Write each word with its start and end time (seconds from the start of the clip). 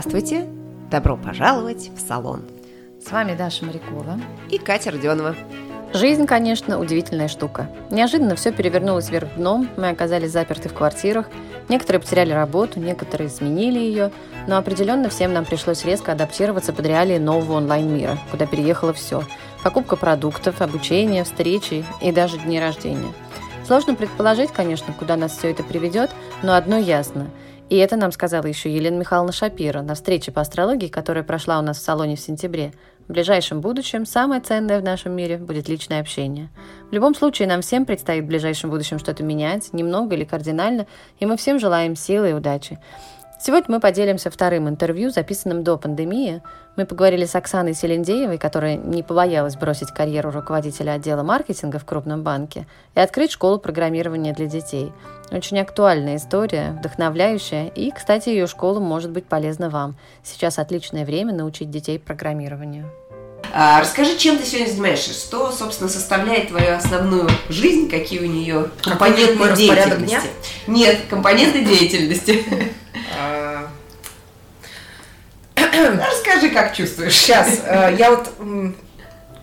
Здравствуйте! 0.00 0.46
Добро 0.92 1.16
пожаловать 1.16 1.90
в 1.96 1.98
салон! 1.98 2.44
С 3.04 3.10
вами 3.10 3.34
Даша 3.34 3.64
Морякова 3.64 4.20
и 4.48 4.56
Катя 4.56 4.92
Родионова. 4.92 5.34
Жизнь, 5.92 6.24
конечно, 6.24 6.78
удивительная 6.78 7.26
штука. 7.26 7.68
Неожиданно 7.90 8.36
все 8.36 8.52
перевернулось 8.52 9.10
вверх 9.10 9.34
дном, 9.34 9.68
мы 9.76 9.88
оказались 9.88 10.30
заперты 10.30 10.68
в 10.68 10.74
квартирах, 10.74 11.26
некоторые 11.68 12.00
потеряли 12.00 12.30
работу, 12.30 12.78
некоторые 12.78 13.28
сменили 13.28 13.80
ее, 13.80 14.12
но 14.46 14.56
определенно 14.56 15.08
всем 15.08 15.32
нам 15.32 15.44
пришлось 15.44 15.84
резко 15.84 16.12
адаптироваться 16.12 16.72
под 16.72 16.86
реалии 16.86 17.18
нового 17.18 17.54
онлайн-мира, 17.54 18.18
куда 18.30 18.46
переехало 18.46 18.92
все. 18.92 19.24
Покупка 19.64 19.96
продуктов, 19.96 20.62
обучение, 20.62 21.24
встречи 21.24 21.84
и 22.00 22.12
даже 22.12 22.38
дни 22.38 22.60
рождения. 22.60 23.12
Сложно 23.66 23.96
предположить, 23.96 24.52
конечно, 24.52 24.94
куда 24.96 25.16
нас 25.16 25.36
все 25.36 25.50
это 25.50 25.64
приведет, 25.64 26.12
но 26.44 26.54
одно 26.54 26.76
ясно– 26.78 27.26
и 27.70 27.76
это 27.76 27.96
нам 27.96 28.12
сказала 28.12 28.46
еще 28.46 28.74
Елена 28.74 28.96
Михайловна 28.96 29.32
Шапира 29.32 29.82
на 29.82 29.94
встрече 29.94 30.32
по 30.32 30.40
астрологии, 30.40 30.88
которая 30.88 31.24
прошла 31.24 31.58
у 31.58 31.62
нас 31.62 31.78
в 31.78 31.82
салоне 31.82 32.16
в 32.16 32.20
сентябре. 32.20 32.72
В 33.08 33.12
ближайшем 33.12 33.60
будущем 33.60 34.04
самое 34.04 34.40
ценное 34.40 34.80
в 34.80 34.84
нашем 34.84 35.12
мире 35.12 35.38
будет 35.38 35.68
личное 35.68 36.00
общение. 36.00 36.50
В 36.90 36.94
любом 36.94 37.14
случае, 37.14 37.48
нам 37.48 37.62
всем 37.62 37.86
предстоит 37.86 38.24
в 38.24 38.26
ближайшем 38.26 38.68
будущем 38.68 38.98
что-то 38.98 39.22
менять, 39.22 39.72
немного 39.72 40.14
или 40.14 40.24
кардинально, 40.24 40.86
и 41.18 41.26
мы 41.26 41.36
всем 41.36 41.58
желаем 41.58 41.96
силы 41.96 42.30
и 42.30 42.34
удачи. 42.34 42.78
Сегодня 43.40 43.76
мы 43.76 43.80
поделимся 43.80 44.30
вторым 44.30 44.68
интервью, 44.68 45.10
записанным 45.10 45.62
до 45.62 45.78
пандемии. 45.78 46.42
Мы 46.76 46.86
поговорили 46.86 47.24
с 47.24 47.36
Оксаной 47.36 47.72
Селендеевой, 47.72 48.36
которая 48.36 48.76
не 48.76 49.04
побоялась 49.04 49.56
бросить 49.56 49.92
карьеру 49.92 50.32
руководителя 50.32 50.92
отдела 50.92 51.22
маркетинга 51.22 51.78
в 51.78 51.84
крупном 51.84 52.24
банке 52.24 52.66
и 52.96 53.00
открыть 53.00 53.30
школу 53.30 53.60
программирования 53.60 54.32
для 54.32 54.46
детей. 54.46 54.92
Очень 55.30 55.60
актуальная 55.60 56.16
история, 56.16 56.76
вдохновляющая, 56.80 57.68
и, 57.68 57.92
кстати, 57.92 58.28
ее 58.30 58.48
школа 58.48 58.80
может 58.80 59.12
быть 59.12 59.26
полезна 59.26 59.70
вам. 59.70 59.96
Сейчас 60.24 60.58
отличное 60.58 61.04
время 61.04 61.32
научить 61.32 61.70
детей 61.70 62.00
программированию. 62.00 62.90
А, 63.52 63.80
расскажи, 63.80 64.16
чем 64.18 64.38
ты 64.38 64.44
сегодня 64.44 64.70
занимаешься? 64.70 65.12
Что, 65.12 65.50
собственно, 65.52 65.88
составляет 65.88 66.48
твою 66.48 66.74
основную 66.74 67.28
жизнь? 67.48 67.88
Какие 67.88 68.20
у 68.20 68.26
нее 68.26 68.70
компоненты 68.82 69.56
деятельности? 69.56 70.06
Дня? 70.06 70.22
Нет, 70.66 71.00
компоненты 71.08 71.64
деятельности. 71.64 72.44
А. 73.18 73.68
Расскажи, 75.54 76.50
как 76.50 76.74
чувствуешь. 76.74 77.14
Сейчас, 77.14 77.60
э, 77.64 77.94
я 77.98 78.10
вот 78.10 78.28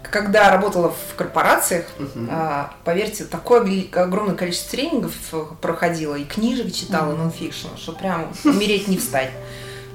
когда 0.03 0.49
работала 0.49 0.91
в 0.91 1.15
корпорациях, 1.15 1.87
поверьте, 2.85 3.25
такое 3.25 3.61
огромное 3.91 4.35
количество 4.35 4.71
тренингов 4.71 5.13
проходила 5.59 6.15
и 6.15 6.23
книжек 6.23 6.73
читала, 6.73 7.11
uh 7.11 7.17
нонфикшн, 7.17 7.75
что 7.75 7.91
прям 7.91 8.31
умереть 8.45 8.87
не 8.87 8.97
встать. 8.97 9.31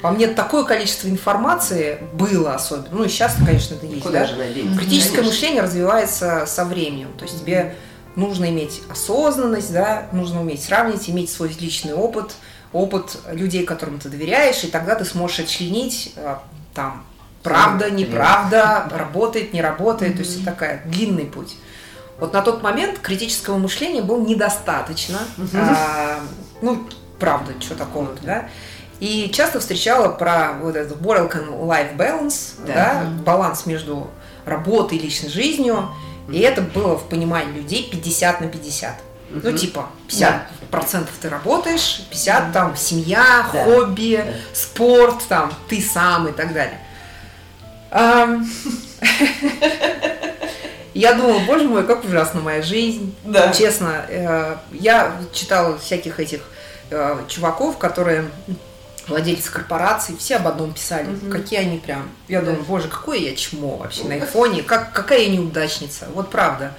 Во 0.03 0.11
мне 0.11 0.29
такое 0.29 0.65
количество 0.65 1.09
информации 1.09 1.99
было 2.13 2.55
особенно. 2.55 2.89
Ну 2.93 3.05
и 3.05 3.09
сейчас, 3.09 3.35
конечно, 3.45 3.75
это 3.75 3.87
есть. 3.87 4.03
Куда 4.03 4.21
да? 4.21 4.27
же 4.27 4.37
надеяться? 4.37 4.79
Критическое 4.79 5.17
конечно. 5.17 5.31
мышление 5.31 5.63
развивается 5.63 6.47
со 6.47 6.65
временем. 6.65 7.09
То 7.19 7.25
есть 7.25 7.41
тебе 7.41 7.75
нужно 8.17 8.47
иметь 8.47 8.83
осознанность, 8.91 9.73
да, 9.73 10.07
нужно 10.13 10.41
уметь 10.41 10.63
сравнить, 10.63 11.09
иметь 11.11 11.31
свой 11.31 11.55
личный 11.61 11.93
опыт, 11.93 12.33
опыт 12.73 13.19
людей, 13.31 13.65
которым 13.65 13.99
ты 13.99 14.09
доверяешь, 14.09 14.65
и 14.65 14.69
тогда 14.69 14.95
ты 14.95 15.05
сможешь 15.05 15.41
отчленить 15.41 16.13
а, 16.17 16.43
там 16.75 17.05
правда, 17.43 17.91
неправда, 17.91 18.89
работает, 18.91 19.53
не 19.53 19.63
работает. 19.63 20.15
То 20.15 20.21
есть 20.21 20.37
это 20.37 20.47
такая 20.47 20.83
длинный 20.87 21.25
путь. 21.25 21.57
Вот 22.19 22.33
на 22.33 22.43
тот 22.43 22.63
момент 22.63 22.99
критического 22.99 23.57
мышления 23.57 24.03
было 24.03 24.21
недостаточно. 24.21 25.19
А, 25.55 26.21
ну, 26.61 26.87
правда, 27.19 27.53
что 27.61 27.75
такого-то, 27.75 28.23
да? 28.23 28.49
И 29.01 29.31
часто 29.33 29.61
встречала 29.61 30.09
про 30.09 30.53
вот 30.61 30.77
этот 30.77 31.01
work 31.01 31.33
and 31.33 31.59
life 31.67 31.97
balance, 31.97 32.55
да. 32.67 32.75
Да, 32.75 33.11
баланс 33.25 33.65
между 33.67 34.11
работой 34.45 34.99
и 34.99 35.01
личной 35.01 35.31
жизнью. 35.31 35.89
И 36.31 36.39
это 36.41 36.61
было 36.61 36.97
в 36.97 37.09
понимании 37.09 37.55
людей 37.55 37.89
50 37.91 38.41
на 38.43 38.49
50. 38.49 38.95
Угу. 39.31 39.41
Ну, 39.43 39.57
типа, 39.57 39.87
50 40.09 40.31
да. 40.31 40.47
процентов 40.71 41.15
ты 41.21 41.29
работаешь, 41.29 42.03
50 42.11 42.53
там 42.53 42.77
семья, 42.77 43.49
да. 43.53 43.65
хобби, 43.65 44.23
да. 44.25 44.33
спорт, 44.53 45.23
там, 45.29 45.53
ты 45.69 45.81
сам 45.81 46.29
и 46.29 46.33
так 46.33 46.53
далее. 46.53 46.79
Я 50.93 51.15
думала, 51.15 51.39
боже 51.41 51.69
мой, 51.69 51.87
как 51.87 52.05
ужасна 52.05 52.41
моя 52.41 52.63
жизнь. 52.63 53.15
Да. 53.25 53.53
Честно, 53.53 54.05
э, 54.09 54.57
я 54.73 55.17
читала 55.33 55.79
всяких 55.79 56.19
этих 56.19 56.41
э, 56.91 57.17
чуваков, 57.29 57.79
которые 57.79 58.29
владельцы 59.11 59.51
корпораций, 59.51 60.17
все 60.17 60.37
об 60.37 60.49
одном 60.49 60.73
писали. 60.73 61.09
Угу. 61.09 61.31
Какие 61.31 61.61
они 61.61 61.79
прям. 61.79 62.09
Я 62.31 62.43
думаю, 62.43 62.63
боже, 62.63 62.87
какое 62.87 63.19
я 63.19 63.35
чмо 63.35 63.77
вообще 63.77 64.05
на 64.05 64.13
их 64.13 64.29
фоне. 64.29 64.63
Как, 64.63 64.93
какая 64.93 65.23
я 65.23 65.31
неудачница. 65.31 66.07
Вот 66.15 66.31
правда. 66.31 66.75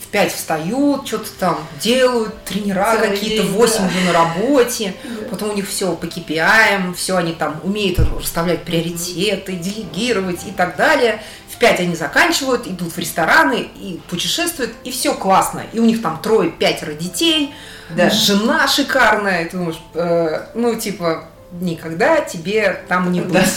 В 0.00 0.08
пять 0.08 0.34
встают, 0.34 1.06
что-то 1.06 1.30
там 1.38 1.58
делают, 1.80 2.42
тренера 2.42 2.96
какие-то, 2.96 3.44
восемь 3.44 3.86
уже 3.86 4.00
на 4.00 4.12
работе. 4.12 4.94
Потом 5.30 5.50
у 5.50 5.52
них 5.52 5.68
все 5.68 5.94
по 5.94 6.06
KPI, 6.06 6.94
все 6.94 7.16
они 7.16 7.32
там 7.32 7.60
умеют 7.62 8.00
расставлять 8.00 8.64
приоритеты, 8.64 9.52
делегировать 9.52 10.40
и 10.48 10.50
так 10.50 10.74
далее. 10.74 11.22
В 11.48 11.58
пять 11.58 11.78
они 11.78 11.94
заканчивают, 11.94 12.66
идут 12.66 12.92
в 12.92 12.98
рестораны 12.98 13.68
и 13.76 14.00
путешествуют, 14.10 14.72
и 14.82 14.90
все 14.90 15.14
классно. 15.14 15.62
И 15.72 15.78
у 15.78 15.84
них 15.84 16.02
там 16.02 16.20
трое-пятеро 16.20 16.94
детей, 16.94 17.54
да. 17.90 18.10
жена 18.10 18.66
шикарная, 18.66 19.44
ты 19.44 19.56
думаешь, 19.56 19.80
э, 19.94 20.46
ну, 20.54 20.74
типа, 20.74 21.28
никогда 21.60 22.20
тебе 22.20 22.82
там 22.88 23.12
не 23.12 23.20
будет. 23.20 23.46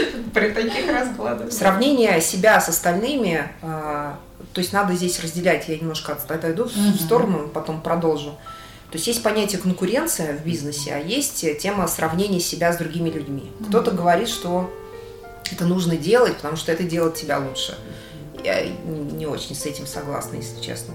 При 0.34 0.50
таких 0.50 0.90
раскладах. 0.90 1.52
Сравнение 1.52 2.20
себя 2.20 2.60
с 2.60 2.68
остальными, 2.68 3.48
а, 3.62 4.18
то 4.52 4.60
есть 4.60 4.72
надо 4.72 4.94
здесь 4.94 5.20
разделять, 5.20 5.68
я 5.68 5.76
немножко 5.76 6.12
отойду 6.12 6.64
в 6.64 7.00
сторону, 7.00 7.48
потом 7.48 7.80
продолжу. 7.80 8.38
То 8.90 8.96
есть 8.96 9.06
есть 9.06 9.22
понятие 9.22 9.60
конкуренция 9.60 10.36
в 10.36 10.44
бизнесе, 10.44 10.94
а 10.94 10.98
есть 10.98 11.44
тема 11.58 11.86
сравнения 11.88 12.40
себя 12.40 12.72
с 12.72 12.78
другими 12.78 13.10
людьми. 13.10 13.52
Кто-то 13.68 13.90
говорит, 13.90 14.28
что 14.28 14.70
это 15.52 15.66
нужно 15.66 15.96
делать, 15.96 16.36
потому 16.36 16.56
что 16.56 16.72
это 16.72 16.84
делает 16.84 17.14
тебя 17.14 17.38
лучше. 17.38 17.76
Я 18.42 18.66
не 18.66 19.26
очень 19.26 19.54
с 19.54 19.66
этим 19.66 19.86
согласна, 19.86 20.36
если 20.36 20.60
честно. 20.60 20.94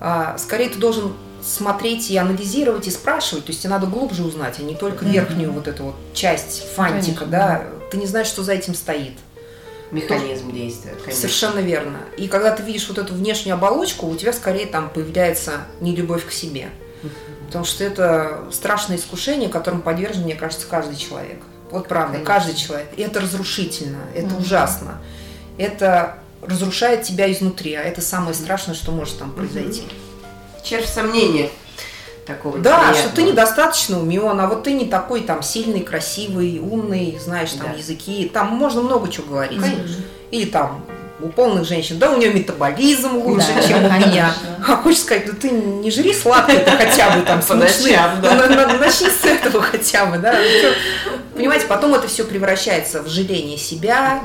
А, 0.00 0.38
скорее 0.38 0.70
ты 0.70 0.78
должен 0.78 1.12
смотреть 1.42 2.10
и 2.10 2.16
анализировать 2.16 2.86
и 2.86 2.90
спрашивать, 2.90 3.44
то 3.44 3.50
есть 3.50 3.62
тебе 3.62 3.70
надо 3.70 3.86
глубже 3.86 4.24
узнать, 4.24 4.58
а 4.58 4.62
не 4.62 4.74
только 4.74 5.04
верхнюю 5.04 5.52
вот 5.52 5.68
эту 5.68 5.84
вот 5.84 5.94
часть 6.14 6.64
фантика, 6.74 7.24
конечно. 7.24 7.26
да, 7.26 7.64
ты 7.92 7.98
не 7.98 8.06
знаешь, 8.06 8.26
что 8.26 8.42
за 8.42 8.54
этим 8.54 8.74
стоит. 8.74 9.12
Механизм 9.90 10.48
То, 10.48 10.56
действия, 10.56 10.92
конечно. 10.92 11.12
Совершенно 11.12 11.58
верно. 11.58 11.98
И 12.16 12.26
когда 12.26 12.50
ты 12.50 12.62
видишь 12.62 12.88
вот 12.88 12.96
эту 12.96 13.12
внешнюю 13.12 13.54
оболочку, 13.54 14.06
у 14.06 14.16
тебя 14.16 14.32
скорее 14.32 14.66
там 14.66 14.88
появляется 14.88 15.66
нелюбовь 15.80 16.26
к 16.26 16.32
себе. 16.32 16.70
Потому 17.46 17.66
что 17.66 17.84
это 17.84 18.48
страшное 18.50 18.96
искушение, 18.96 19.50
которым 19.50 19.82
подвержен, 19.82 20.22
мне 20.22 20.34
кажется, 20.34 20.66
каждый 20.66 20.96
человек. 20.96 21.42
Вот 21.70 21.86
правда, 21.86 22.14
конечно. 22.14 22.34
каждый 22.34 22.54
человек. 22.54 22.88
И 22.96 23.02
это 23.02 23.20
разрушительно, 23.20 23.98
это 24.14 24.28
mm-hmm. 24.28 24.40
ужасно. 24.40 25.02
Это 25.58 26.18
разрушает 26.40 27.02
тебя 27.02 27.30
изнутри, 27.30 27.74
а 27.74 27.82
это 27.82 28.00
самое 28.00 28.34
страшное, 28.34 28.74
что 28.74 28.90
может 28.92 29.18
там 29.18 29.32
произойти. 29.32 29.82
Mm-hmm 29.82 30.12
червь 30.62 30.88
сомнения 30.88 31.50
такого 32.26 32.58
Да, 32.58 32.78
приятного. 32.78 32.94
что 33.06 33.16
ты 33.16 33.22
недостаточно 33.22 34.00
умен, 34.00 34.40
а 34.40 34.46
вот 34.46 34.62
ты 34.64 34.72
не 34.72 34.86
такой 34.86 35.22
там 35.22 35.42
сильный, 35.42 35.80
красивый, 35.80 36.58
умный, 36.60 37.18
знаешь 37.20 37.52
там 37.52 37.68
да. 37.72 37.78
языки. 37.78 38.30
Там 38.32 38.48
можно 38.48 38.82
много 38.82 39.10
чего 39.10 39.26
говорить. 39.26 39.60
Конечно. 39.60 40.02
Или 40.30 40.48
там 40.50 40.84
у 41.22 41.28
полных 41.28 41.64
женщин, 41.64 41.98
да, 41.98 42.10
у 42.10 42.18
нее 42.18 42.32
метаболизм 42.32 43.16
лучше, 43.16 43.48
да, 43.54 43.62
чем 43.62 43.84
у 43.84 43.90
меня. 43.90 44.34
А 44.66 44.76
хочешь 44.76 45.00
сказать, 45.00 45.26
да 45.26 45.32
ты 45.32 45.50
не 45.50 45.90
жри 45.90 46.12
сладкое 46.12 46.64
хотя 46.64 47.10
бы 47.16 47.22
там 47.22 47.40
по 47.48 47.54
ночам, 47.54 48.20
да. 48.20 48.48
Начни 48.78 49.08
с 49.08 49.24
этого 49.24 49.62
хотя 49.62 50.06
бы, 50.06 50.18
да. 50.18 50.36
Понимаете, 51.34 51.66
потом 51.66 51.94
это 51.94 52.08
все 52.08 52.24
превращается 52.24 53.02
в 53.02 53.08
жаление 53.08 53.56
себя 53.56 54.20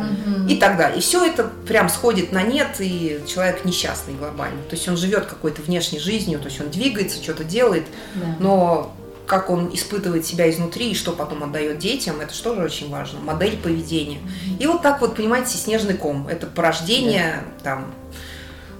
и 0.50 0.56
так 0.56 0.78
далее. 0.78 0.98
И 0.98 1.02
все 1.02 1.26
это 1.26 1.44
прям 1.68 1.90
сходит 1.90 2.32
на 2.32 2.44
нет, 2.44 2.68
и 2.80 3.20
человек 3.28 3.66
несчастный 3.66 4.14
глобально. 4.14 4.62
То 4.64 4.76
есть 4.76 4.88
он 4.88 4.98
живет 4.98 5.26
какой-то 5.26 5.62
внешней 5.62 6.00
жизнью, 6.00 6.40
то 6.40 6.46
есть 6.46 6.60
он 6.60 6.70
двигается, 6.70 7.22
что-то 7.22 7.44
делает, 7.44 7.86
но 8.40 8.94
как 9.28 9.50
он 9.50 9.70
испытывает 9.74 10.26
себя 10.26 10.50
изнутри 10.50 10.92
и 10.92 10.96
что 10.96 11.12
потом 11.12 11.44
отдает 11.44 11.80
детям, 11.80 12.22
это 12.22 12.34
же 12.34 12.50
очень 12.50 12.90
важно. 12.90 13.20
Модель 13.20 13.58
поведения. 13.58 14.20
И 14.58 14.66
вот 14.66 14.82
так 14.82 15.02
вот, 15.02 15.16
понимаете, 15.16 15.58
снежный 15.58 15.96
ком. 15.96 16.28
Это 16.28 16.48
порождение 16.48 17.44
да. 17.64 17.72
там 17.72 17.94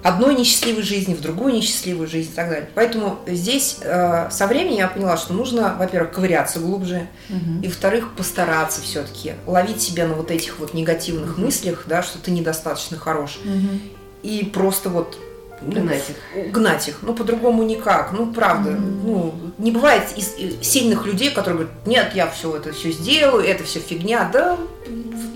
одной 0.02 0.34
несчастливой 0.34 0.82
жизни 0.82 1.14
в 1.14 1.20
другую 1.20 1.54
несчастливую 1.54 2.08
жизнь 2.08 2.30
и 2.32 2.34
так 2.34 2.48
далее. 2.48 2.70
Поэтому 2.74 3.18
здесь 3.26 3.78
э, 3.82 4.28
со 4.30 4.46
временем 4.46 4.78
я 4.78 4.88
поняла, 4.88 5.16
что 5.16 5.34
нужно, 5.34 5.76
во-первых, 5.78 6.12
ковыряться 6.12 6.60
глубже, 6.60 7.08
угу. 7.28 7.60
и 7.62 7.66
во-вторых, 7.66 8.14
постараться 8.16 8.80
все-таки 8.80 9.34
ловить 9.46 9.82
себя 9.82 10.06
на 10.06 10.14
вот 10.14 10.30
этих 10.30 10.60
вот 10.60 10.72
негативных 10.72 11.32
угу. 11.32 11.42
мыслях, 11.42 11.84
да, 11.86 12.02
что 12.02 12.18
ты 12.18 12.30
недостаточно 12.30 12.96
хорош, 12.96 13.38
угу. 13.44 13.80
и 14.22 14.44
просто 14.44 14.88
вот 14.88 15.18
Гнать 15.60 16.10
их. 16.10 16.52
Гнать 16.52 16.88
их. 16.88 16.98
Ну, 17.02 17.14
по-другому 17.14 17.62
никак. 17.62 18.12
Ну, 18.12 18.32
правда. 18.32 18.70
Mm-hmm. 18.70 19.00
Ну, 19.04 19.34
не 19.58 19.70
бывает 19.70 20.04
из, 20.16 20.34
из 20.36 20.66
сильных 20.66 21.06
людей, 21.06 21.30
которые 21.30 21.64
говорят, 21.64 21.86
нет, 21.86 22.12
я 22.14 22.28
все 22.28 22.56
это 22.56 22.72
все 22.72 22.92
сделаю, 22.92 23.44
это 23.44 23.64
все 23.64 23.80
фигня. 23.80 24.28
Да, 24.32 24.56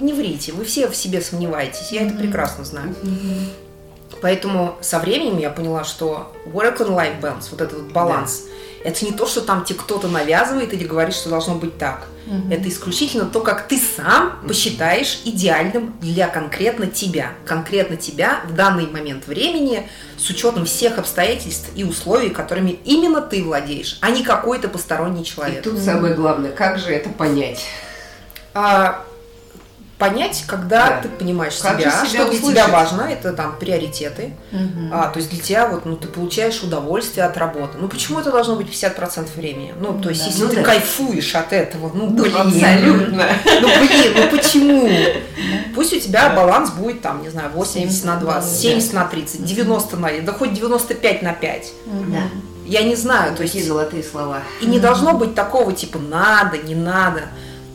не 0.00 0.12
врите. 0.12 0.52
Вы 0.52 0.64
все 0.64 0.88
в 0.88 0.96
себе 0.96 1.20
сомневаетесь. 1.20 1.92
Я 1.92 2.02
mm-hmm. 2.02 2.08
это 2.08 2.18
прекрасно 2.18 2.64
знаю. 2.64 2.94
Mm-hmm. 3.02 4.18
Поэтому 4.22 4.76
со 4.80 5.00
временем 5.00 5.38
я 5.38 5.50
поняла, 5.50 5.82
что 5.82 6.32
work 6.46 6.78
and 6.78 6.96
life 6.96 7.20
balance, 7.20 7.48
вот 7.50 7.60
этот 7.60 7.82
вот 7.82 7.92
баланс, 7.92 8.44
да. 8.44 8.52
Это 8.84 9.04
не 9.04 9.12
то, 9.12 9.26
что 9.26 9.40
там 9.40 9.64
тебе 9.64 9.78
кто-то 9.78 10.08
навязывает 10.08 10.72
или 10.72 10.84
говорит, 10.84 11.14
что 11.14 11.30
должно 11.30 11.54
быть 11.54 11.78
так. 11.78 12.06
Угу. 12.26 12.52
Это 12.52 12.68
исключительно 12.68 13.24
то, 13.24 13.40
как 13.40 13.68
ты 13.68 13.78
сам 13.78 14.40
посчитаешь 14.46 15.20
идеальным 15.24 15.94
для 16.00 16.28
конкретно 16.28 16.86
тебя. 16.86 17.32
Конкретно 17.44 17.96
тебя 17.96 18.40
в 18.48 18.54
данный 18.54 18.86
момент 18.86 19.26
времени 19.26 19.88
с 20.16 20.28
учетом 20.30 20.64
всех 20.64 20.98
обстоятельств 20.98 21.70
и 21.74 21.84
условий, 21.84 22.30
которыми 22.30 22.78
именно 22.84 23.20
ты 23.20 23.42
владеешь, 23.42 23.98
а 24.00 24.10
не 24.10 24.22
какой-то 24.22 24.68
посторонний 24.68 25.24
человек. 25.24 25.60
И 25.60 25.62
тут 25.62 25.78
самое 25.78 26.14
главное, 26.14 26.52
как 26.52 26.78
же 26.78 26.92
это 26.92 27.08
понять? 27.08 27.64
А, 28.54 29.04
понять, 30.02 30.42
когда 30.48 30.88
да. 30.88 31.00
ты 31.02 31.08
понимаешь 31.08 31.56
как 31.58 31.78
себя, 31.78 31.92
себя 32.04 32.24
что 32.24 32.30
для 32.30 32.40
тебя 32.40 32.66
важно, 32.66 33.02
это 33.02 33.32
там 33.32 33.56
приоритеты. 33.56 34.32
Угу. 34.50 34.90
А, 34.90 35.08
то 35.10 35.20
есть 35.20 35.30
для 35.30 35.40
тебя 35.40 35.68
вот, 35.68 35.86
ну, 35.86 35.96
ты 35.96 36.08
получаешь 36.08 36.60
удовольствие 36.60 37.24
от 37.24 37.36
работы. 37.36 37.78
Ну, 37.78 37.86
почему 37.86 38.18
это 38.18 38.32
должно 38.32 38.56
быть 38.56 38.66
50% 38.66 39.28
времени? 39.36 39.72
Ну, 39.78 40.00
то 40.00 40.08
есть, 40.08 40.22
да. 40.22 40.26
если 40.26 40.42
ну, 40.42 40.48
ты 40.48 40.56
да. 40.56 40.62
кайфуешь 40.64 41.36
от 41.36 41.52
этого, 41.52 41.92
ну, 41.94 42.08
блин. 42.08 42.36
Абсолютно. 42.36 43.28
Ну, 43.60 43.68
блин, 43.78 44.12
ну 44.16 44.36
почему? 44.36 44.90
Пусть 45.76 45.92
у 45.92 46.00
тебя 46.00 46.30
баланс 46.30 46.70
будет 46.70 47.00
там, 47.00 47.22
не 47.22 47.28
знаю, 47.28 47.50
80 47.54 48.04
на 48.04 48.16
20, 48.16 48.60
70 48.60 48.92
на 48.94 49.04
30, 49.04 49.44
90 49.44 49.96
на, 49.98 50.20
да 50.20 50.32
хоть 50.32 50.52
95 50.52 51.22
на 51.22 51.32
5. 51.32 51.72
Да. 52.08 52.22
Я 52.66 52.82
не 52.82 52.96
знаю, 52.96 53.36
то 53.36 53.44
есть... 53.44 53.64
золотые 53.64 54.02
слова. 54.02 54.38
И 54.60 54.66
не 54.66 54.80
должно 54.80 55.12
быть 55.12 55.36
такого, 55.36 55.72
типа, 55.72 56.00
надо, 56.00 56.58
не 56.58 56.74
надо 56.74 57.28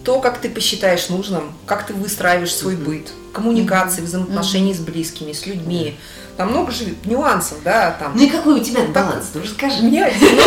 то, 0.07 0.21
как 0.21 0.38
ты 0.38 0.50
посчитаешь 0.50 1.09
нужным, 1.09 1.51
как 1.65 1.86
ты 1.86 1.94
выстраиваешь 1.94 2.56
свой 2.56 2.77
быт, 2.77 3.09
коммуникации, 3.33 4.01
взаимоотношения 4.01 4.74
с 4.74 4.80
близкими, 4.80 5.33
с 5.33 5.45
людьми. 5.45 5.98
Там 6.38 6.51
много 6.51 6.71
же 6.71 6.86
нюансов, 7.04 7.57
да, 7.62 7.92
там. 8.00 8.13
Ну 8.15 8.24
и 8.24 8.30
какой 8.30 8.62
у 8.62 8.63
тебя 8.63 8.83
баланс, 8.83 9.31
ты 9.33 9.39
уже 9.39 9.50
скажи. 9.50 9.80
У 9.81 9.83
меня 9.83 10.09
90, 10.09 10.44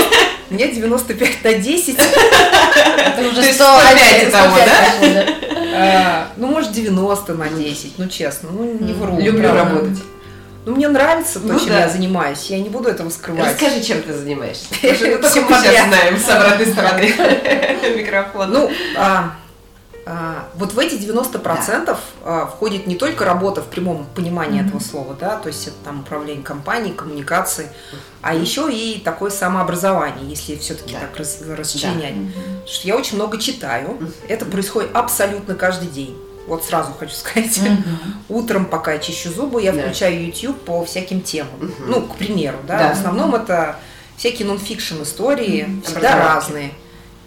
у 0.48 0.54
меня 0.54 0.66
95 0.68 1.44
на 1.44 1.52
10. 1.52 1.94
Это 1.98 3.28
уже 3.28 3.52
105 3.52 4.32
того, 4.32 4.56
да? 4.56 5.26
А, 5.74 6.28
ну, 6.38 6.46
может, 6.46 6.72
90 6.72 7.34
на 7.34 7.48
10, 7.50 7.98
ну, 7.98 8.08
честно, 8.08 8.48
ну, 8.50 8.78
не 8.80 8.94
вру. 8.94 9.20
Люблю 9.20 9.52
работать. 9.52 9.98
Ну, 10.64 10.74
мне 10.74 10.88
нравится 10.88 11.40
то, 11.40 11.48
ну, 11.48 11.58
чем 11.58 11.68
да. 11.68 11.80
я 11.80 11.88
занимаюсь. 11.88 12.46
Я 12.48 12.60
не 12.60 12.68
буду 12.68 12.88
этого 12.88 13.10
скрывать. 13.10 13.46
Расскажи, 13.46 13.82
чем 13.82 14.02
ты 14.02 14.12
занимаешься. 14.12 14.66
Все 14.72 15.16
мы 15.16 15.54
сейчас 15.54 15.86
знаем 15.86 16.18
с 16.18 16.28
обратной 16.28 16.66
стороны 16.66 17.02
микрофона. 17.96 18.46
Ну, 18.46 18.70
а, 18.96 19.34
вот 20.54 20.72
в 20.72 20.78
эти 20.78 20.94
90% 20.94 21.84
да. 21.84 21.98
А, 22.24 22.46
входит 22.46 22.86
не 22.86 22.96
только 22.96 23.24
работа 23.24 23.62
в 23.62 23.66
прямом 23.66 24.06
понимании 24.14 24.60
mm-hmm. 24.60 24.66
этого 24.66 24.80
слова, 24.80 25.16
да, 25.18 25.36
то 25.36 25.48
есть 25.48 25.68
это 25.68 25.76
там 25.84 26.00
управление 26.00 26.42
компанией, 26.42 26.94
коммуникации, 26.94 27.66
mm-hmm. 27.66 27.96
а 28.22 28.34
еще 28.34 28.72
и 28.72 28.98
такое 28.98 29.30
самообразование, 29.30 30.28
если 30.28 30.56
все-таки 30.56 30.94
да. 30.94 31.00
так 31.00 31.16
раз, 31.16 31.40
расчленять. 31.46 32.14
Да. 32.14 32.40
Mm-hmm. 32.40 32.66
Что 32.66 32.88
я 32.88 32.96
очень 32.96 33.16
много 33.16 33.38
читаю, 33.38 33.90
mm-hmm. 33.90 34.12
это 34.28 34.44
происходит 34.46 34.90
абсолютно 34.94 35.54
каждый 35.54 35.88
день. 35.88 36.16
Вот 36.46 36.64
сразу 36.64 36.92
хочу 36.98 37.14
сказать, 37.14 37.58
mm-hmm. 37.58 37.84
утром, 38.30 38.64
пока 38.64 38.94
я 38.94 38.98
чищу 38.98 39.30
зубы, 39.30 39.62
я 39.62 39.72
да. 39.72 39.82
включаю 39.82 40.26
YouTube 40.26 40.58
по 40.60 40.84
всяким 40.84 41.20
темам. 41.20 41.52
Mm-hmm. 41.60 41.84
Ну, 41.86 42.02
к 42.02 42.16
примеру, 42.16 42.58
да, 42.66 42.78
да. 42.78 42.88
в 42.94 42.98
основном 42.98 43.34
mm-hmm. 43.34 43.42
это 43.44 43.76
всякие 44.16 44.48
нон-фикшн 44.48 45.02
истории, 45.02 45.66
mm-hmm. 45.66 45.82
всегда 45.86 46.16
разные 46.16 46.72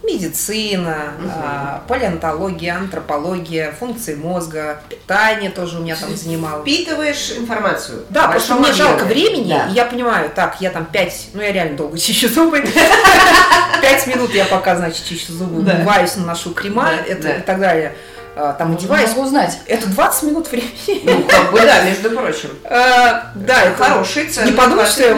медицина, 0.03 1.13
угу. 1.17 1.29
а, 1.33 1.83
палеонтология, 1.87 2.75
антропология, 2.75 3.71
функции 3.71 4.15
мозга, 4.15 4.81
питание 4.89 5.49
тоже 5.49 5.77
у 5.77 5.81
меня 5.81 5.95
там 5.95 6.15
занимало. 6.15 6.61
Впитываешь 6.61 7.31
информацию. 7.37 8.03
Да, 8.09 8.23
потому 8.27 8.39
что 8.41 8.55
мне 8.55 8.73
жалко 8.73 9.05
времени, 9.05 9.49
да. 9.49 9.69
и 9.69 9.73
я 9.73 9.85
понимаю, 9.85 10.29
так, 10.33 10.57
я 10.59 10.71
там 10.71 10.85
пять, 10.85 11.29
ну 11.33 11.41
я 11.41 11.51
реально 11.51 11.77
долго 11.77 11.97
чищу 11.99 12.27
зубы, 12.27 12.61
пять 13.81 14.07
минут 14.07 14.33
я 14.33 14.45
пока, 14.45 14.75
значит, 14.75 15.05
чищу 15.05 15.33
зубы, 15.33 15.59
умываюсь, 15.59 16.15
наношу 16.17 16.53
крема 16.53 16.91
это 17.07 17.29
и 17.29 17.41
так 17.41 17.59
далее 17.59 17.95
там 18.35 18.73
одеваюсь. 18.73 19.09
Могу 19.11 19.23
узнать. 19.23 19.59
Это 19.67 19.87
20 19.87 20.23
минут 20.23 20.51
времени. 20.51 21.01
Ну, 21.03 21.23
как 21.27 21.51
бы, 21.51 21.59
да, 21.59 21.83
между 21.83 22.09
прочим. 22.09 22.49
А, 22.65 23.31
да, 23.35 23.63
это 23.63 23.83
хороший 23.83 24.27
цены. 24.27 24.47
Не 24.47 24.51
подумай, 24.53 24.85
что 24.85 25.03
я 25.03 25.17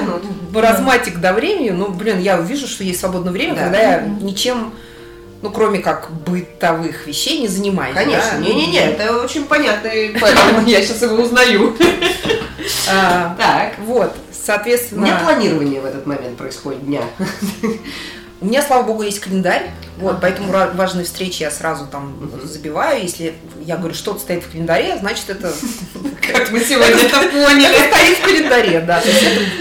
маразматик 0.52 1.20
до 1.20 1.34
времени, 1.34 1.70
ну, 1.70 1.90
блин, 1.90 2.20
я 2.20 2.38
вижу, 2.38 2.68
что 2.68 2.84
есть 2.84 3.00
свободное 3.00 3.32
время, 3.32 3.56
когда 3.56 3.80
я 3.80 4.02
ничем 4.02 4.74
ну, 5.42 5.52
кроме 5.52 5.78
как 5.78 6.10
бытовых 6.26 7.06
вещей, 7.06 7.40
не 7.40 7.48
занимаюсь. 7.48 7.94
Конечно, 7.94 8.38
не-не-не, 8.40 8.80
это 8.80 9.22
очень 9.22 9.46
понятно, 9.46 9.92
поэтому 10.22 10.66
я 10.66 10.82
сейчас 10.82 11.04
его 11.04 11.16
узнаю. 11.18 11.76
А, 12.90 13.36
так. 13.38 13.74
Вот, 13.80 14.16
соответственно... 14.32 15.02
У 15.02 15.06
меня 15.06 15.20
планирование 15.20 15.82
в 15.82 15.86
этот 15.86 16.08
момент 16.08 16.36
происходит 16.36 16.84
дня. 16.84 17.02
У 18.42 18.46
меня, 18.46 18.62
слава 18.62 18.84
богу, 18.84 19.04
есть 19.04 19.20
календарь, 19.20 19.72
вот, 19.98 20.18
поэтому 20.20 20.52
важные 20.74 21.06
встречи 21.06 21.42
я 21.42 21.52
сразу 21.52 21.86
там 21.86 22.30
забиваю. 22.44 23.02
Если 23.02 23.34
я 23.66 23.78
говорю, 23.78 23.96
что-то 23.96 24.20
стоит 24.20 24.44
в 24.44 24.52
календаре, 24.52 24.98
значит 25.00 25.30
это... 25.30 25.54
Как 26.22 26.52
мы 26.52 26.60
сегодня 26.60 27.02
это 27.02 27.20
поняли. 27.32 27.74
Стоит 27.88 28.18
в 28.18 28.22
календаре, 28.24 28.80
да. 28.82 29.02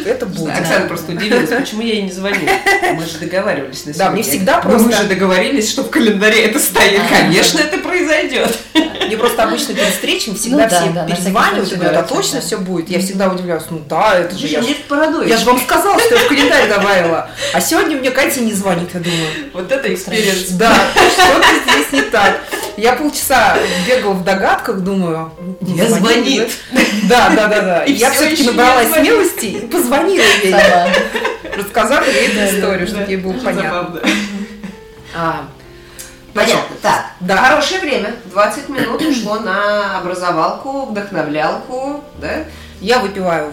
Это 0.05 0.27
будет. 0.27 0.59
Оксана 0.59 0.89
просто 0.89 1.13
удивилась, 1.13 1.51
почему 1.51 1.83
я 1.83 1.95
ей 1.95 2.03
не 2.03 2.11
звоню. 2.11 2.49
Мы 2.95 3.05
же 3.05 3.19
договаривались 3.19 3.85
на 3.87 3.93
сегодня. 3.93 3.99
Да, 3.99 4.11
мне 4.11 4.23
всегда 4.23 4.59
просто... 4.59 4.89
Мы 4.89 4.93
же 4.93 5.05
договорились, 5.05 5.71
что 5.71 5.85
в 5.85 5.91
календаре 5.91 6.47
это 6.47 6.59
стоит. 6.59 7.01
Конечно, 7.09 7.61
это 7.61 7.79
произойдет. 7.79 8.59
Мне 9.07 9.17
просто 9.17 9.45
обычно 9.45 9.75
перед 9.75 9.89
встречами 9.89 10.35
всегда 10.35 10.69
все 10.69 10.93
перезванивают 11.07 11.73
и 11.73 11.77
говорят, 11.77 11.97
а 11.97 12.03
точно 12.03 12.41
все 12.41 12.59
будет? 12.59 12.89
Я 12.89 12.99
всегда 12.99 13.29
удивляюсь, 13.29 13.65
ну 13.71 13.81
да, 13.89 14.19
это 14.19 14.37
же 14.37 14.47
я... 14.47 14.61
Я 14.61 15.37
же 15.37 15.45
вам 15.45 15.61
сказала, 15.61 15.99
что 16.01 16.15
я 16.15 16.21
в 16.23 16.29
календарь 16.29 16.69
добавила. 16.69 17.31
А 17.53 17.61
сегодня 17.61 17.97
мне 17.97 18.11
Катя 18.11 18.41
не 18.41 18.53
звонит, 18.65 18.95
я 18.95 19.01
думаю. 19.01 19.29
Вот 19.53 19.71
это 19.71 19.93
experience. 19.93 20.49
Да, 20.53 20.75
что-то 21.13 21.47
здесь 21.65 21.93
не 21.93 22.03
так. 22.11 22.41
Я 22.77 22.95
полчаса 22.95 23.57
бегала 23.87 24.15
в 24.15 24.25
догадках, 24.25 24.81
думаю, 24.81 25.33
не 25.61 25.87
звонит. 25.87 26.51
Да, 27.05 27.31
да, 27.37 27.47
да, 27.49 27.61
да. 27.61 27.85
И 27.85 27.93
я 27.93 28.11
все-таки 28.11 28.45
набралась 28.45 28.91
смелости 28.91 29.47
и 29.47 29.67
позвонила 29.67 30.25
ей. 30.43 30.55
Рассказала 31.57 32.05
ей 32.05 32.29
эту 32.29 32.57
историю, 32.57 32.87
чтобы 32.87 33.05
ей 33.05 33.17
было 33.19 33.35
понятно. 33.35 34.01
А, 35.17 35.47
Понятно. 36.33 36.77
Так, 36.83 37.13
да. 37.21 37.37
хорошее 37.37 37.81
время. 37.81 38.17
20 38.33 38.69
минут 38.69 39.01
ушло 39.03 39.39
на 39.39 39.99
образовалку, 39.99 40.87
вдохновлялку, 40.87 42.03
да? 42.21 42.45
Я 42.81 42.99
выпиваю 42.99 43.53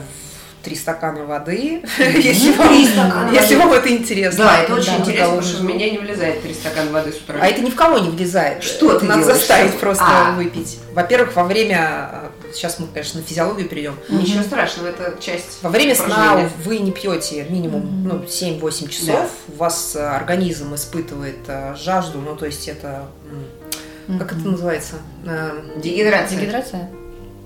три 0.63 0.75
стакана 0.75 1.25
воды, 1.25 1.81
если, 1.97 2.51
вам, 2.53 3.31
если 3.31 3.55
вам 3.55 3.73
это 3.73 3.89
интересно. 3.89 4.45
Да, 4.45 4.61
это 4.63 4.75
очень 4.75 4.95
интересно, 4.97 5.25
потому 5.25 5.41
что 5.41 5.57
в 5.57 5.65
меня 5.65 5.89
не 5.89 5.97
влезает 5.97 6.41
три 6.41 6.53
стакана 6.53 6.91
воды 6.91 7.11
с 7.11 7.17
утра. 7.17 7.39
А 7.41 7.47
это 7.47 7.61
ни 7.61 7.69
в 7.69 7.75
кого 7.75 7.97
не 7.99 8.09
влезает. 8.09 8.63
Что 8.63 8.99
ты 8.99 9.05
Надо 9.05 9.23
заставить 9.23 9.77
просто 9.79 10.05
а. 10.07 10.31
выпить. 10.33 10.79
Во-первых, 10.93 11.35
во 11.35 11.43
время 11.43 12.31
сейчас 12.53 12.79
мы, 12.79 12.87
конечно, 12.87 13.21
на 13.21 13.25
физиологию 13.25 13.67
перейдем. 13.67 13.95
Ничего 14.09 14.43
страшного, 14.43 14.87
это 14.87 15.15
часть. 15.19 15.59
Во 15.61 15.69
время 15.69 15.95
сна 15.95 16.49
вы 16.63 16.79
не 16.79 16.91
пьете 16.91 17.45
минимум 17.49 18.03
ну, 18.07 18.23
7-8 18.23 18.89
часов, 18.89 19.29
у 19.47 19.57
вас 19.57 19.95
э, 19.95 19.99
организм 19.99 20.75
испытывает 20.75 21.39
э, 21.47 21.75
жажду, 21.75 22.19
ну 22.19 22.35
то 22.35 22.45
есть 22.45 22.67
это 22.67 23.07
как 24.19 24.33
это 24.33 24.47
называется? 24.47 24.95
Э, 25.25 25.61
Дегидрация. 25.77 26.37
Дегидрация? 26.37 26.89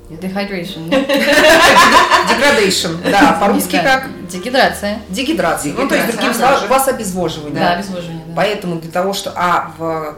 Dehydration. 0.10 0.90
Degradation, 2.30 3.12
да, 3.12 3.38
по-русски 3.40 3.80
как? 3.84 4.10
Дегидрация. 4.28 5.00
Дегидрация. 5.10 5.74
Ну, 5.74 5.88
то 5.88 5.96
есть, 5.96 6.12
другим 6.12 6.34
словом, 6.34 6.64
у 6.66 6.68
вас 6.68 6.88
обезвоживание. 6.88 7.60
Да, 7.60 7.74
обезвоживание. 7.74 8.24
Поэтому 8.36 8.80
для 8.80 8.92
того, 8.92 9.14
что, 9.14 9.32
а 9.36 9.72
в 9.78 10.16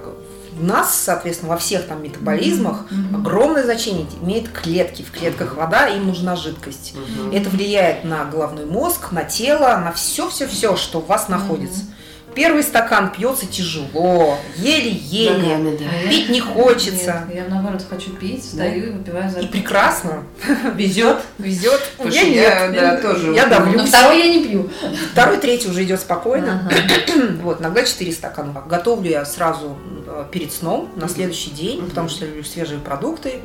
в 0.58 0.63
нас, 0.63 0.96
соответственно, 0.96 1.51
во 1.51 1.58
всех 1.58 1.86
там 1.86 2.01
метаболизмах 2.01 2.86
mm-hmm. 2.89 3.15
огромное 3.15 3.63
значение 3.63 4.08
имеет 4.24 4.50
клетки. 4.50 5.03
В 5.03 5.12
клетках 5.12 5.56
вода, 5.56 5.88
им 5.88 6.08
нужна 6.08 6.36
жидкость. 6.36 6.96
Mm-hmm. 6.96 7.38
Это 7.38 7.50
влияет 7.51 8.03
на 8.03 8.25
головной 8.25 8.65
мозг, 8.65 9.12
на 9.12 9.24
тело, 9.24 9.77
на 9.77 9.91
все-все-все, 9.91 10.75
что 10.75 10.98
у 10.98 11.03
вас 11.03 11.29
находится. 11.29 11.82
Mm-hmm 11.82 11.94
первый 12.38 12.62
стакан 12.62 13.12
пьется 13.12 13.48
тяжело, 13.48 14.38
еле-еле, 14.58 15.58
да, 15.58 15.86
да. 15.86 16.10
пить 16.10 16.29
не 16.29 16.39
хочется. 16.39 17.25
Нет, 17.27 17.36
я 17.36 17.53
наоборот 17.53 17.84
хочу 17.89 18.12
пить, 18.12 18.46
стою 18.46 18.86
и 18.86 18.89
выпиваю 18.91 19.27
за 19.29 19.39
И 19.39 19.48
прекрасно. 19.48 20.24
Везет. 20.75 21.17
Везет. 21.39 21.82
Меня 21.98 22.29
нет. 22.29 22.74
Да, 22.75 22.98
тоже. 22.98 23.34
Я 23.34 23.48
давлю. 23.48 23.79
Но 23.79 23.86
второй 23.88 24.20
я 24.20 24.27
не 24.32 24.46
пью. 24.46 24.70
Второй, 25.13 25.38
третий 25.39 25.67
уже 25.67 25.84
идет 25.84 26.00
спокойно. 26.00 26.72
Вот, 27.41 27.62
иногда 27.62 27.84
4 27.84 28.12
стакана. 28.12 28.62
Готовлю 28.70 29.10
я 29.10 29.25
сразу 29.25 29.77
э, 30.06 30.25
перед 30.32 30.53
сном 30.53 30.89
на 30.96 31.08
следующий 31.08 31.50
день, 31.50 31.88
потому 31.88 32.10
что 32.10 32.25
люблю 32.25 32.44
свежие 32.44 32.79
продукты. 32.79 33.39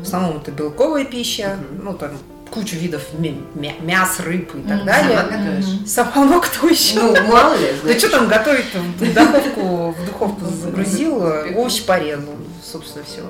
В 0.00 0.02
основном 0.02 0.38
это 0.38 0.50
белковая 0.50 1.04
пища, 1.04 1.56
ну 1.82 1.94
там 1.94 2.10
кучу 2.54 2.76
видов 2.76 3.02
мяс, 3.18 4.20
рыб 4.20 4.54
и 4.54 4.62
так 4.68 4.84
далее. 4.84 5.18
Сама 5.18 5.36
готовишь? 5.36 5.88
Сама, 5.90 6.24
ну 6.24 6.40
кто 6.40 6.68
еще? 6.68 7.00
Ну, 7.00 7.26
мало 7.26 7.54
ли. 7.54 7.74
Да 7.82 7.98
что 7.98 8.08
там 8.10 8.28
готовить 8.28 8.72
В 8.72 9.14
духовку, 9.14 9.90
в 9.90 10.06
духовку 10.06 10.44
загрузила, 10.46 11.44
овощи 11.56 11.84
порезал, 11.84 12.34
собственно, 12.62 13.04
все. 13.04 13.22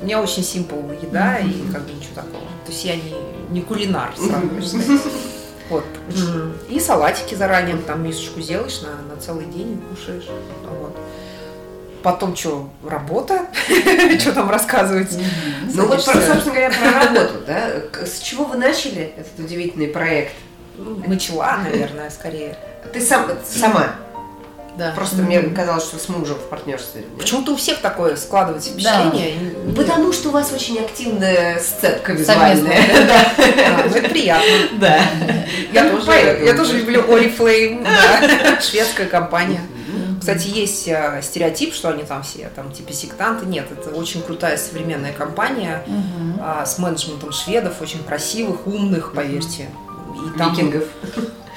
У 0.00 0.04
меня 0.04 0.22
очень 0.22 0.42
симпл 0.42 0.76
еда 1.02 1.38
и 1.38 1.70
как 1.72 1.82
бы 1.82 1.92
ничего 1.92 2.14
такого. 2.14 2.44
То 2.64 2.72
есть 2.72 2.84
я 2.84 2.96
не, 2.96 3.14
не 3.50 3.60
кулинар, 3.60 4.14
сразу 4.16 5.08
Вот. 5.68 5.84
И 6.68 6.80
салатики 6.80 7.34
заранее, 7.34 7.76
там 7.76 8.04
мисочку 8.04 8.40
делаешь 8.40 8.80
на, 8.82 9.14
на 9.14 9.20
целый 9.20 9.46
день 9.46 9.72
и 9.72 9.94
кушаешь. 9.94 10.28
Вот. 10.80 10.96
Потом 12.06 12.36
что, 12.36 12.70
работа? 12.88 13.46
Что 14.20 14.32
там 14.32 14.48
рассказывать? 14.48 15.18
Ну 15.74 15.88
вот, 15.88 16.00
собственно 16.00 16.40
говоря, 16.44 16.70
про 16.70 17.04
работу, 17.04 17.40
да? 17.44 18.06
С 18.06 18.20
чего 18.20 18.44
вы 18.44 18.56
начали 18.58 19.12
этот 19.16 19.36
удивительный 19.40 19.88
проект? 19.88 20.34
Начала, 20.78 21.56
наверное, 21.56 22.08
скорее. 22.10 22.56
Ты 22.92 23.00
сам, 23.00 23.28
сама? 23.44 23.96
Да. 24.78 24.92
Просто 24.94 25.16
mm-hmm. 25.16 25.22
мне 25.22 25.42
казалось, 25.42 25.82
что 25.82 25.98
с 25.98 26.08
мужем 26.08 26.36
в 26.36 26.48
партнерстве. 26.48 27.02
Почему-то 27.18 27.54
у 27.54 27.56
всех 27.56 27.80
такое 27.80 28.14
складывается 28.14 28.70
впечатление. 28.70 29.34
Да. 29.64 29.82
Потому 29.82 30.12
что 30.12 30.28
у 30.28 30.30
вас 30.32 30.52
очень 30.52 30.78
активная 30.78 31.58
сцепка 31.58 32.12
визуальная. 32.12 32.82
Да. 33.08 33.32
Ну 33.88 33.96
это 33.96 34.08
приятно. 34.08 34.78
Да. 34.78 35.00
Я 35.72 35.90
тоже, 35.90 36.40
я 36.44 36.54
тоже 36.54 36.78
люблю 36.78 37.02
Oriflame, 37.02 37.84
шведская 38.60 39.06
компания. 39.06 39.60
Кстати, 40.26 40.48
есть 40.48 40.88
э, 40.88 41.20
стереотип, 41.22 41.72
что 41.72 41.90
они 41.90 42.02
там 42.02 42.24
все 42.24 42.50
там 42.54 42.72
типа 42.72 42.92
сектанты. 42.92 43.46
Нет, 43.46 43.66
это 43.70 43.90
очень 43.90 44.22
крутая 44.22 44.56
современная 44.56 45.12
компания 45.12 45.84
угу. 45.86 46.40
а, 46.42 46.66
с 46.66 46.78
менеджментом 46.78 47.30
шведов, 47.30 47.80
очень 47.80 48.02
красивых, 48.02 48.66
умных, 48.66 49.12
поверьте. 49.12 49.68
И 50.16 50.36
там, 50.36 50.52
Викингов. 50.52 50.84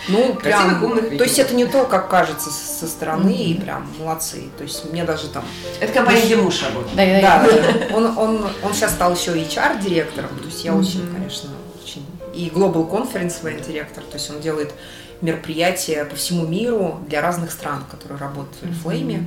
Ну, 0.08 0.36
прям, 0.36 0.84
умных 0.84 1.18
то 1.18 1.24
есть 1.24 1.40
это 1.40 1.56
не 1.56 1.66
то, 1.66 1.84
как 1.86 2.10
кажется 2.10 2.50
со 2.52 2.88
стороны, 2.88 3.30
mm-hmm. 3.30 3.44
и 3.44 3.54
прям 3.60 3.88
молодцы. 4.00 4.44
То 4.58 4.64
есть 4.64 4.90
мне 4.92 5.04
даже 5.04 5.28
там... 5.28 5.44
Это 5.80 5.92
компания, 5.92 6.22
где 6.22 6.36
муж 6.36 6.64
работает. 6.64 6.96
Да, 6.96 7.44
да, 7.44 7.52
да. 7.52 7.96
Он, 7.96 8.18
он, 8.18 8.48
он 8.64 8.74
сейчас 8.74 8.92
стал 8.92 9.14
еще 9.14 9.32
HR-директором, 9.32 10.30
то 10.38 10.46
есть 10.46 10.64
я 10.64 10.72
mm-hmm. 10.72 10.80
очень, 10.80 11.14
конечно, 11.14 11.50
очень... 11.84 12.06
И 12.34 12.50
Global 12.50 12.90
Conference 12.90 13.68
директор, 13.68 14.04
то 14.04 14.16
есть 14.16 14.30
он 14.30 14.40
делает 14.40 14.74
мероприятия 15.22 16.06
по 16.06 16.16
всему 16.16 16.46
миру 16.46 17.00
для 17.08 17.22
разных 17.22 17.52
стран, 17.52 17.84
которые 17.90 18.20
работают 18.20 18.76
в 18.76 18.88
Oriflame. 18.88 19.26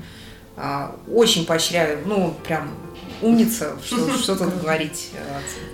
Mm-hmm. 0.56 1.14
Очень 1.14 1.46
поощряю, 1.46 2.00
ну, 2.04 2.34
прям 2.46 2.70
умница, 3.22 3.72
что, 3.84 4.16
что 4.18 4.37
тут 4.37 4.61
говорить. 4.61 5.11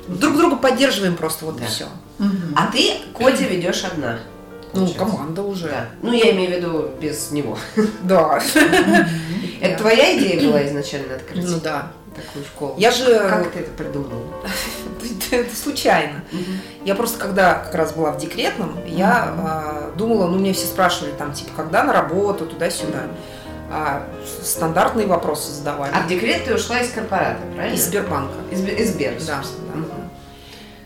Друг 0.06 0.36
друга 0.36 0.56
поддерживаем 0.56 1.16
просто, 1.16 1.46
вот 1.46 1.56
да. 1.56 1.64
и 1.64 1.68
все. 1.68 1.86
А 2.54 2.70
ты 2.70 2.94
Коди 3.16 3.44
ведешь 3.44 3.84
одна? 3.84 4.18
Ну, 4.74 4.86
команда 4.88 5.42
уже. 5.42 5.68
Да. 5.68 5.88
Ну, 6.02 6.12
я 6.12 6.32
имею 6.32 6.50
в 6.50 6.54
виду 6.56 6.90
без 7.00 7.30
него. 7.30 7.58
Да. 8.02 8.40
Это 9.60 9.78
твоя 9.78 10.16
идея 10.18 10.48
была 10.48 10.66
изначально 10.66 11.16
открыть? 11.16 11.44
Ну 11.44 11.58
да. 11.60 11.90
Такую 12.26 12.44
школу. 12.44 12.74
Я 12.76 12.90
же... 12.90 13.18
Как 13.28 13.50
ты 13.52 13.60
это 13.60 13.70
придумала? 13.72 14.22
Это 15.30 15.54
случайно. 15.54 16.22
Я 16.84 16.94
просто, 16.94 17.18
когда 17.18 17.54
как 17.54 17.74
раз 17.74 17.92
была 17.92 18.12
в 18.12 18.18
декретном, 18.18 18.78
я 18.86 19.34
а, 19.38 19.92
думала, 19.96 20.26
ну, 20.26 20.38
мне 20.38 20.52
все 20.52 20.66
спрашивали 20.66 21.12
там, 21.12 21.32
типа, 21.32 21.50
когда 21.56 21.84
на 21.84 21.92
работу, 21.92 22.46
туда-сюда. 22.46 23.02
А 23.70 24.06
стандартные 24.42 25.06
вопросы 25.06 25.52
задавали. 25.52 25.92
А 25.94 26.00
в 26.00 26.08
декрет 26.08 26.46
ты 26.46 26.54
ушла 26.54 26.80
из 26.80 26.90
корпората, 26.90 27.40
правильно? 27.54 27.74
Из 27.74 27.84
Сбербанка. 27.84 28.34
Из, 28.50 28.64
из 28.64 28.92
Сбер, 28.92 29.14
да. 29.26 29.42
да. 29.74 29.97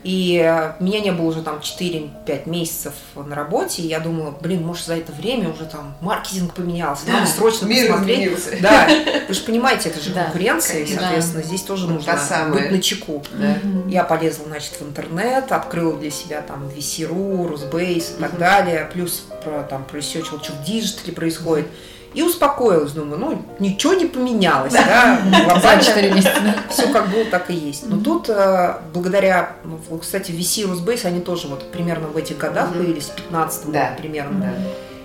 И 0.03 0.43
э, 0.45 0.73
меня 0.83 1.01
не 1.01 1.13
было 1.13 1.27
уже 1.27 1.43
там 1.43 1.59
4-5 1.59 2.49
месяцев 2.49 2.95
на 3.15 3.37
работе, 3.37 3.83
и 3.83 3.87
я 3.87 4.01
думала, 4.01 4.37
блин, 4.41 4.67
может, 4.67 4.87
за 4.87 4.97
это 4.97 5.13
время 5.13 5.51
уже 5.51 5.65
там 5.65 5.95
маркетинг 6.01 6.55
поменялся, 6.55 7.09
надо 7.09 7.27
срочно 7.27 7.67
Мир 7.67 7.87
посмотреть. 7.87 8.19
Изменился. 8.19 8.51
Да, 8.61 8.89
вы 9.29 9.35
же 9.35 9.41
понимаете, 9.43 9.91
это 9.91 10.01
же 10.01 10.11
да, 10.11 10.25
конкуренция, 10.25 10.81
и, 10.81 10.87
соответственно, 10.93 11.43
да. 11.43 11.49
здесь 11.49 11.63
тоже 11.63 11.87
нужно 11.89 12.19
быть 12.51 12.71
начеку. 12.73 13.23
Да. 13.33 13.59
Я 13.87 14.03
полезла, 14.03 14.47
значит, 14.47 14.73
в 14.81 14.83
интернет, 14.83 15.53
открыла 15.53 15.97
для 15.97 16.11
себя 16.11 16.43
там 16.43 16.67
VC.ru, 16.67 17.47
Rusbase 17.47 18.15
и 18.19 18.21
так 18.21 18.39
далее, 18.39 18.91
плюс 18.93 19.25
про, 19.45 19.63
там 19.63 19.85
проресечила, 19.85 20.43
что 20.43 20.53
в 20.53 20.65
диджитале 20.65 21.13
происходит. 21.13 21.69
И 22.15 22.23
успокоилась, 22.23 22.93
думаю, 22.93 23.19
ну, 23.19 23.43
ничего 23.59 23.95
не 23.95 24.07
поменялось, 24.07 24.73
да, 24.73 25.21
глобально 25.45 25.83
все 26.71 26.89
как 26.89 27.09
было, 27.09 27.25
так 27.25 27.51
и 27.51 27.55
есть. 27.55 27.89
Но 27.89 27.99
тут, 27.99 28.29
э, 28.29 28.77
благодаря, 28.93 29.57
кстати, 30.01 30.31
VC 30.31 30.63
и 30.63 30.67
Росбейс, 30.67 31.05
они 31.05 31.21
тоже 31.21 31.49
вот 31.49 31.71
примерно 31.73 32.09
в 32.09 32.17
этих 32.17 32.39
годах 32.39 32.73
появились, 32.73 33.05
в 33.05 33.15
15 33.15 33.73
да. 33.73 33.95
примерно. 33.97 34.53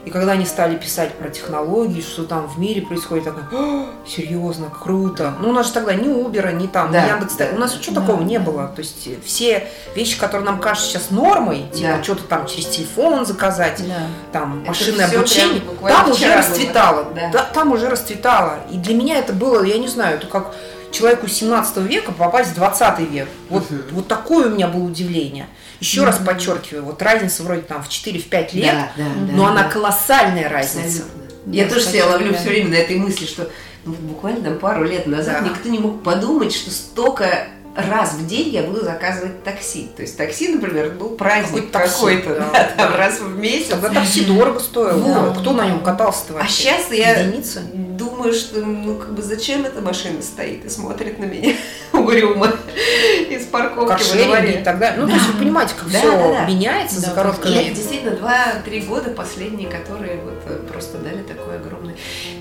И 0.07 0.09
когда 0.09 0.31
они 0.31 0.45
стали 0.45 0.77
писать 0.77 1.15
про 1.15 1.27
технологии, 1.27 1.99
что 1.99 2.23
там 2.23 2.47
в 2.47 2.57
мире 2.57 2.81
происходит, 2.81 3.25
я 3.25 3.33
такая, 3.33 3.87
серьезно, 4.07 4.69
круто. 4.69 5.33
Ну, 5.41 5.49
у 5.49 5.51
нас 5.51 5.67
же 5.67 5.73
тогда 5.73 5.95
ни 5.95 6.07
Uber, 6.07 6.53
ни 6.53 6.67
там, 6.67 6.93
да. 6.93 7.03
ни 7.03 7.09
Яндекс, 7.09 7.35
да. 7.35 7.47
у 7.53 7.57
нас 7.57 7.75
ничего 7.75 7.95
да. 7.95 7.99
такого 8.01 8.21
не 8.21 8.39
было. 8.39 8.69
То 8.73 8.79
есть 8.79 9.25
все 9.25 9.67
вещи, 9.95 10.17
которые 10.17 10.45
нам 10.45 10.61
кажутся 10.61 10.91
сейчас 10.91 11.11
нормой, 11.11 11.65
типа 11.73 11.97
да. 11.97 12.03
что-то 12.03 12.23
там 12.23 12.47
через 12.47 12.67
телефон 12.67 13.25
заказать, 13.25 13.83
да. 13.85 14.07
там 14.31 14.63
машинное 14.65 15.07
обучение, 15.07 15.61
там 15.85 16.09
уже 16.09 16.33
расцветало. 16.33 17.07
Да. 17.13 17.29
Да, 17.33 17.43
там 17.43 17.73
уже 17.73 17.89
расцветало. 17.89 18.59
И 18.71 18.77
для 18.77 18.95
меня 18.95 19.17
это 19.17 19.33
было, 19.33 19.61
я 19.61 19.77
не 19.77 19.89
знаю, 19.89 20.15
это 20.15 20.27
как 20.27 20.55
человеку 20.91 21.27
17 21.27 21.77
века 21.79 22.13
попасть 22.13 22.51
в 22.51 22.55
20 22.55 22.99
век. 23.11 23.27
Вот, 23.49 23.65
вот 23.91 24.07
такое 24.07 24.47
у 24.47 24.51
меня 24.51 24.69
было 24.69 24.83
удивление. 24.83 25.47
Еще 25.79 26.01
mm-hmm. 26.01 26.05
раз 26.05 26.17
подчеркиваю, 26.25 26.86
вот 26.86 27.01
разница 27.01 27.43
вроде 27.43 27.62
там 27.62 27.84
в 27.84 27.88
4-5 27.88 28.50
лет, 28.53 28.74
да, 28.74 28.91
да, 28.98 29.03
но 29.31 29.43
да, 29.43 29.50
она 29.51 29.63
да. 29.63 29.69
колоссальная 29.69 30.50
разница. 30.50 31.03
Абсолютно. 31.03 31.53
Я 31.53 31.65
да, 31.65 31.74
тоже 31.74 31.86
себя 31.86 32.07
ловлю 32.07 32.34
все 32.34 32.50
время 32.50 32.69
на 32.72 32.75
этой 32.75 32.98
мысли, 32.98 33.25
что 33.25 33.50
ну, 33.86 33.93
буквально 33.93 34.41
там 34.41 34.60
пару 34.60 34.84
лет 34.84 35.07
назад 35.07 35.43
да. 35.43 35.50
никто 35.50 35.69
не 35.69 35.79
мог 35.79 36.03
подумать, 36.03 36.53
что 36.53 36.72
столько 36.72 37.48
раз 37.77 38.13
в 38.13 38.25
день 38.25 38.50
я 38.50 38.63
буду 38.63 38.84
заказывать 38.84 39.43
такси. 39.43 39.89
То 39.96 40.01
есть 40.01 40.17
такси, 40.17 40.50
например, 40.50 40.91
был 40.91 41.12
праздник 41.12 41.72
какой-то, 41.72 41.89
какой 41.89 42.39
да, 42.39 42.50
да, 42.51 42.63
там 42.75 42.96
раз 42.96 43.19
в 43.19 43.38
месяц. 43.38 43.69
Тогда 43.69 43.89
такси 43.89 44.25
дорого 44.25 44.60
стоило. 44.60 44.98
Вот. 44.98 45.38
Кто 45.39 45.53
на 45.53 45.67
нем 45.67 45.81
катался-то 45.81 46.34
вообще? 46.34 46.69
А 46.69 46.77
сейчас 46.79 46.91
я 46.91 47.19
Единицы? 47.22 47.62
Думаю, 48.17 48.33
что 48.33 48.59
ну 48.59 48.95
как 48.95 49.13
бы 49.13 49.21
зачем 49.21 49.65
эта 49.65 49.81
машина 49.81 50.21
стоит 50.21 50.65
и 50.65 50.69
смотрит 50.69 51.19
на 51.19 51.25
меня 51.25 51.55
угрюмо 51.93 52.51
из 53.29 53.45
парковки 53.45 53.89
как 53.89 54.15
во 54.15 54.25
дворе. 54.25 54.59
и 54.59 54.63
так 54.63 54.79
далее. 54.79 55.00
Ну, 55.00 55.05
да. 55.05 55.13
то 55.13 55.17
есть 55.17 55.33
вы 55.33 55.39
понимаете, 55.39 55.74
как 55.77 55.91
да, 55.91 56.00
все 56.00 56.12
да, 56.12 56.29
да. 56.29 56.45
меняется 56.45 57.01
да, 57.01 57.07
за 57.07 57.13
короткое 57.13 57.51
время. 57.51 57.75
действительно 57.75 58.15
два-три 58.15 58.81
года 58.81 59.12
последние, 59.12 59.69
которые 59.69 60.17
вот 60.17 60.41
э, 60.47 60.59
просто 60.71 60.97
дали 60.97 61.21
такое 61.21 61.57
огромное. 61.57 61.95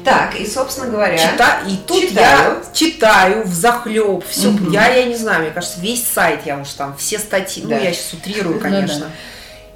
Так, 0.05 0.39
и, 0.41 0.47
собственно 0.47 0.91
говоря... 0.91 1.19
Чита... 1.19 1.61
И 1.69 1.77
тут 1.87 2.09
читаю. 2.09 2.63
я 2.65 2.73
читаю 2.73 3.45
в 3.45 3.53
захлеб 3.53 4.25
все. 4.29 4.49
Угу. 4.49 4.71
Я, 4.71 4.89
я 4.95 5.05
не 5.05 5.17
знаю, 5.17 5.43
мне 5.43 5.51
кажется, 5.51 5.81
весь 5.81 6.07
сайт 6.07 6.41
я 6.47 6.59
уж 6.59 6.71
там, 6.71 6.97
все 6.97 7.19
статьи, 7.19 7.65
да. 7.65 7.77
ну, 7.77 7.83
я 7.83 7.93
сейчас 7.93 8.15
утрирую, 8.15 8.59
конечно. 8.61 8.99
Ну, 8.99 9.05
да. 9.05 9.11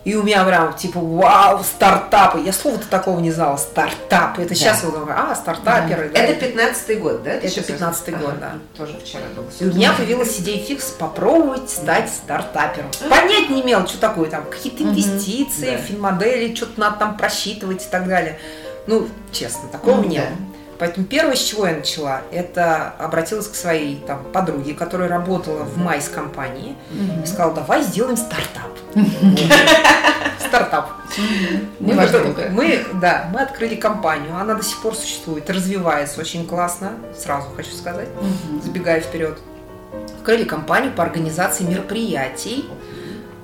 И 0.05 0.15
у 0.15 0.23
меня 0.23 0.45
прям 0.45 0.75
типа, 0.75 0.99
вау, 0.99 1.63
стартапы. 1.63 2.41
Я 2.41 2.55
слова-то 2.55 2.89
такого 2.89 3.21
не 3.21 3.31
знала, 3.31 3.59
стартапы. 3.59 4.43
Это 4.43 4.51
да. 4.51 4.55
сейчас 4.55 4.83
вы 4.83 4.93
говорите, 4.93 5.15
а, 5.19 5.35
стартаперы. 5.35 6.09
Да. 6.09 6.21
Да. 6.21 6.25
Это 6.27 6.47
15-й 6.47 6.95
год, 6.97 7.23
да? 7.23 7.33
Это 7.33 7.47
15-й 7.47 8.13
год, 8.13 8.31
ага. 8.31 8.39
да. 8.41 8.53
Тоже 8.79 8.99
вчера 8.99 9.25
был. 9.37 9.45
И 9.59 9.65
у 9.71 9.75
меня 9.75 9.93
появилась 9.93 10.39
идея 10.41 10.65
фикс 10.65 10.87
попробовать 10.91 11.69
стать 11.69 12.09
стартапером. 12.09 12.89
Понять 13.11 13.51
не 13.51 13.61
имел, 13.61 13.87
что 13.87 13.99
такое 13.99 14.31
там, 14.31 14.45
какие-то 14.45 14.85
инвестиции, 14.85 15.77
угу. 15.77 15.83
финмодели, 15.83 16.55
что-то 16.55 16.81
надо 16.81 16.99
там 16.99 17.17
просчитывать 17.19 17.85
и 17.85 17.89
так 17.91 18.09
далее. 18.09 18.39
Ну, 18.87 19.07
честно, 19.33 19.69
такого 19.69 19.97
ну, 19.97 20.05
не 20.05 20.21
было. 20.21 20.50
Поэтому 20.81 21.07
первое, 21.07 21.37
с 21.37 21.43
чего 21.43 21.67
я 21.67 21.77
начала, 21.77 22.23
это 22.33 22.95
обратилась 22.99 23.47
к 23.49 23.55
своей 23.55 23.97
там, 24.07 24.25
подруге, 24.33 24.73
которая 24.73 25.11
работала 25.11 25.65
в 25.65 25.77
MICE 25.77 26.09
компании, 26.09 26.75
и 27.23 27.27
сказала, 27.27 27.55
давай 27.55 27.83
сделаем 27.83 28.17
стартап. 28.17 28.71
Стартап. 30.49 30.91
Мы, 32.51 32.85
да, 32.95 33.29
мы 33.31 33.43
открыли 33.43 33.75
компанию, 33.75 34.35
она 34.37 34.55
до 34.55 34.65
сих 34.65 34.81
пор 34.81 34.97
существует, 34.97 35.49
развивается 35.51 36.19
очень 36.19 36.47
классно, 36.47 36.93
сразу 37.15 37.49
хочу 37.55 37.73
сказать, 37.73 38.09
забегая 38.65 39.01
вперед. 39.01 39.39
Открыли 40.19 40.45
компанию 40.45 40.93
по 40.93 41.03
организации 41.03 41.65
мероприятий. 41.65 42.65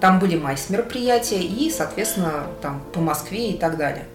Там 0.00 0.18
были 0.18 0.36
майс 0.36 0.70
мероприятия 0.70 1.40
и, 1.40 1.70
соответственно, 1.70 2.46
там 2.62 2.82
по 2.92 3.00
Москве 3.00 3.50
и 3.50 3.58
так 3.58 3.76
далее. 3.76 4.06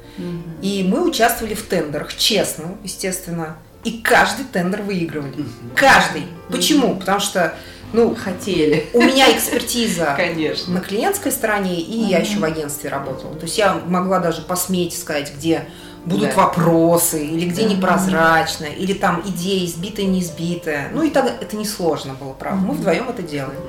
И 0.61 0.83
мы 0.83 1.07
участвовали 1.07 1.53
в 1.53 1.63
тендерах, 1.63 2.15
честно, 2.15 2.77
естественно. 2.83 3.57
И 3.83 3.99
каждый 3.99 4.45
тендер 4.45 4.83
выигрывали. 4.83 5.45
Каждый. 5.75 6.23
Почему? 6.49 6.95
Потому 6.97 7.19
что 7.19 7.55
ну, 7.93 8.15
хотели. 8.15 8.87
У 8.93 9.01
меня 9.01 9.35
экспертиза 9.35 10.13
Конечно. 10.17 10.73
на 10.73 10.79
клиентской 10.79 11.31
стороне, 11.31 11.81
и 11.81 11.97
я 11.97 12.19
еще 12.19 12.39
в 12.39 12.43
агентстве 12.43 12.89
работала. 12.89 13.35
То 13.35 13.43
есть 13.43 13.57
я 13.57 13.73
могла 13.73 14.19
даже 14.19 14.41
посметь 14.41 14.97
сказать, 14.97 15.33
где 15.35 15.65
будут 16.05 16.29
да. 16.29 16.35
вопросы, 16.35 17.25
или 17.25 17.47
где 17.47 17.63
да. 17.63 17.69
непрозрачно, 17.69 18.65
или 18.65 18.93
там 18.93 19.21
идея 19.25 19.65
избитая, 19.65 20.05
не 20.05 20.21
избитая. 20.21 20.89
Ну 20.93 21.03
и 21.03 21.09
тогда 21.09 21.31
это 21.39 21.55
несложно 21.57 22.13
было, 22.13 22.33
правда. 22.33 22.65
Мы 22.65 22.73
вдвоем 22.73 23.09
это 23.09 23.21
делаем. 23.21 23.59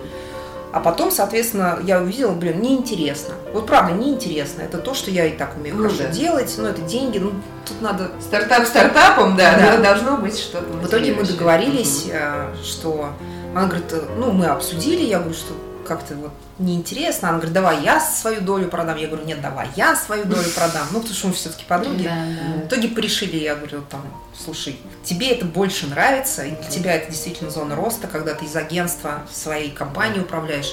А 0.73 0.81
потом, 0.81 1.11
соответственно, 1.11 1.79
я 1.83 2.01
увидела, 2.01 2.33
блин, 2.33 2.63
неинтересно. 2.63 3.35
Вот 3.53 3.67
правда, 3.67 3.93
неинтересно. 3.93 4.63
Это 4.63 4.79
то, 4.79 4.95
что 4.95 5.11
я 5.11 5.27
и 5.27 5.37
так 5.37 5.57
умею 5.57 5.77
ну, 5.77 5.83
хорошо 5.83 6.05
да. 6.05 6.09
делать, 6.09 6.55
но 6.57 6.69
это 6.69 6.81
деньги, 6.81 7.19
ну 7.19 7.33
тут 7.67 7.83
надо... 7.83 8.11
Стартап 8.21 8.67
стартапом, 8.67 9.37
да, 9.37 9.55
да. 9.59 9.77
но 9.77 9.83
должно 9.83 10.17
быть 10.17 10.39
что-то 10.39 10.73
В 10.73 10.87
итоге 10.87 11.15
мы 11.15 11.25
договорились, 11.25 12.07
угу. 12.07 12.65
что... 12.65 13.11
Она 13.55 13.67
говорит, 13.67 13.93
ну, 14.17 14.33
мы 14.33 14.47
обсудили, 14.47 15.03
я 15.03 15.19
говорю, 15.19 15.35
что 15.35 15.53
как-то 15.87 16.15
вот 16.15 16.33
неинтересно. 16.59 17.29
Она 17.29 17.39
говорит, 17.39 17.55
давай 17.55 17.83
я 17.83 18.01
свою 18.01 18.41
долю 18.41 18.69
продам. 18.69 18.97
Я 18.97 19.09
говорю, 19.09 19.25
нет, 19.25 19.41
давай 19.41 19.69
я 19.77 19.97
свою 19.97 20.25
долю 20.25 20.49
продам. 20.55 20.87
Ну, 20.93 21.01
потому 21.01 21.15
что 21.15 21.29
мы 21.29 21.35
все-таки 21.35 21.65
подруги. 21.67 22.05
Да, 22.05 22.11
да. 22.15 22.63
В 22.63 22.67
итоге 22.67 22.89
порешили, 22.89 23.37
я 23.37 23.55
говорю, 23.55 23.83
там, 23.91 24.03
слушай, 24.37 24.77
тебе 25.05 25.31
это 25.31 25.45
больше 25.45 25.87
нравится, 25.87 26.45
и 26.45 26.51
для 26.51 26.71
тебя 26.71 26.95
это 26.95 27.11
действительно 27.11 27.51
зона 27.51 27.77
роста, 27.77 28.07
когда 28.07 28.35
ты 28.35 28.45
из 28.45 28.57
агентства 28.57 29.23
своей 29.33 29.71
компании 29.71 30.21
управляешь. 30.21 30.73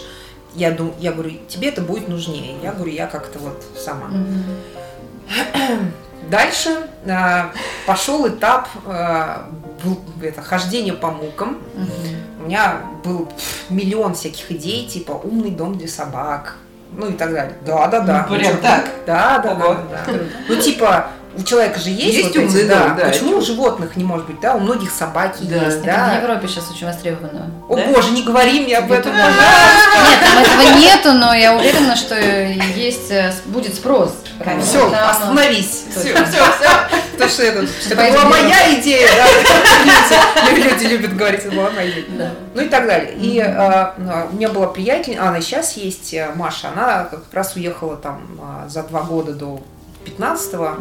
Я, 0.56 0.72
думаю, 0.72 0.96
я 1.00 1.12
говорю, 1.12 1.34
тебе 1.48 1.70
это 1.70 1.82
будет 1.82 2.08
нужнее. 2.08 2.58
Я 2.64 2.72
говорю, 2.72 2.92
я 2.92 3.08
как-то 3.08 3.38
вот 3.40 3.64
сама. 3.78 4.10
Дальше 6.30 6.88
э, 7.06 7.44
пошел 7.86 8.28
этап 8.28 8.68
э, 8.86 9.38
это, 10.22 10.42
хождения 10.42 10.94
по 10.94 11.12
мукам. 11.12 11.60
У 12.40 12.46
меня 12.46 12.78
был 13.04 13.28
миллион 13.70 14.16
всяких 14.16 14.52
идей, 14.52 14.88
типа 14.88 15.12
умный 15.12 15.52
дом 15.52 15.78
для 15.78 15.88
собак, 15.88 16.56
ну 16.92 17.08
и 17.08 17.14
так 17.14 17.34
далее. 17.34 17.56
Да, 17.66 17.88
да, 17.88 18.00
да. 18.02 18.26
Ну, 18.30 18.36
прям 18.36 18.58
так? 18.58 18.86
Да, 19.06 19.40
да, 19.40 19.56
да, 19.56 19.78
да. 19.90 20.14
Ну, 20.48 20.56
типа, 20.56 21.08
у 21.38 21.44
человека 21.44 21.80
же 21.80 21.90
есть, 21.90 22.18
есть 22.18 22.36
вот 22.36 22.38
умный 22.38 22.62
эти, 22.62 22.70
дом, 22.70 22.80
да. 22.80 22.94
да. 22.96 23.10
Почему 23.10 23.38
у 23.38 23.42
животных 23.42 23.96
не 23.96 24.04
может 24.04 24.26
быть, 24.26 24.40
да? 24.40 24.56
У 24.56 24.60
многих 24.60 24.92
собаки 24.92 25.44
да. 25.44 25.66
есть, 25.66 25.78
Это 25.78 25.86
да. 25.86 26.20
в 26.20 26.24
Европе 26.24 26.48
сейчас 26.48 26.70
очень 26.72 26.88
востребовано. 26.88 27.52
О 27.68 27.76
да? 27.76 27.84
боже, 27.94 28.12
не 28.12 28.24
говори 28.24 28.62
мне 28.62 28.78
об 28.78 28.92
этом, 28.92 29.12
пожалуйста. 29.12 29.44
Нет, 30.10 30.20
там 30.20 30.38
этого 30.44 30.80
нету, 30.80 31.14
но 31.14 31.34
я 31.34 31.56
уверена, 31.56 31.96
что 31.96 32.20
есть, 32.20 33.12
э, 33.12 33.32
будет 33.46 33.76
спрос. 33.76 34.16
Все, 34.62 34.90
там... 34.90 35.10
остановись. 35.10 35.86
Все, 35.92 36.14
все, 36.14 36.24
все. 36.24 37.00
Потому 37.14 37.30
что 37.30 37.44
это, 37.44 37.68
это 37.90 38.14
была 38.14 38.26
моя 38.26 38.80
идея, 38.80 39.10
да. 39.16 40.52
Люди 40.52 40.86
любят 40.86 41.16
говорить, 41.16 41.42
это 41.42 41.54
была 41.54 41.70
моя 41.72 41.92
идея. 41.92 42.32
Ну 42.56 42.62
и 42.62 42.70
так 42.70 42.88
далее. 42.88 43.14
И 43.16 43.40
а, 43.40 43.94
ну, 43.98 44.28
у 44.32 44.36
меня 44.36 44.50
была 44.50 44.68
приятельница, 44.68 45.28
она 45.28 45.42
сейчас 45.42 45.74
есть, 45.78 46.14
э, 46.14 46.32
Маша, 46.36 46.70
она 46.70 47.04
как 47.04 47.24
раз 47.34 47.56
уехала 47.56 47.98
там 47.98 48.22
а, 48.42 48.68
за 48.70 48.84
два 48.84 49.02
года 49.02 49.34
до 49.34 49.62
15-го 50.06 50.76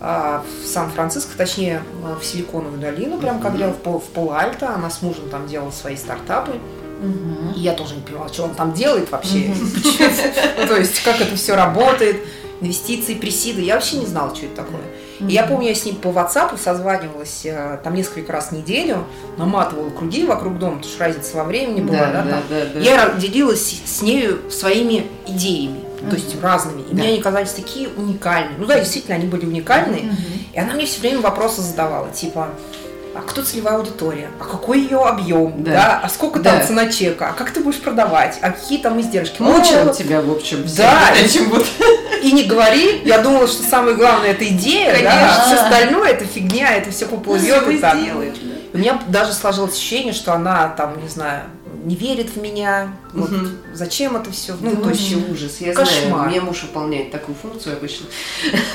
а, 0.00 0.44
в 0.62 0.66
Сан-Франциско, 0.66 1.36
точнее 1.36 1.82
в 2.20 2.24
Силиконовую 2.24 2.80
долину, 2.80 3.18
прям 3.18 3.40
когда 3.40 3.68
в, 3.68 3.98
в 3.98 4.04
Пол-Альто, 4.10 4.74
она 4.74 4.90
с 4.90 5.02
мужем 5.02 5.28
там 5.30 5.46
делала 5.46 5.70
свои 5.70 5.96
стартапы. 5.96 6.52
И 7.56 7.60
я 7.60 7.72
тоже 7.74 7.96
не 7.96 8.02
понимала, 8.02 8.32
что 8.32 8.44
он 8.44 8.54
там 8.54 8.72
делает 8.72 9.10
вообще. 9.10 9.54
Ну, 10.58 10.66
то 10.66 10.76
есть, 10.76 11.02
как 11.02 11.20
это 11.20 11.36
все 11.36 11.54
работает, 11.54 12.16
инвестиции, 12.60 13.14
пресиды. 13.14 13.60
Я 13.62 13.74
вообще 13.74 13.98
не 13.98 14.06
знала, 14.06 14.34
что 14.34 14.46
это 14.46 14.56
такое. 14.56 14.82
И 15.20 15.32
я 15.32 15.44
помню, 15.44 15.68
я 15.68 15.74
с 15.74 15.84
ним 15.84 15.96
по 15.96 16.08
WhatsApp 16.08 16.58
созванивалась 16.58 17.42
э, 17.44 17.78
там 17.82 17.94
несколько 17.94 18.32
раз 18.32 18.48
в 18.48 18.52
неделю, 18.52 19.04
наматывала 19.36 19.90
круги 19.90 20.26
вокруг 20.26 20.58
дома, 20.58 20.76
потому 20.76 20.92
что 20.92 21.04
разница 21.04 21.36
во 21.36 21.44
времени 21.44 21.80
была, 21.80 22.06
да, 22.06 22.42
да, 22.48 22.64
да. 22.74 22.80
Я 22.80 23.10
делилась 23.10 23.82
с 23.84 24.02
нею 24.02 24.50
своими 24.50 25.06
идеями 25.26 25.80
то 26.10 26.16
есть 26.16 26.40
разными. 26.42 26.82
И 26.82 26.94
да. 26.94 26.94
мне 26.94 27.08
они 27.08 27.20
казались 27.20 27.52
такие 27.52 27.88
уникальные. 27.88 28.56
Ну 28.58 28.66
да, 28.66 28.78
действительно, 28.78 29.16
они 29.16 29.26
были 29.26 29.46
уникальные. 29.46 30.02
Uh-huh. 30.02 30.54
И 30.54 30.58
она 30.58 30.74
мне 30.74 30.86
все 30.86 31.00
время 31.00 31.20
вопросы 31.20 31.62
задавала, 31.62 32.10
типа, 32.10 32.50
а 33.14 33.20
кто 33.20 33.42
целевая 33.42 33.76
аудитория, 33.76 34.28
а 34.40 34.44
какой 34.44 34.80
ее 34.80 34.98
объем, 34.98 35.62
да, 35.62 35.70
да? 35.70 36.00
а 36.02 36.08
сколько 36.08 36.40
да. 36.40 36.52
там 36.52 36.66
цена 36.66 36.88
чека, 36.88 37.28
а 37.28 37.32
как 37.32 37.52
ты 37.52 37.60
будешь 37.60 37.80
продавать, 37.80 38.38
а 38.42 38.50
какие 38.50 38.78
там 38.78 39.00
издержки. 39.00 39.40
Мучила 39.40 39.84
ну, 39.84 39.94
тебя, 39.94 40.20
в 40.20 40.30
общем, 40.32 40.64
да. 40.76 41.12
Этим 41.16 41.48
вот. 41.50 41.64
И 42.22 42.32
не 42.32 42.44
говори, 42.44 43.02
я 43.04 43.18
думала, 43.18 43.46
что 43.46 43.62
самое 43.62 43.94
главное 43.94 44.30
это 44.30 44.46
идея, 44.48 44.94
Конечно. 44.94 45.10
да, 45.10 45.36
а 45.36 45.46
все 45.46 45.54
остальное 45.62 46.10
это 46.10 46.24
фигня, 46.24 46.74
это 46.74 46.90
все 46.90 47.06
поплывет 47.06 47.68
и 47.68 47.78
так. 47.78 47.96
Сделаешь, 47.96 48.38
да? 48.42 48.54
У 48.72 48.78
меня 48.78 49.00
даже 49.06 49.32
сложилось 49.32 49.74
ощущение, 49.74 50.12
что 50.12 50.32
она 50.32 50.68
там, 50.76 51.00
не 51.00 51.08
знаю, 51.08 51.42
не 51.84 51.96
верит 51.96 52.30
в 52.30 52.36
меня. 52.40 52.96
Вот 53.12 53.30
угу. 53.30 53.46
зачем 53.72 54.16
это 54.16 54.30
все? 54.30 54.56
Ну, 54.60 54.72
это 54.72 54.80
вообще 54.80 55.16
ужас. 55.16 55.60
Я 55.60 55.74
Кошмар. 55.74 56.08
знаю, 56.08 56.28
мне 56.30 56.40
муж 56.40 56.62
выполняет 56.62 57.10
такую 57.10 57.36
функцию 57.36 57.76
обычно. 57.76 58.06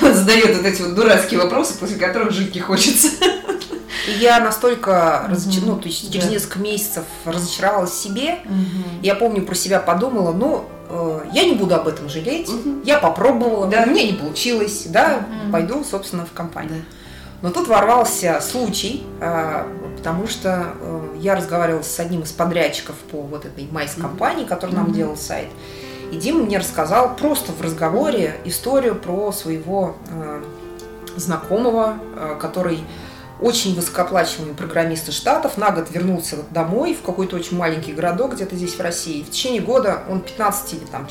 Задает 0.00 0.56
вот 0.56 0.64
эти 0.64 0.82
вот 0.82 0.94
дурацкие 0.94 1.40
вопросы, 1.40 1.76
после 1.78 1.96
которых 1.96 2.30
жить 2.30 2.54
не 2.54 2.60
хочется. 2.60 3.08
И 4.08 4.12
я 4.20 4.40
настолько 4.40 5.22
угу. 5.24 5.32
разочаровалась, 5.32 5.76
ну, 5.76 5.82
то 5.82 5.88
есть 5.88 6.12
через 6.12 6.26
да. 6.26 6.30
несколько 6.30 6.58
месяцев 6.60 7.04
разочаровалась 7.24 7.90
в 7.90 8.00
себе. 8.00 8.38
Угу. 8.44 9.02
Я 9.02 9.14
помню, 9.14 9.42
про 9.42 9.54
себя 9.54 9.80
подумала, 9.80 10.32
ну, 10.32 10.64
э, 10.88 11.26
я 11.34 11.44
не 11.44 11.54
буду 11.54 11.74
об 11.74 11.88
этом 11.88 12.08
жалеть. 12.08 12.48
Угу. 12.48 12.82
Я 12.84 12.98
попробовала, 12.98 13.66
да. 13.66 13.84
у 13.86 13.90
меня 13.90 14.04
не 14.04 14.12
получилось, 14.12 14.84
да, 14.86 15.26
угу. 15.44 15.52
пойду, 15.52 15.84
собственно, 15.84 16.24
в 16.24 16.32
компанию. 16.32 16.84
Да. 16.88 16.99
Но 17.42 17.50
тут 17.50 17.68
ворвался 17.68 18.40
случай, 18.42 19.02
а, 19.20 19.66
потому 19.96 20.26
что 20.26 20.74
э, 20.80 21.16
я 21.20 21.34
разговаривала 21.34 21.82
с 21.82 21.98
одним 22.00 22.22
из 22.22 22.32
подрядчиков 22.32 22.96
по 23.10 23.22
вот 23.22 23.44
этой 23.44 23.68
майс-компании, 23.70 24.44
который 24.44 24.74
нам 24.74 24.92
делал 24.92 25.16
сайт. 25.16 25.48
И 26.10 26.16
Дима 26.16 26.44
мне 26.44 26.58
рассказал 26.58 27.16
просто 27.16 27.52
в 27.52 27.60
разговоре 27.60 28.36
историю 28.44 28.94
про 28.94 29.30
своего 29.32 29.96
э, 30.08 30.42
знакомого, 31.16 31.98
э, 32.16 32.36
который 32.40 32.80
очень 33.40 33.74
высокооплачиваемый 33.74 34.54
программист 34.54 35.08
из 35.08 35.14
Штатов, 35.14 35.56
на 35.56 35.70
год 35.70 35.88
вернулся 35.90 36.36
домой 36.50 36.94
в 36.94 37.02
какой-то 37.02 37.36
очень 37.36 37.56
маленький 37.56 37.92
городок 37.92 38.34
где-то 38.34 38.56
здесь 38.56 38.74
в 38.74 38.80
России. 38.80 39.22
В 39.22 39.30
течение 39.30 39.62
года 39.62 40.02
он 40.08 40.20
15 40.20 40.74
или 40.74 40.84
там 40.90 41.06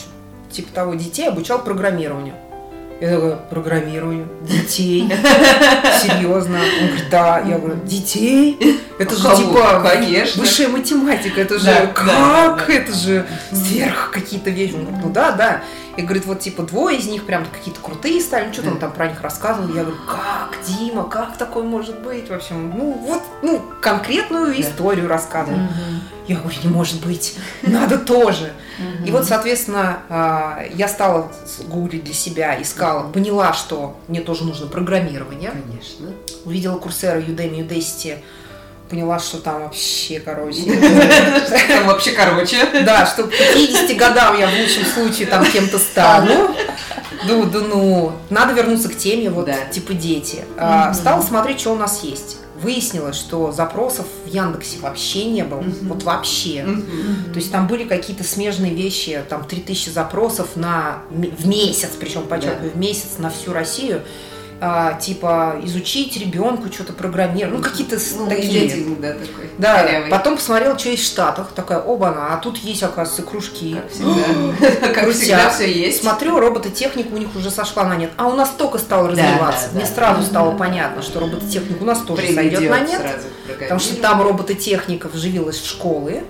типа 0.51 0.73
того 0.73 0.93
детей 0.93 1.27
обучал 1.27 1.63
программированию. 1.63 2.35
Я 3.01 3.15
такая, 3.15 3.37
программирую 3.49 4.27
детей. 4.41 5.07
Серьезно? 6.01 6.59
Он 6.81 6.87
говорит, 6.87 7.09
да. 7.09 7.39
Я 7.39 7.57
говорю, 7.57 7.79
детей? 7.85 8.79
Это 8.99 9.15
же 9.15 9.35
типа 9.37 9.81
конечно. 9.81 10.41
высшая 10.41 10.67
математика. 10.67 11.39
Это 11.39 11.59
же 11.59 11.89
как? 11.93 12.69
Это 12.69 12.93
же 12.93 13.25
сверх 13.53 14.11
какие-то 14.11 14.49
вещи. 14.49 14.73
Он 14.73 14.81
говорит, 14.81 15.01
ну 15.03 15.09
да, 15.11 15.31
да. 15.31 15.61
И 15.95 16.01
говорит, 16.01 16.25
вот 16.25 16.39
типа 16.39 16.63
двое 16.63 16.97
из 16.97 17.07
них 17.07 17.25
прям 17.25 17.45
какие-то 17.45 17.79
крутые 17.81 18.21
стали, 18.21 18.47
ну 18.47 18.53
что-то 18.53 18.71
он 18.71 18.79
там 18.79 18.91
про 18.91 19.07
них 19.07 19.21
рассказывал. 19.21 19.67
Я 19.73 19.83
говорю, 19.83 19.99
как, 20.07 20.57
Дима, 20.65 21.03
как 21.03 21.37
такое 21.37 21.63
может 21.63 21.99
быть? 22.01 22.29
В 22.29 22.33
общем, 22.33 22.73
ну 22.77 22.93
вот, 22.93 23.21
ну, 23.41 23.61
конкретную 23.81 24.59
историю 24.59 25.07
рассказывал. 25.07 25.59
Я 26.29 26.35
говорю, 26.35 26.59
не 26.63 26.69
может 26.69 27.03
быть, 27.03 27.33
надо 27.63 27.97
тоже. 27.97 28.53
И 29.03 29.09
вот, 29.09 29.25
соответственно, 29.25 30.01
а, 30.09 30.63
я 30.75 30.87
стала 30.87 31.31
гуглить 31.67 32.03
для 32.03 32.13
себя, 32.13 32.61
искала, 32.61 33.09
поняла, 33.09 33.51
что 33.53 33.97
мне 34.07 34.21
тоже 34.21 34.43
нужно 34.43 34.67
программирование. 34.67 35.49
Конечно. 35.49 36.09
Увидела 36.45 36.77
курсеры 36.77 37.21
Udemy, 37.21 37.67
Udacity, 37.67 38.19
поняла, 38.91 39.17
что 39.17 39.39
там 39.39 39.63
вообще, 39.63 40.19
короче. 40.19 40.61
Там 41.67 41.87
вообще 41.87 42.11
короче. 42.11 42.57
Да, 42.85 43.07
что 43.07 43.23
к 43.23 43.31
50 43.31 43.97
годам 43.97 44.37
я 44.37 44.47
в 44.47 44.53
лучшем 44.53 44.85
случае 44.85 45.25
там 45.25 45.43
кем-то 45.43 45.79
стану. 45.79 46.55
Ну, 47.25 47.45
да, 47.45 47.59
ну, 47.59 48.11
надо 48.29 48.53
вернуться 48.53 48.87
к 48.87 48.95
теме, 48.95 49.31
вот, 49.31 49.49
типа 49.71 49.93
дети. 49.93 50.45
А, 50.57 50.93
стала 50.93 51.23
смотреть, 51.23 51.59
что 51.59 51.73
у 51.73 51.75
нас 51.75 52.03
есть 52.03 52.38
выяснилось, 52.61 53.15
что 53.15 53.51
запросов 53.51 54.05
в 54.25 54.29
Яндексе 54.29 54.79
вообще 54.79 55.25
не 55.25 55.43
было. 55.43 55.61
Mm-hmm. 55.61 55.87
Вот 55.87 56.03
вообще. 56.03 56.59
Mm-hmm. 56.59 57.31
То 57.31 57.35
есть 57.39 57.51
там 57.51 57.67
были 57.67 57.85
какие-то 57.85 58.23
смежные 58.23 58.73
вещи, 58.73 59.23
там 59.29 59.45
3000 59.45 59.89
запросов 59.89 60.55
на, 60.55 61.03
в 61.09 61.47
месяц, 61.47 61.91
причем 61.99 62.23
подчеркиваю, 62.27 62.71
yeah. 62.71 62.73
в 62.73 62.77
месяц 62.77 63.17
на 63.17 63.29
всю 63.29 63.53
Россию 63.53 64.03
а, 64.61 64.93
типа 64.93 65.55
изучить 65.63 66.17
ребенку 66.17 66.71
что-то 66.71 66.93
программировать, 66.93 67.57
ну 67.57 67.63
какие-то 67.63 67.97
ну, 68.17 68.27
такие. 68.27 68.85
Да, 68.99 69.13
такой. 69.13 69.49
Да. 69.57 69.83
Корявый. 69.83 70.09
Потом 70.09 70.35
посмотрел, 70.35 70.77
что 70.77 70.89
есть 70.89 71.03
в 71.03 71.05
Штатах, 71.07 71.51
такая, 71.55 71.79
оба-на, 71.79 72.33
а 72.33 72.37
тут 72.37 72.57
есть, 72.57 72.83
оказывается, 72.83 73.23
кружки. 73.23 73.75
Как 73.75 73.91
всегда. 73.91 74.87
Как 74.93 75.09
всегда 75.11 75.49
все 75.49 75.71
есть. 75.71 76.01
Смотрю, 76.01 76.39
робототехника 76.39 77.13
у 77.13 77.17
них 77.17 77.35
уже 77.35 77.51
сошла 77.51 77.85
на 77.85 77.95
нет, 77.95 78.11
а 78.17 78.27
у 78.27 78.33
нас 78.33 78.49
только 78.57 78.77
стало 78.77 79.09
развиваться. 79.09 79.69
Мне 79.73 79.85
сразу 79.85 80.23
стало 80.23 80.51
понятно, 80.51 81.01
что 81.01 81.19
робототехника 81.19 81.81
у 81.81 81.85
нас 81.85 82.01
тоже 82.01 82.33
сойдет 82.33 82.69
на 82.69 82.79
нет, 82.81 83.01
потому 83.57 83.79
что 83.79 83.95
там 84.01 84.21
робототехника 84.21 85.07
вживилась 85.07 85.57
в 85.57 85.67
школы, 85.67 86.23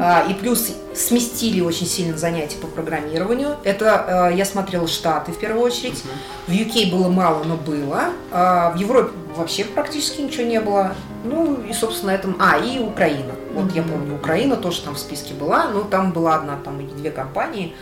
а, 0.00 0.26
и 0.28 0.34
плюс 0.34 0.72
сместили 0.94 1.60
очень 1.60 1.86
сильно 1.86 2.16
занятия 2.16 2.56
по 2.58 2.66
программированию. 2.66 3.56
Это 3.64 4.30
э, 4.32 4.36
я 4.36 4.44
смотрела 4.44 4.88
Штаты 4.88 5.32
в 5.32 5.38
первую 5.38 5.62
очередь. 5.62 6.02
В 6.46 6.50
UK 6.50 6.90
было 6.90 7.08
мало, 7.08 7.44
но 7.44 7.56
было. 7.56 8.10
А 8.32 8.72
в 8.72 8.76
Европе 8.76 9.12
вообще 9.36 9.64
практически 9.64 10.20
ничего 10.20 10.44
не 10.44 10.60
было. 10.60 10.94
Ну 11.24 11.62
и, 11.62 11.72
собственно, 11.72 12.10
этом... 12.10 12.36
А, 12.40 12.58
и 12.58 12.78
Украина. 12.80 13.32
Вот 13.54 13.72
я 13.74 13.82
помню, 13.82 14.16
Украина 14.16 14.56
тоже 14.56 14.82
там 14.82 14.94
в 14.94 14.98
списке 14.98 15.34
была, 15.34 15.68
но 15.68 15.82
там 15.82 16.12
была 16.12 16.36
одна 16.36 16.56
там 16.64 16.80
или 16.80 16.90
две 16.90 17.10
компании. 17.10 17.74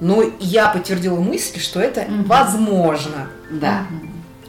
Но 0.00 0.24
я 0.40 0.68
подтвердила 0.68 1.20
мысль, 1.20 1.60
что 1.60 1.80
это 1.80 2.06
возможно. 2.26 3.28
Да. 3.50 3.86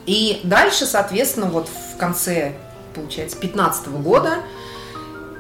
И 0.05 0.41
дальше, 0.43 0.85
соответственно, 0.85 1.47
вот 1.47 1.69
в 1.69 1.97
конце, 1.97 2.53
получается, 2.93 3.37
15 3.37 3.87
года 3.87 4.39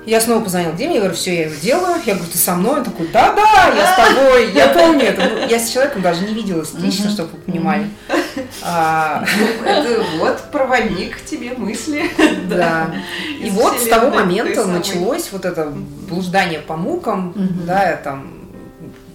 Я 0.05 0.19
снова 0.19 0.43
позвонила 0.43 0.73
Диме, 0.73 0.95
я 0.95 0.99
говорю, 0.99 1.15
все, 1.15 1.33
я 1.33 1.45
его 1.45 1.55
делаю. 1.61 1.95
Я 2.05 2.15
говорю, 2.15 2.29
ты 2.29 2.37
со 2.37 2.55
мной? 2.55 2.79
Он 2.79 2.83
такой, 2.83 3.07
да-да, 3.07 3.73
я 3.73 3.93
с 3.93 3.95
тобой. 3.95 4.51
Я 4.51 4.67
помню 4.69 5.05
это. 5.05 5.29
Ну, 5.29 5.47
я 5.47 5.59
с 5.59 5.69
человеком 5.69 6.01
даже 6.01 6.25
не 6.25 6.33
виделась 6.33 6.73
лично, 6.73 7.09
чтобы 7.09 7.29
вы 7.31 7.37
понимали. 7.39 7.89
А, 8.61 9.23
ну, 9.39 9.65
это 9.65 10.03
вот 10.17 10.51
проводник 10.51 11.23
тебе 11.23 11.53
мысли. 11.53 12.11
Да. 12.49 12.93
И 13.39 13.49
вот 13.49 13.79
с 13.79 13.87
того 13.87 14.09
момента 14.09 14.65
началось 14.65 15.29
вот 15.31 15.45
это 15.45 15.71
блуждание 16.09 16.59
по 16.59 16.75
мукам, 16.75 17.33
да, 17.65 17.95
там 17.95 18.42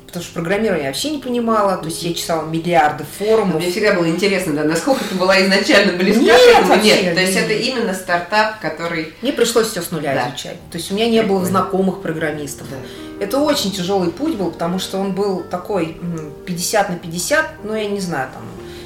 потому 0.08 0.24
что 0.24 0.34
программирование 0.34 0.84
я 0.84 0.90
вообще 0.90 1.10
не 1.10 1.18
понимала, 1.18 1.76
то 1.76 1.84
есть 1.84 2.02
я 2.02 2.14
читала 2.14 2.48
миллиарды 2.48 3.04
форумов. 3.18 3.56
Мне 3.56 3.70
всегда 3.70 3.92
было 3.92 4.08
интересно, 4.08 4.54
да, 4.54 4.64
насколько 4.64 5.04
ты 5.04 5.14
была 5.14 5.40
изначально 5.42 5.92
близка 5.98 6.22
нет, 6.22 6.40
к 6.40 6.58
этому, 6.58 6.82
нет, 6.82 7.02
нет, 7.02 7.14
то 7.14 7.20
есть 7.20 7.36
это 7.36 7.52
именно 7.52 7.92
стартап, 7.92 8.58
который... 8.58 9.12
Мне 9.20 9.34
пришлось 9.34 9.68
все 9.68 9.82
с 9.82 9.90
нуля 9.90 10.14
да. 10.14 10.28
изучать, 10.30 10.56
то 10.72 10.78
есть 10.78 10.90
у 10.90 10.94
меня 10.94 11.08
не 11.10 11.22
было 11.22 11.44
знакомых 11.44 12.00
программистов. 12.00 12.66
Да. 12.70 12.76
Это 13.20 13.38
очень 13.38 13.70
тяжелый 13.70 14.10
путь 14.10 14.36
был, 14.36 14.50
потому 14.50 14.78
что 14.78 14.98
он 14.98 15.12
был 15.12 15.42
такой 15.42 16.00
50 16.46 16.88
на 16.88 16.96
50, 16.96 17.46
ну 17.64 17.74
я 17.74 17.86
не 17.86 18.00
знаю, 18.00 18.30
там 18.32 18.42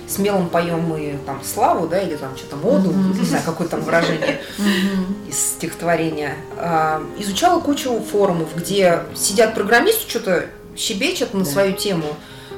смелым 0.08 0.48
поем 0.48 0.80
мы 0.80 1.18
там 1.24 1.40
славу, 1.44 1.86
да, 1.86 2.00
или 2.02 2.16
там 2.16 2.36
что-то 2.36 2.56
моду, 2.56 2.90
mm-hmm. 2.90 3.18
не 3.18 3.24
знаю, 3.24 3.44
какое 3.46 3.68
там 3.68 3.80
выражение 3.80 4.40
mm-hmm. 4.58 5.30
из 5.30 5.38
стихотворения. 5.38 6.34
А, 6.56 7.02
изучала 7.18 7.60
кучу 7.60 8.00
форумов, 8.00 8.48
где 8.56 9.00
сидят 9.14 9.54
программисты, 9.54 10.10
что-то 10.10 10.46
щебечет 10.76 11.34
на 11.34 11.44
да. 11.44 11.50
свою 11.50 11.72
тему, 11.74 12.06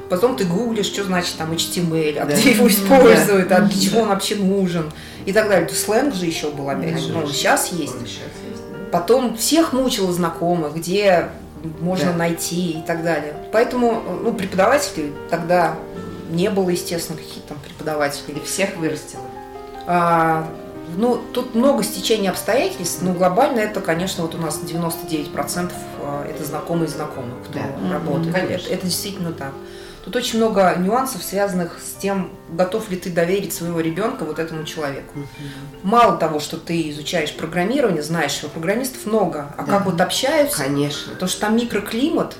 потом 0.09 0.35
ты 0.35 0.45
гуглишь, 0.45 0.87
что 0.87 1.03
значит 1.03 1.35
там 1.37 1.51
HTML, 1.51 2.17
а 2.19 2.25
да. 2.25 2.33
где 2.33 2.51
его 2.51 2.67
используют, 2.67 3.47
да. 3.47 3.57
а 3.57 3.61
для 3.61 3.81
чего 3.81 4.01
он 4.01 4.09
вообще 4.09 4.35
нужен 4.35 4.91
и 5.25 5.33
так 5.33 5.49
далее. 5.49 5.67
То 5.67 5.75
сленг 5.75 6.13
же 6.13 6.25
еще 6.25 6.51
был 6.51 6.69
опять 6.69 6.99
же, 6.99 7.11
ну, 7.11 7.27
сейчас 7.27 7.71
есть. 7.71 7.95
Потом 8.91 9.35
всех 9.35 9.73
мучило 9.73 10.11
знакомых, 10.13 10.75
где 10.75 11.29
можно 11.81 12.11
да. 12.11 12.17
найти 12.17 12.71
и 12.71 12.81
так 12.85 13.03
далее. 13.03 13.33
Поэтому 13.51 14.01
ну, 14.23 14.33
преподавателей 14.33 15.11
тогда 15.29 15.75
не 16.29 16.49
было, 16.49 16.69
естественно, 16.69 17.17
каких-то 17.17 17.49
там 17.49 17.57
преподавателей. 17.59 18.41
Всех 18.45 18.77
вырастило. 18.77 19.23
А, 19.87 20.47
ну, 20.97 21.21
тут 21.33 21.55
много 21.55 21.83
стечений 21.83 22.29
обстоятельств, 22.29 23.01
но 23.01 23.13
глобально 23.13 23.59
это, 23.59 23.81
конечно, 23.81 24.23
вот 24.23 24.35
у 24.35 24.37
нас 24.37 24.59
99% 24.63 25.71
а, 26.01 26.25
это 26.27 26.43
знакомые 26.43 26.87
знакомых, 26.87 27.35
кто 27.43 27.59
да. 27.59 27.93
работает. 27.93 28.35
Это, 28.35 28.69
это 28.69 28.85
действительно 28.85 29.31
так. 29.31 29.51
Тут 30.05 30.15
очень 30.15 30.37
много 30.37 30.75
нюансов, 30.77 31.23
связанных 31.23 31.79
с 31.79 31.99
тем, 31.99 32.29
готов 32.51 32.91
ли 32.91 32.97
ты 32.97 33.09
доверить 33.09 33.53
своего 33.53 33.79
ребенка 33.79 34.23
вот 34.23 34.37
этому 34.37 34.63
человеку. 34.63 35.17
Угу. 35.17 35.25
Мало 35.81 36.17
того, 36.17 36.39
что 36.39 36.57
ты 36.57 36.91
изучаешь 36.91 37.33
программирование, 37.33 38.03
знаешь, 38.03 38.31
что 38.31 38.47
программистов 38.47 39.07
много, 39.07 39.51
а 39.57 39.63
да. 39.63 39.71
как 39.71 39.85
вот 39.85 39.99
общаются, 39.99 40.59
Конечно. 40.59 41.13
потому 41.13 41.27
что 41.27 41.41
там 41.41 41.55
микроклимат, 41.55 42.35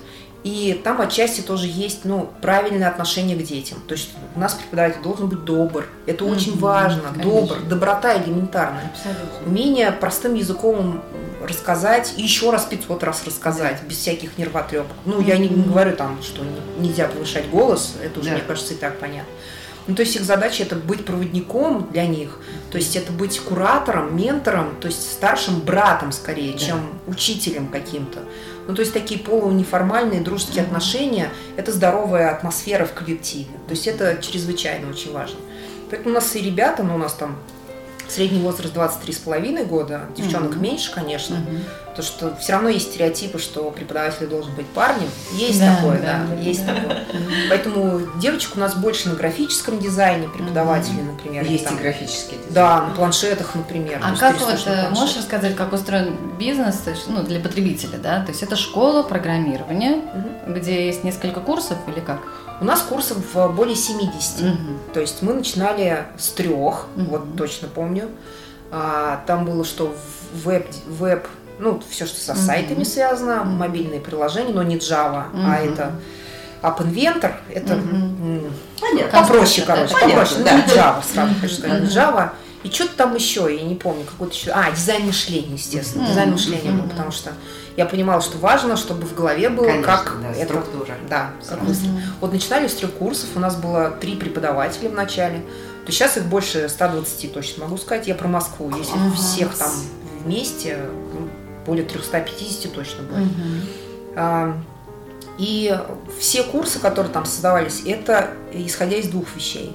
и 0.45 0.79
там 0.84 1.01
отчасти 1.01 1.41
тоже 1.41 1.65
есть 1.65 2.05
ну, 2.05 2.29
правильное 2.39 2.88
отношение 2.88 3.36
к 3.36 3.41
детям. 3.41 3.79
То 3.88 3.95
есть 3.95 4.12
у 4.36 4.39
нас 4.39 4.53
преподаватель 4.53 5.01
должен 5.01 5.27
быть 5.27 5.43
добр. 5.43 5.88
Это 6.05 6.23
mm-hmm. 6.23 6.31
очень 6.31 6.60
важно. 6.60 7.10
Конечно. 7.10 7.31
Добр, 7.31 7.62
доброта 7.67 8.15
элементарная. 8.15 8.91
Абсолютно. 8.93 9.47
Умение 9.47 9.91
простым 9.91 10.36
языком 10.36 11.01
рассказать 11.41 12.13
и 12.17 12.21
еще 12.21 12.51
раз 12.51 12.65
500 12.65 13.03
раз 13.03 13.23
рассказать, 13.25 13.79
да. 13.81 13.88
без 13.88 13.97
всяких 13.97 14.38
нервотрепок. 14.38 14.95
Ну, 15.05 15.19
mm-hmm. 15.19 15.27
я 15.27 15.38
не, 15.39 15.49
не 15.49 15.63
говорю 15.63 15.95
там, 15.95 16.21
что 16.21 16.43
нельзя 16.77 17.08
повышать 17.08 17.49
голос, 17.49 17.95
это 18.03 18.19
уже, 18.19 18.29
да. 18.29 18.36
мне 18.36 18.45
кажется, 18.45 18.75
и 18.75 18.77
так 18.77 18.99
понятно. 18.99 19.34
Ну, 19.88 19.95
то 19.95 20.01
есть 20.01 20.15
их 20.15 20.23
задача 20.23 20.63
это 20.63 20.75
быть 20.75 21.05
проводником 21.05 21.88
для 21.91 22.08
них, 22.08 22.39
то 22.71 22.77
есть 22.77 22.95
это 22.95 23.12
быть 23.12 23.39
куратором, 23.39 24.15
ментором, 24.17 24.75
то 24.79 24.88
есть 24.88 25.12
старшим 25.12 25.60
братом 25.60 26.12
скорее, 26.12 26.53
да. 26.53 26.60
чем 26.60 26.99
учителем 27.08 27.67
каким-то. 27.67 28.19
Ну, 28.67 28.73
то 28.73 28.82
есть 28.82 28.93
такие 28.93 29.19
полунеформальные 29.19 30.21
дружеские 30.21 30.63
mm-hmm. 30.63 30.67
отношения– 30.67 31.30
это 31.58 31.71
здоровая 31.71 32.32
атмосфера 32.32 32.86
в 32.86 32.93
коллективе. 32.93 33.51
То 33.67 33.71
есть 33.71 33.88
это 33.88 34.17
чрезвычайно 34.21 34.89
очень 34.89 35.13
важно. 35.13 35.38
Поэтому 35.89 36.12
у 36.12 36.13
нас 36.13 36.36
и 36.36 36.41
ребята, 36.41 36.84
ну, 36.84 36.95
у 36.95 36.97
нас 36.97 37.13
там 37.13 37.38
Средний 38.08 38.39
возраст 38.39 38.75
23,5 38.75 39.65
года, 39.65 40.01
девчонок 40.15 40.51
угу. 40.51 40.60
меньше, 40.60 40.93
конечно. 40.93 41.38
Угу. 41.38 41.58
То, 41.95 42.01
что 42.01 42.36
все 42.36 42.53
равно 42.53 42.67
есть 42.69 42.91
стереотипы, 42.91 43.39
что 43.39 43.71
преподаватель 43.71 44.27
должен 44.27 44.53
быть 44.55 44.67
парнем. 44.67 45.08
Есть 45.31 45.60
да, 45.60 45.75
такое, 45.75 46.01
да, 46.01 46.25
да, 46.29 46.36
есть 46.41 46.65
такое. 46.65 47.05
Поэтому 47.49 48.01
девочек 48.19 48.58
у 48.58 48.60
нас 48.60 48.75
больше 48.75 49.08
на 49.08 49.15
графическом 49.15 49.79
дизайне, 49.79 50.27
преподаватели, 50.27 51.01
например. 51.01 51.45
Есть 51.45 51.63
там, 51.63 51.77
и 51.77 51.81
графические 51.81 52.39
дизайны. 52.39 52.53
Да, 52.53 52.81
на 52.88 52.93
планшетах, 52.93 53.55
например. 53.55 54.01
А 54.03 54.13
как 54.15 54.39
вот, 54.41 54.62
э, 54.65 54.89
можешь 54.89 55.15
рассказать, 55.17 55.55
как 55.55 55.71
устроен 55.71 56.17
бизнес 56.38 56.81
ну, 57.08 57.23
для 57.23 57.39
потребителя, 57.39 57.97
да? 57.97 58.21
То 58.21 58.31
есть 58.31 58.43
это 58.43 58.58
школа 58.58 59.03
программирования, 59.03 59.93
угу. 59.93 60.53
где 60.53 60.88
есть 60.88 61.05
несколько 61.05 61.39
курсов 61.39 61.77
или 61.88 62.01
как? 62.01 62.19
У 62.60 62.65
нас 62.65 62.81
курсов 62.81 63.17
более 63.55 63.75
70. 63.75 64.41
Угу. 64.41 64.53
То 64.93 64.99
есть 64.99 65.21
мы 65.21 65.34
начинали 65.34 66.05
с 66.17 66.29
трех, 66.29 66.88
угу. 66.95 67.05
вот 67.05 67.38
точно 67.38 67.69
помню. 67.69 68.10
А, 68.71 69.23
там 69.27 69.45
было 69.45 69.63
что 69.63 69.95
веб, 70.34 70.67
веб 70.88 71.27
ну, 71.59 71.81
все, 71.89 72.05
что 72.05 72.19
со 72.19 72.35
сайтами 72.35 72.83
связано, 72.83 73.41
угу. 73.41 73.49
мобильные 73.51 73.99
приложения, 73.99 74.53
но 74.53 74.63
не 74.63 74.77
Java, 74.77 75.29
угу. 75.29 75.41
а 75.43 75.57
это 75.57 75.91
App 76.61 76.79
Inventor, 76.79 77.33
это 77.53 77.75
угу. 77.75 78.51
Понятно. 78.81 79.21
попроще, 79.21 79.65
короче, 79.65 79.93
Понятно, 79.93 80.13
попроще, 80.13 80.43
да. 80.43 80.51
ну, 80.51 80.57
не 80.57 80.79
Java, 80.79 81.03
сразу 81.13 81.33
хочу 81.41 81.53
сказать, 81.55 81.81
не 81.81 81.87
Java. 81.87 82.29
И 82.65 82.71
что-то 82.71 82.95
там 82.97 83.13
еще, 83.13 83.47
я 83.55 83.61
не 83.61 83.75
помню, 83.75 84.05
какой-то 84.05 84.33
еще. 84.33 84.49
А, 84.49 84.71
дизайн 84.71 85.05
мышления, 85.05 85.53
естественно. 85.53 86.01
Mm-hmm. 86.01 86.07
Дизайн 86.07 86.31
мышления 86.31 86.71
был, 86.71 86.89
потому 86.89 87.11
что 87.11 87.31
я 87.77 87.85
понимала, 87.85 88.23
что 88.23 88.39
важно, 88.39 88.75
чтобы 88.75 89.05
в 89.05 89.13
голове 89.13 89.49
было 89.49 89.67
Конечно, 89.67 89.83
как 89.85 90.17
да, 90.19 90.31
это. 90.31 90.45
Структура. 90.45 90.95
Да, 91.07 91.29
как 91.47 91.59
mm-hmm. 91.59 91.99
Вот 92.21 92.33
начинали 92.33 92.67
с 92.67 92.73
трех 92.73 92.91
курсов, 92.93 93.29
у 93.35 93.39
нас 93.39 93.55
было 93.55 93.91
три 93.91 94.15
преподавателя 94.15 94.89
в 94.89 94.93
начале. 94.93 95.45
То 95.85 95.91
сейчас 95.91 96.17
их 96.17 96.25
больше 96.25 96.67
120 96.67 97.33
точно 97.33 97.65
могу 97.65 97.77
сказать. 97.77 98.07
Я 98.07 98.15
про 98.15 98.27
Москву. 98.27 98.75
Если 98.75 98.93
Класс. 98.93 99.19
всех 99.19 99.55
там 99.55 99.71
вместе, 100.23 100.79
ну, 101.13 101.29
более 101.65 101.86
350 101.86 102.73
точно 102.73 103.04
будет. 103.04 103.23
Mm-hmm. 103.23 103.62
А, 104.15 104.58
и 105.38 105.78
все 106.19 106.43
курсы, 106.43 106.80
которые 106.80 107.12
там 107.12 107.25
создавались, 107.25 107.84
это 107.86 108.32
исходя 108.54 108.97
из 108.97 109.10
двух 109.10 109.36
вещей. 109.36 109.73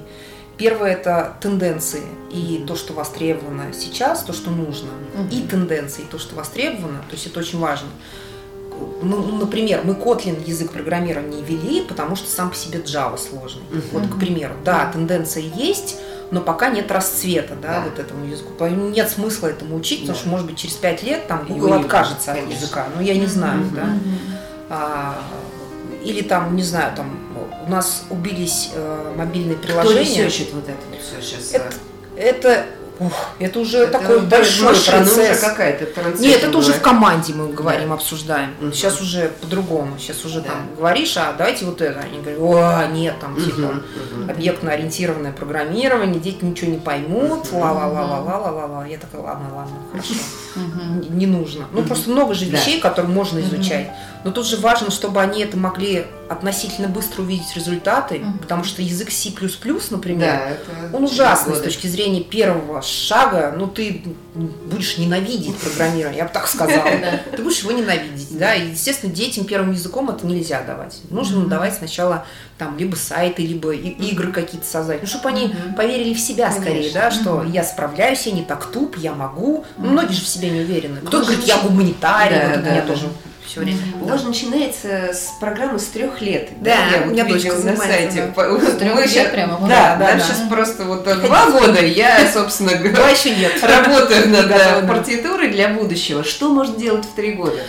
Первое– 0.56 0.92
это 0.92 1.36
тенденции 1.40 2.02
и 2.30 2.62
то, 2.66 2.76
что 2.76 2.92
востребовано 2.92 3.72
сейчас, 3.72 4.22
то, 4.22 4.34
что 4.34 4.50
нужно, 4.50 4.90
угу. 5.14 5.28
и 5.30 5.40
тенденции, 5.40 6.02
то, 6.10 6.18
что 6.18 6.34
востребовано, 6.34 6.98
то 7.08 7.14
есть 7.14 7.26
это 7.26 7.40
очень 7.40 7.58
важно. 7.58 7.88
Ну, 9.02 9.38
например, 9.38 9.80
мы 9.84 9.94
Kotlin 9.94 10.46
язык 10.46 10.72
программирования 10.72 11.42
вели, 11.42 11.82
потому 11.82 12.14
что 12.14 12.30
сам 12.30 12.50
по 12.50 12.56
себе 12.56 12.80
Java 12.80 13.16
сложный. 13.16 13.62
Угу. 13.70 13.82
Вот, 13.92 14.08
к 14.08 14.18
примеру, 14.18 14.54
да, 14.62 14.90
тенденция 14.92 15.44
есть, 15.44 15.96
но 16.30 16.40
пока 16.40 16.70
нет 16.70 16.90
расцвета, 16.90 17.54
да, 17.60 17.68
да. 17.68 17.80
вот 17.82 17.98
этому 17.98 18.24
языку. 18.24 18.52
Поэтому 18.58 18.88
нет 18.88 19.08
смысла 19.08 19.48
этому 19.48 19.76
учить, 19.76 20.00
да. 20.00 20.06
потому 20.06 20.18
что, 20.18 20.28
может 20.28 20.46
быть, 20.46 20.58
через 20.58 20.74
пять 20.74 21.02
лет 21.02 21.26
там 21.26 21.44
Google 21.46 21.74
откажется 21.74 22.32
от 22.32 22.48
языка. 22.48 22.86
Ну, 22.94 23.02
я 23.02 23.16
не 23.16 23.26
знаю, 23.26 23.62
угу. 23.62 23.74
да. 23.74 23.86
А, 24.68 25.18
или 26.04 26.22
там, 26.22 26.54
не 26.54 26.62
знаю, 26.62 26.94
там 26.94 27.18
у 27.66 27.70
нас 27.70 28.04
убились 28.10 28.70
э, 28.74 29.14
мобильные 29.16 29.56
приложения. 29.56 30.04
Кто 30.04 30.22
ресерчит 30.22 30.52
вот 30.52 30.64
это 30.68 30.78
вот 30.90 31.00
все 31.00 31.20
сейчас? 31.20 31.52
Это, 31.52 31.74
это 32.16 32.66
Ух, 33.00 33.12
это 33.38 33.58
уже 33.60 33.78
это 33.78 33.98
такой 33.98 34.20
большой 34.20 34.76
процесс. 34.76 35.40
Какая-то 35.40 35.86
Нет, 36.18 36.44
это 36.44 36.58
уже 36.58 36.74
в 36.74 36.82
команде 36.82 37.32
мы 37.32 37.50
говорим, 37.50 37.88
да. 37.88 37.94
обсуждаем. 37.94 38.54
Угу. 38.60 38.72
Сейчас 38.72 39.00
уже 39.00 39.32
по-другому. 39.40 39.98
Сейчас 39.98 40.22
уже 40.26 40.42
да. 40.42 40.50
там 40.50 40.68
говоришь, 40.76 41.16
а 41.16 41.32
давайте 41.36 41.64
вот 41.64 41.80
это. 41.80 41.98
Они 41.98 42.20
говорят, 42.20 42.40
о, 42.40 42.92
нет, 42.92 43.14
там 43.18 43.32
угу. 43.32 43.40
типа 43.40 43.58
угу. 43.58 44.30
объектно-ориентированное 44.30 45.32
программирование, 45.32 46.20
дети 46.20 46.44
ничего 46.44 46.72
не 46.72 46.78
поймут, 46.78 47.50
ла-ла-ла-ла-ла-ла-ла. 47.52 48.84
Я 48.86 48.98
такая, 48.98 49.22
ладно, 49.22 49.46
ладно, 49.54 49.76
хорошо. 49.90 50.14
Не 51.08 51.26
нужно. 51.26 51.68
Ну, 51.72 51.82
просто 51.84 52.10
много 52.10 52.34
же 52.34 52.44
вещей, 52.44 52.80
которые 52.80 53.10
можно 53.10 53.40
изучать. 53.40 53.88
Но 54.24 54.30
тут 54.30 54.46
же 54.46 54.58
важно, 54.58 54.90
чтобы 54.90 55.22
они 55.22 55.42
это 55.42 55.56
могли 55.56 56.04
относительно 56.28 56.88
быстро 56.88 57.22
увидеть 57.22 57.56
результаты, 57.56 58.16
mm-hmm. 58.16 58.40
потому 58.40 58.64
что 58.64 58.82
язык 58.82 59.10
C++, 59.10 59.30
например, 59.90 60.58
да, 60.60 60.96
он 60.96 61.04
ужасный 61.04 61.56
с 61.56 61.60
точки 61.60 61.86
зрения 61.86 62.22
первого 62.22 62.82
шага. 62.90 63.54
Ну, 63.56 63.66
ты 63.66 64.02
будешь 64.34 64.98
ненавидеть 64.98 65.56
программирование, 65.56 66.18
я 66.18 66.24
бы 66.24 66.30
так 66.32 66.46
сказала. 66.46 66.90
Ты 67.36 67.42
будешь 67.42 67.60
его 67.60 67.72
ненавидеть, 67.72 68.36
да. 68.38 68.54
И, 68.54 68.70
естественно, 68.70 69.12
детям 69.12 69.44
первым 69.44 69.72
языком 69.72 70.10
это 70.10 70.26
нельзя 70.26 70.62
давать. 70.62 71.00
Нужно 71.10 71.46
давать 71.46 71.74
сначала 71.74 72.26
там 72.58 72.76
либо 72.78 72.96
сайты, 72.96 73.46
либо 73.46 73.72
игры 73.72 74.32
какие-то 74.32 74.66
создать. 74.66 75.00
Ну, 75.02 75.08
чтобы 75.08 75.30
они 75.30 75.54
поверили 75.76 76.14
в 76.14 76.20
себя 76.20 76.52
скорее, 76.52 76.92
да, 76.92 77.10
что 77.10 77.42
я 77.44 77.64
справляюсь, 77.64 78.26
я 78.26 78.32
не 78.32 78.44
так 78.44 78.66
туп, 78.66 78.96
я 78.96 79.14
могу. 79.14 79.64
Многие 79.76 80.12
же 80.12 80.22
в 80.22 80.28
себе 80.28 80.50
не 80.50 80.60
уверены. 80.60 81.00
Кто-то 81.00 81.26
говорит, 81.26 81.44
я 81.44 81.58
гуманитарий, 81.58 82.36
вот 82.36 82.56
это 82.58 82.70
меня 82.70 82.82
тоже 82.82 83.08
все 83.46 83.60
время. 83.60 83.78
У 84.00 84.06
вас 84.06 84.22
начинается 84.24 85.12
с 85.12 85.32
программы 85.40 85.78
с 85.78 85.86
трех 85.86 86.20
лет. 86.20 86.50
Да, 86.60 86.74
я 86.88 87.02
у 87.02 87.10
меня 87.10 87.24
дочка 87.24 87.54
на 87.54 87.76
сайте. 87.76 88.32
Да. 88.34 88.60
С 88.60 88.76
трех 88.76 88.96
лет 88.96 89.10
сейчас, 89.10 89.28
прямо? 89.32 89.58
Да, 89.68 89.96
да, 89.96 90.14
да, 90.14 90.20
сейчас 90.20 90.42
просто 90.48 90.84
вот 90.84 91.04
два 91.04 91.50
года 91.50 91.84
я, 91.84 92.30
собственно 92.32 92.74
говоря, 92.76 93.08
еще 93.08 93.34
нет. 93.34 93.52
работаю 93.62 94.28
над 94.28 94.86
партитурой 94.86 95.50
для 95.50 95.68
будущего. 95.68 96.24
Что 96.24 96.50
можно 96.50 96.76
делать 96.76 97.04
в 97.04 97.14
три 97.14 97.32
года? 97.32 97.60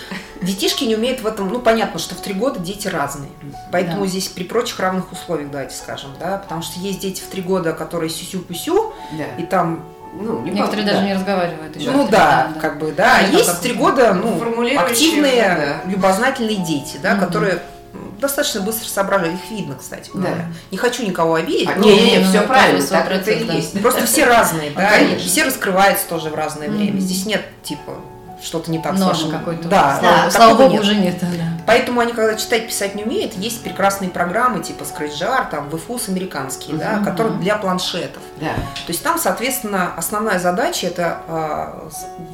Детишки 0.42 0.86
не 0.86 0.96
умеют 0.96 1.22
в 1.22 1.28
этом, 1.28 1.50
ну 1.50 1.60
понятно, 1.60 2.00
что 2.00 2.16
в 2.16 2.22
три 2.22 2.34
года 2.34 2.60
дети 2.60 2.88
разные. 2.88 3.30
Поэтому 3.72 4.02
да. 4.02 4.08
здесь 4.08 4.28
при 4.28 4.44
прочих 4.44 4.80
равных 4.80 5.12
условиях, 5.12 5.52
давайте 5.52 5.76
скажем, 5.76 6.10
да, 6.20 6.38
потому 6.38 6.64
что 6.64 6.80
есть 6.80 7.00
дети 7.00 7.22
в 7.22 7.28
три 7.28 7.44
года, 7.44 7.74
которые 7.74 8.10
сюсю-пусю, 8.10 8.92
да. 9.12 9.26
и 9.38 9.46
там 9.46 9.86
ну, 10.14 10.42
не 10.42 10.52
Некоторые 10.52 10.86
даже 10.86 11.00
да. 11.00 11.06
не 11.06 11.14
разговаривают 11.14 11.76
еще. 11.76 11.92
Ну 11.92 12.08
да, 12.08 12.52
да, 12.54 12.60
как 12.60 12.80
бы, 12.80 12.92
да. 12.92 13.18
А 13.20 13.22
есть 13.22 13.62
три 13.62 13.74
года 13.74 14.14
ну, 14.14 14.42
активные, 14.78 15.82
да. 15.86 15.90
любознательные 15.90 16.58
дети, 16.58 16.98
да, 17.02 17.14
угу. 17.14 17.26
которые 17.26 17.62
достаточно 18.20 18.62
быстро 18.62 18.88
соображают. 18.88 19.36
Их 19.36 19.52
видно, 19.52 19.76
кстати 19.76 20.12
говоря. 20.14 20.36
Да. 20.36 20.46
Не 20.70 20.78
хочу 20.78 21.04
никого 21.04 21.36
обидеть. 21.36 21.70
А, 21.70 21.80
не, 21.80 21.96
не, 21.96 22.18
не, 22.18 22.24
все 22.24 22.42
правильно, 22.42 22.86
так 22.86 23.12
это 23.12 23.32
и 23.32 23.56
есть. 23.56 23.82
Просто 23.82 24.06
все 24.06 24.26
разные, 24.26 24.72
да. 24.76 24.92
Все 25.18 25.44
раскрываются 25.44 26.08
тоже 26.08 26.30
в 26.30 26.36
разное 26.36 26.70
время. 26.70 27.00
Здесь 27.00 27.26
нет 27.26 27.44
типа 27.64 27.94
что-то 28.42 28.72
не 28.72 28.80
так 28.80 28.94
Нож 28.94 29.18
с 29.18 29.24
вашим. 29.24 29.32
какой-то. 29.32 29.68
Да, 29.68 30.00
да, 30.02 30.24
да 30.26 30.32
слава 30.32 30.58
богу, 30.58 30.74
нет. 30.74 30.82
уже 30.82 30.96
нет. 30.96 31.16
Да. 31.22 31.28
Поэтому 31.72 32.02
они, 32.02 32.14
когда 32.14 32.36
читать, 32.36 32.68
писать 32.68 32.96
не 32.96 33.04
умеют, 33.04 33.34
есть 33.36 33.64
прекрасные 33.64 34.10
программы 34.10 34.62
типа 34.62 34.84
ScratchJar, 34.84 35.50
там, 35.50 35.70
VFUS 35.70 36.10
американские, 36.10 36.78
да, 36.78 37.00
которые 37.04 37.38
для 37.40 37.58
планшетов. 37.58 38.22
Да. 38.40 38.54
То 38.54 38.90
есть 38.90 39.04
там, 39.04 39.18
соответственно, 39.18 39.94
основная 39.96 40.40
задача 40.40 40.88
это 40.88 41.22
э, 41.28 41.90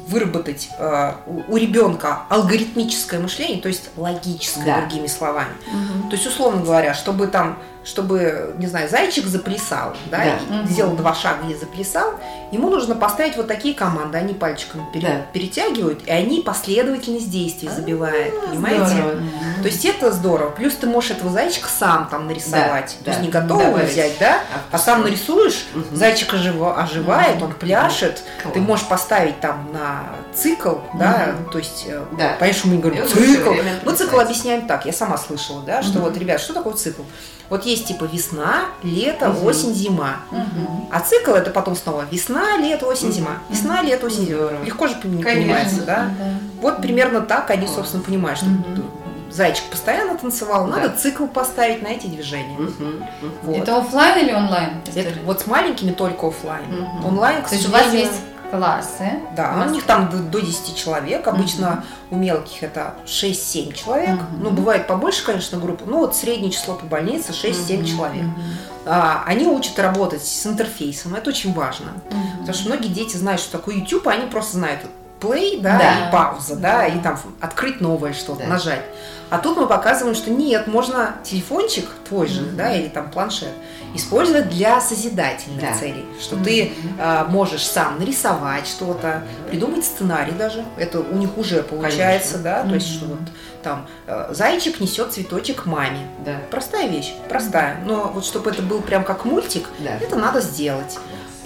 выработать 0.08 0.70
э, 0.78 1.12
у, 1.26 1.56
ребенка 1.56 2.20
алгоритмическое 2.28 3.20
мышление, 3.20 3.60
то 3.60 3.68
есть 3.68 3.90
логическое, 3.96 4.64
да. 4.64 4.80
другими 4.80 5.06
словами. 5.06 5.52
Uh-huh. 5.66 6.10
То 6.10 6.16
есть, 6.16 6.26
условно 6.26 6.62
говоря, 6.62 6.94
чтобы 6.94 7.26
там 7.26 7.58
чтобы, 7.88 8.54
не 8.58 8.66
знаю, 8.66 8.88
зайчик 8.88 9.24
заплясал, 9.26 9.94
да, 10.10 10.38
да. 10.48 10.62
И 10.62 10.66
сделал 10.66 10.94
два 10.94 11.14
шага 11.14 11.48
и 11.48 11.54
заплясал, 11.54 12.20
ему 12.52 12.68
нужно 12.68 12.94
поставить 12.94 13.36
вот 13.36 13.48
такие 13.48 13.74
команды, 13.74 14.18
они 14.18 14.34
пальчиком 14.34 14.92
пере, 14.92 15.08
да. 15.08 15.26
перетягивают, 15.32 16.06
и 16.06 16.10
они 16.10 16.42
последовательность 16.42 17.30
действий 17.30 17.70
забивают, 17.70 18.34
а, 18.44 18.48
понимаете? 18.48 18.84
Здорово. 18.84 19.22
То 19.62 19.68
есть 19.68 19.84
это 19.86 20.12
здорово. 20.12 20.50
Плюс 20.50 20.74
ты 20.74 20.86
можешь 20.86 21.12
этого 21.12 21.30
зайчика 21.30 21.68
сам 21.68 22.08
там 22.10 22.26
нарисовать, 22.26 22.98
да, 23.00 23.04
то 23.04 23.10
есть 23.10 23.20
да. 23.20 23.24
не 23.24 23.30
готового 23.30 23.78
взять, 23.78 24.18
да, 24.20 24.40
а, 24.70 24.78
сам 24.78 25.02
нарисуешь, 25.02 25.64
угу. 25.74 25.96
зайчик 25.96 26.34
ожива, 26.34 26.78
оживает, 26.78 27.40
он 27.42 27.54
пляшет, 27.54 28.22
Класс. 28.42 28.54
ты 28.54 28.60
можешь 28.60 28.86
поставить 28.86 29.40
там 29.40 29.70
на 29.72 30.02
цикл, 30.38 30.70
угу. 30.70 30.98
да, 30.98 31.34
то 31.50 31.58
есть, 31.58 31.84
э, 31.88 32.02
да. 32.16 32.36
понимаешь, 32.38 32.64
мы 32.64 32.78
говорим, 32.78 33.06
цикл. 33.06 33.52
Мы 33.84 33.92
цикл 33.94 34.18
объясняем 34.18 34.66
так, 34.66 34.86
я 34.86 34.92
сама 34.92 35.18
слышала, 35.18 35.62
да, 35.62 35.82
что 35.82 35.98
угу. 35.98 36.08
вот, 36.08 36.16
ребят, 36.16 36.40
что 36.40 36.54
такое 36.54 36.74
цикл? 36.74 37.02
Вот 37.48 37.64
есть 37.64 37.86
типа 37.86 38.04
весна, 38.04 38.66
лето, 38.82 39.30
угу. 39.30 39.46
осень, 39.46 39.74
зима. 39.74 40.16
Угу. 40.30 40.88
А 40.92 41.00
цикл 41.00 41.32
это 41.32 41.50
потом 41.50 41.76
снова 41.76 42.04
весна, 42.10 42.58
лето, 42.58 42.86
осень, 42.86 43.12
зима. 43.12 43.38
Весна, 43.48 43.82
лето, 43.82 44.06
осень, 44.06 44.26
зима. 44.26 44.50
Легко 44.64 44.86
же 44.86 44.96
понимается, 44.96 45.82
да? 45.82 46.10
да? 46.18 46.30
Вот 46.60 46.82
примерно 46.82 47.22
так 47.22 47.50
они, 47.50 47.66
собственно, 47.66 48.02
понимают, 48.02 48.38
что 48.38 48.48
угу. 48.48 48.82
зайчик 49.30 49.64
постоянно 49.70 50.18
танцевал, 50.18 50.66
да. 50.66 50.76
надо 50.76 50.96
цикл 50.96 51.26
поставить 51.26 51.82
на 51.82 51.88
эти 51.88 52.06
движения. 52.06 52.58
Угу. 52.58 53.32
Вот. 53.44 53.56
Это 53.56 53.78
офлайн 53.78 54.26
или 54.26 54.34
онлайн? 54.34 54.82
Это, 54.94 55.18
вот 55.24 55.40
с 55.40 55.46
маленькими 55.46 55.92
только 55.92 56.28
офлайн. 56.28 56.64
Угу. 56.70 57.08
Онлайн, 57.08 57.42
к 57.42 57.48
То 57.48 57.54
есть 57.54 57.68
у 57.68 57.72
вас 57.72 57.92
есть 57.94 58.20
классы. 58.50 59.20
Да, 59.36 59.64
у, 59.64 59.68
у 59.68 59.72
них 59.72 59.84
там 59.84 60.08
до, 60.10 60.18
до 60.18 60.40
10 60.40 60.76
человек. 60.76 61.26
Обычно 61.26 61.84
угу. 62.10 62.16
у 62.16 62.18
мелких 62.18 62.62
это 62.62 62.94
6-7 63.06 63.72
человек. 63.74 64.16
Угу. 64.16 64.42
Ну, 64.42 64.50
бывает 64.50 64.86
побольше, 64.86 65.24
конечно, 65.24 65.58
группа. 65.58 65.84
Ну, 65.86 65.98
вот 65.98 66.16
среднее 66.16 66.50
число 66.50 66.74
по 66.74 66.86
больнице 66.86 67.32
6-7 67.32 67.78
угу. 67.78 67.86
человек. 67.86 68.24
Угу. 68.24 68.40
А, 68.86 69.22
они 69.26 69.46
учат 69.46 69.78
работать 69.78 70.24
с 70.24 70.46
интерфейсом. 70.46 71.14
Это 71.14 71.30
очень 71.30 71.52
важно. 71.52 71.92
Угу. 72.10 72.40
Потому 72.40 72.54
что 72.54 72.68
многие 72.68 72.88
дети 72.88 73.16
знают, 73.16 73.40
что 73.40 73.58
такое 73.58 73.76
YouTube, 73.76 74.06
а 74.08 74.12
они 74.12 74.26
просто 74.26 74.56
знают 74.56 74.80
play, 75.20 75.60
да, 75.60 75.78
да. 75.78 76.08
и 76.08 76.12
пауза, 76.12 76.56
да, 76.56 76.78
да, 76.78 76.86
и 76.86 76.98
там 77.00 77.18
открыть 77.40 77.80
новое 77.80 78.12
что-то, 78.12 78.44
да. 78.44 78.48
нажать. 78.48 78.82
А 79.30 79.38
тут 79.38 79.58
мы 79.58 79.66
показываем, 79.66 80.14
что 80.14 80.30
нет, 80.30 80.66
можно 80.66 81.16
телефончик 81.22 81.86
твой 82.08 82.28
же, 82.28 82.42
mm-hmm. 82.42 82.56
да, 82.56 82.74
или 82.74 82.88
там 82.88 83.10
планшет, 83.10 83.52
использовать 83.94 84.48
для 84.48 84.80
созидательных 84.80 85.60
да. 85.60 85.74
целей, 85.74 86.06
что 86.20 86.36
mm-hmm. 86.36 86.44
ты 86.44 86.72
э, 86.98 87.24
можешь 87.28 87.66
сам 87.66 87.98
нарисовать 87.98 88.66
что-то, 88.66 89.22
придумать 89.50 89.84
сценарий 89.84 90.32
даже, 90.32 90.64
это 90.78 91.00
у 91.00 91.14
них 91.16 91.36
уже 91.36 91.62
получается, 91.62 92.38
Конечно. 92.38 92.42
да, 92.42 92.62
mm-hmm. 92.62 92.68
то 92.68 92.74
есть 92.74 92.88
что 92.88 93.04
вот 93.06 93.18
там 93.62 93.86
э, 94.06 94.28
зайчик 94.32 94.80
несет 94.80 95.12
цветочек 95.12 95.66
маме, 95.66 96.08
да. 96.24 96.36
простая 96.50 96.88
вещь, 96.88 97.12
простая, 97.28 97.82
но 97.84 98.10
вот 98.14 98.24
чтобы 98.24 98.50
это 98.50 98.62
был 98.62 98.80
прям 98.80 99.04
как 99.04 99.24
мультик, 99.24 99.68
да. 99.80 99.96
это 100.00 100.16
надо 100.16 100.40
сделать 100.40 100.98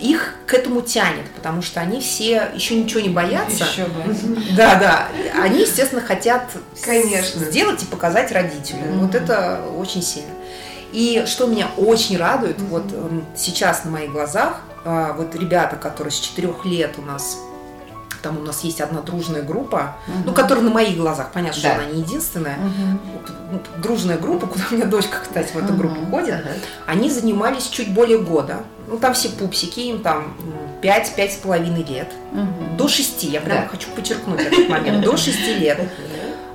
их 0.02 0.34
к 0.46 0.54
этому 0.54 0.82
тянет, 0.82 1.30
потому 1.30 1.62
что 1.62 1.80
они 1.80 2.00
все 2.00 2.50
еще 2.54 2.74
ничего 2.74 3.00
не 3.00 3.08
боятся. 3.08 3.64
Еще 3.64 3.84
бы. 3.84 4.02
Да, 4.56 4.74
да. 4.76 5.08
Они, 5.40 5.60
естественно, 5.60 6.02
хотят 6.02 6.50
Конечно. 6.82 7.40
сделать 7.40 7.82
и 7.82 7.86
показать 7.86 8.32
родителю. 8.32 8.80
Mm-hmm. 8.80 8.98
Вот 8.98 9.14
это 9.14 9.62
очень 9.78 10.02
сильно. 10.02 10.32
И 10.92 11.24
что 11.26 11.46
меня 11.46 11.68
очень 11.76 12.18
радует, 12.18 12.58
mm-hmm. 12.58 12.68
вот 12.68 12.84
сейчас 13.36 13.84
на 13.84 13.92
моих 13.92 14.10
глазах, 14.10 14.60
а, 14.84 15.12
вот 15.12 15.34
ребята, 15.36 15.76
которые 15.76 16.10
с 16.10 16.18
четырех 16.18 16.64
лет 16.64 16.96
у 16.98 17.02
нас 17.02 17.38
там 18.22 18.38
у 18.38 18.42
нас 18.42 18.62
есть 18.62 18.80
одна 18.80 19.02
дружная 19.02 19.42
группа, 19.42 19.96
uh 20.06 20.12
ну, 20.24 20.32
которая 20.32 20.64
на 20.64 20.70
моих 20.70 20.96
глазах, 20.96 21.32
понятно, 21.32 21.60
да. 21.60 21.68
что 21.70 21.82
она 21.82 21.92
не 21.92 22.00
единственная, 22.02 22.56
uh 22.56 23.80
дружная 23.82 24.16
группа, 24.16 24.46
куда 24.46 24.64
у 24.70 24.74
меня 24.74 24.86
дочка, 24.86 25.18
кстати, 25.22 25.52
в 25.52 25.56
эту 25.56 25.74
uh 25.74 25.76
группу 25.76 26.06
ходит, 26.06 26.34
uh 26.34 26.58
они 26.86 27.10
занимались 27.10 27.66
чуть 27.66 27.92
более 27.92 28.18
года. 28.18 28.60
Ну, 28.92 28.98
там 28.98 29.14
все 29.14 29.30
пупсики, 29.30 29.80
им 29.80 30.02
там 30.02 30.34
5-5 30.82 31.30
с 31.30 31.36
половиной 31.36 31.82
лет. 31.82 32.08
uh 32.34 32.76
До 32.76 32.88
6, 32.88 33.24
я 33.24 33.40
прям 33.40 33.62
да. 33.62 33.68
хочу 33.68 33.88
подчеркнуть 33.96 34.40
этот 34.40 34.68
момент, 34.68 35.02
до 35.02 35.16
6 35.16 35.38
лет. 35.58 35.80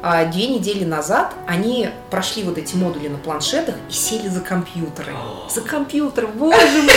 А, 0.01 0.25
две 0.25 0.47
недели 0.47 0.83
назад 0.86 1.33
они 1.47 1.89
прошли 2.12 2.43
вот 2.43 2.57
эти 2.57 2.75
модули 2.75 3.07
на 3.07 3.17
планшетах 3.17 3.75
и 3.89 3.93
сели 3.93 4.27
за 4.27 4.41
компьютеры. 4.41 5.12
За 5.49 5.62
компьютер, 5.62 6.27
боже 6.27 6.57
мой! 6.83 6.93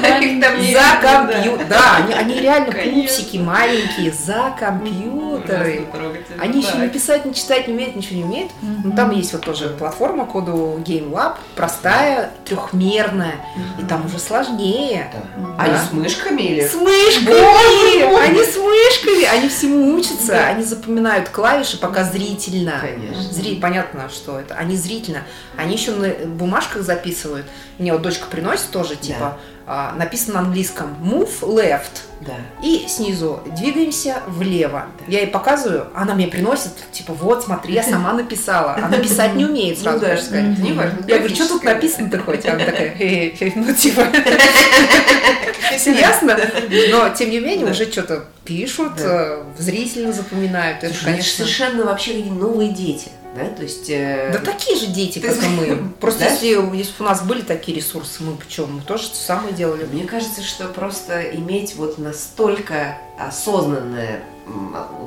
За 0.72 1.00
компьютер. 1.00 1.66
Да, 1.68 1.96
они 2.16 2.40
реально 2.40 2.72
пупсики 2.72 3.36
маленькие, 3.36 4.12
за 4.12 4.54
компьютеры. 4.58 5.86
Они 6.38 6.60
еще 6.60 6.76
не 6.78 6.88
писать, 6.88 7.24
не 7.24 7.34
читать 7.34 7.68
не 7.68 7.74
умеют, 7.74 7.96
ничего 7.96 8.16
не 8.16 8.24
умеют. 8.24 8.50
Но 8.84 8.94
там 8.96 9.10
есть 9.12 9.32
вот 9.32 9.42
тоже 9.42 9.68
платформа 9.68 10.26
коду 10.26 10.80
Game 10.84 11.10
Lab, 11.10 11.36
простая, 11.56 12.30
трехмерная. 12.44 13.34
И 13.80 13.84
там 13.84 14.06
уже 14.06 14.18
сложнее. 14.18 15.10
Они 15.58 15.74
с 15.76 15.92
мышками 15.92 16.42
или? 16.42 16.66
С 16.66 16.74
мышками! 16.74 18.16
Они 18.24 18.42
с 18.42 18.56
мышками! 18.56 19.24
Они 19.24 19.48
всему 19.48 19.94
учатся, 19.94 20.46
они 20.46 20.64
запоминают 20.64 21.28
клавиши, 21.28 21.78
пока 21.78 22.04
зрители 22.04 22.39
зрительно. 22.40 22.80
Конечно. 22.80 23.22
Зри... 23.32 23.56
Понятно, 23.56 24.08
что 24.08 24.38
это. 24.38 24.54
Они 24.54 24.76
зрительно. 24.76 25.22
Они 25.56 25.74
еще 25.74 25.92
на 25.92 26.08
бумажках 26.26 26.82
записывают. 26.82 27.46
Мне 27.78 27.92
вот 27.92 28.02
дочка 28.02 28.26
приносит 28.26 28.70
тоже, 28.70 28.96
типа, 28.96 29.18
да. 29.18 29.38
а, 29.66 29.94
написано 29.96 30.34
на 30.34 30.40
английском 30.46 30.96
move 31.02 31.40
left. 31.42 32.02
Да. 32.20 32.34
И 32.62 32.86
снизу 32.88 33.40
двигаемся 33.58 34.18
влево. 34.26 34.86
Да. 34.98 35.04
Я 35.08 35.20
ей 35.20 35.28
показываю, 35.28 35.86
она 35.94 36.14
мне 36.14 36.26
приносит, 36.26 36.72
типа, 36.92 37.14
вот, 37.14 37.44
смотри, 37.44 37.74
я 37.74 37.82
сама 37.82 38.12
написала. 38.12 38.74
Она 38.74 38.98
писать 38.98 39.34
не 39.34 39.46
умеет, 39.46 39.78
ну 39.78 39.84
сразу 39.84 40.00
даже 40.00 40.22
сказать. 40.22 40.58
Не 40.58 40.72
важно. 40.72 40.98
Я 41.06 41.18
говорю, 41.18 41.34
что 41.34 41.48
тут 41.48 41.64
написано-то 41.64 42.18
хоть? 42.18 42.44
Она 42.44 42.64
такая, 42.64 43.32
ну, 43.54 43.74
типа, 43.74 44.02
ясно? 45.72 46.38
Но, 46.90 47.08
тем 47.10 47.30
не 47.30 47.40
менее, 47.40 47.70
уже 47.70 47.90
что-то 47.90 48.24
пишут, 48.44 48.94
э, 48.98 49.42
зрительно 49.58 50.12
запоминают. 50.12 50.82
Это, 50.84 50.94
конечно, 51.04 51.44
совершенно 51.44 51.84
вообще 51.84 52.14
новые 52.24 52.70
дети 52.70 53.10
да, 53.34 53.44
то 53.44 53.62
есть... 53.62 53.88
Э... 53.88 54.30
Да 54.32 54.38
такие 54.38 54.76
же 54.76 54.86
дети, 54.86 55.18
как 55.20 55.36
и 55.36 55.46
мы. 55.46 55.92
Просто 56.00 56.24
если, 56.24 56.76
если 56.76 56.92
у 56.98 57.04
нас 57.04 57.22
были 57.22 57.42
такие 57.42 57.76
ресурсы, 57.76 58.22
мы 58.22 58.34
почему? 58.34 58.66
Мы 58.66 58.80
тоже 58.82 59.08
самое 59.12 59.54
делали. 59.54 59.84
Мне 59.84 60.04
кажется, 60.04 60.42
что 60.42 60.66
просто 60.66 61.22
иметь 61.36 61.76
вот 61.76 61.98
настолько 61.98 62.98
осознанное, 63.18 64.22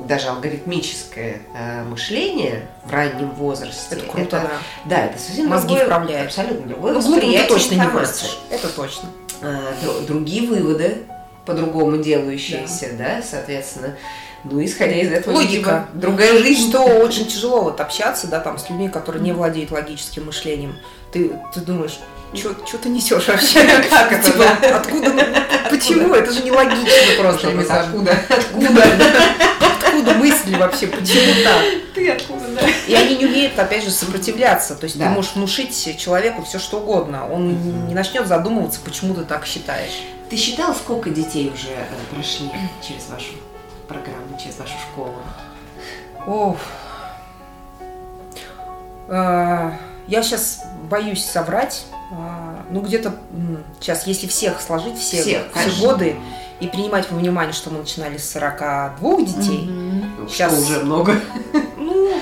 даже 0.08 0.28
алгоритмическое 0.28 1.42
э, 1.54 1.84
мышление 1.84 2.66
в 2.84 2.90
раннем 2.90 3.30
возрасте. 3.32 3.96
Это 3.96 4.06
круто, 4.06 4.36
это, 4.36 4.50
да. 4.86 4.96
Да, 4.96 5.04
это 5.06 5.18
совсем 5.18 5.48
Мозги 5.48 5.68
другое, 5.68 5.84
вправляют. 5.84 6.26
Абсолютно 6.28 6.66
другое 6.66 6.92
ну, 6.94 6.98
восприятие 6.98 7.48
точно 7.48 7.74
не 7.74 7.88
вырастешь. 7.88 8.38
Это 8.50 8.68
точно. 8.68 9.08
Э, 9.44 9.74
другие 10.06 10.48
выводы 10.48 11.02
по-другому 11.44 11.98
делающиеся, 11.98 12.90
да. 12.96 13.16
да, 13.16 13.22
соответственно. 13.22 13.96
Ну, 14.44 14.62
исходя 14.64 14.96
из 14.96 15.10
этого, 15.10 15.34
логика, 15.34 15.50
видимо, 15.52 15.88
другая 15.94 16.38
жизнь. 16.38 16.70
Что 16.70 16.82
очень 16.82 17.26
тяжело 17.26 17.62
вот 17.62 17.80
общаться, 17.80 18.26
да, 18.26 18.40
там, 18.40 18.58
с 18.58 18.68
людьми, 18.68 18.88
которые 18.88 19.22
не 19.22 19.32
владеют 19.32 19.70
логическим 19.70 20.26
мышлением. 20.26 20.76
Ты, 21.12 21.32
ты 21.52 21.60
думаешь, 21.60 21.98
что 22.34 22.78
ты 22.78 22.88
несешь 22.88 23.28
вообще? 23.28 23.64
Как 23.90 24.12
это? 24.12 24.30
Типа, 24.30 24.44
откуда? 24.74 25.26
Почему? 25.70 26.14
Это 26.14 26.32
же 26.32 26.42
не 26.42 26.50
логично 26.50 26.88
просто. 27.18 27.48
Откуда? 27.48 28.18
Откуда? 28.28 28.84
Откуда 29.94 30.14
мысли 30.14 30.56
вообще? 30.56 30.86
Почему 30.88 31.44
так? 31.44 31.62
Ты 31.94 32.10
откуда 32.10 32.48
да. 32.48 32.62
И 32.88 32.94
они 32.94 33.16
не 33.16 33.26
умеют, 33.26 33.58
опять 33.58 33.84
же, 33.84 33.90
сопротивляться. 33.90 34.74
То 34.74 34.84
есть 34.84 34.98
да. 34.98 35.06
ты 35.06 35.10
можешь 35.10 35.34
внушить 35.34 35.96
человеку 35.98 36.42
все 36.42 36.58
что 36.58 36.80
угодно. 36.80 37.26
Он 37.30 37.52
угу. 37.52 37.86
не 37.88 37.94
начнет 37.94 38.26
задумываться, 38.26 38.80
почему 38.84 39.14
ты 39.14 39.24
так 39.24 39.46
считаешь. 39.46 40.02
Ты 40.28 40.36
считал, 40.36 40.74
сколько 40.74 41.10
детей 41.10 41.52
уже 41.54 41.68
э, 41.68 41.84
прошли 42.12 42.50
через 42.86 43.08
вашу 43.08 43.34
программу, 43.86 44.38
через 44.42 44.58
вашу 44.58 44.74
школу? 44.90 45.14
Ох. 46.26 46.56
А, 49.08 49.76
я 50.08 50.22
сейчас 50.22 50.64
боюсь 50.90 51.24
соврать. 51.24 51.84
А, 52.10 52.64
ну, 52.70 52.80
где-то 52.80 53.14
сейчас, 53.80 54.06
если 54.06 54.26
всех 54.26 54.60
сложить, 54.60 54.98
все, 54.98 55.20
все, 55.20 55.44
все 55.54 55.86
годы, 55.86 56.16
и 56.64 56.68
принимать 56.68 57.10
во 57.10 57.18
внимание, 57.18 57.52
что 57.52 57.70
мы 57.70 57.80
начинали 57.80 58.16
с 58.16 58.30
42 58.30 59.16
детей. 59.20 59.68
Mm-hmm. 59.68 60.28
Сейчас 60.28 60.52
что 60.52 60.62
уже 60.62 60.84
много. 60.84 61.20
Ну, 61.76 62.20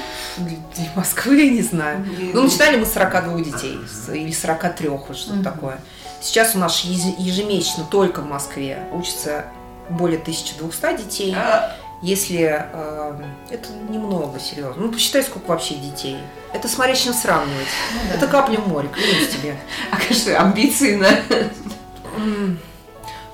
для 0.74 0.90
Москвы, 0.96 1.50
не 1.50 1.62
знаю. 1.62 2.04
Ну, 2.32 2.42
начинали 2.42 2.76
мы 2.76 2.86
с 2.86 2.92
42 2.92 3.40
детей, 3.40 3.78
или 4.12 4.32
43, 4.32 4.88
вот 4.88 5.16
что-то 5.16 5.38
mm-hmm. 5.38 5.42
такое. 5.42 5.80
Сейчас 6.20 6.56
у 6.56 6.58
нас 6.58 6.80
ежемесячно 6.80 7.84
только 7.84 8.20
в 8.20 8.26
Москве 8.26 8.88
учатся 8.92 9.44
более 9.90 10.18
1200 10.18 11.04
детей. 11.04 11.34
А. 11.36 11.76
Если 12.00 12.40
э, 12.40 13.22
это 13.50 13.68
немного, 13.88 14.40
серьезно. 14.40 14.82
Ну, 14.82 14.90
посчитай, 14.90 15.22
сколько 15.22 15.46
вообще 15.46 15.76
детей. 15.76 16.18
Это 16.52 16.66
смотря 16.66 16.96
с 16.96 17.00
чем 17.00 17.12
сравнивать. 17.14 17.68
Ну, 17.94 18.00
да. 18.08 18.14
Это 18.16 18.26
капля 18.26 18.58
в 18.58 18.66
море, 18.66 18.88
клянусь 18.88 19.28
тебе. 19.28 19.56
А, 19.92 19.96
конечно, 19.98 20.36
амбиции 20.40 20.96
на... 20.96 21.08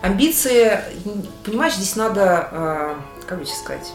Амбиции, 0.01 0.81
понимаешь, 1.45 1.75
здесь 1.75 1.97
надо, 1.97 2.49
э, 2.51 2.95
как 3.27 3.39
бы 3.41 3.45
сейчас 3.45 3.59
сказать, 3.61 3.93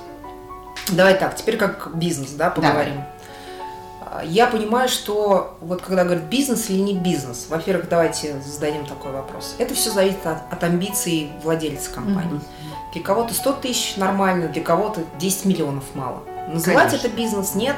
давай 0.90 1.18
так, 1.18 1.36
теперь 1.36 1.58
как 1.58 1.96
бизнес, 1.96 2.32
да, 2.32 2.50
поговорим. 2.50 2.96
Да. 2.96 4.22
Я 4.24 4.48
понимаю, 4.48 4.90
что 4.90 5.58
вот 5.60 5.82
когда 5.82 6.04
говорят 6.04 6.26
бизнес 6.26 6.70
или 6.70 6.80
не 6.80 6.94
бизнес, 6.94 7.48
во-первых, 7.50 7.90
давайте 7.90 8.40
зададим 8.42 8.86
такой 8.86 9.12
вопрос. 9.12 9.56
Это 9.58 9.74
все 9.74 9.90
зависит 9.90 10.26
от, 10.26 10.52
от 10.52 10.64
амбиций 10.64 11.32
владельца 11.42 11.92
компании. 11.92 12.40
Mm-hmm. 12.40 12.94
Для 12.94 13.02
кого-то 13.02 13.34
100 13.34 13.54
тысяч 13.54 13.98
нормально, 13.98 14.50
для 14.50 14.62
кого-то 14.62 15.02
10 15.18 15.46
миллионов 15.46 15.84
мало. 15.96 16.22
Называть 16.48 16.90
Конечно. 16.90 17.08
это 17.08 17.16
бизнес 17.16 17.56
нет, 17.56 17.78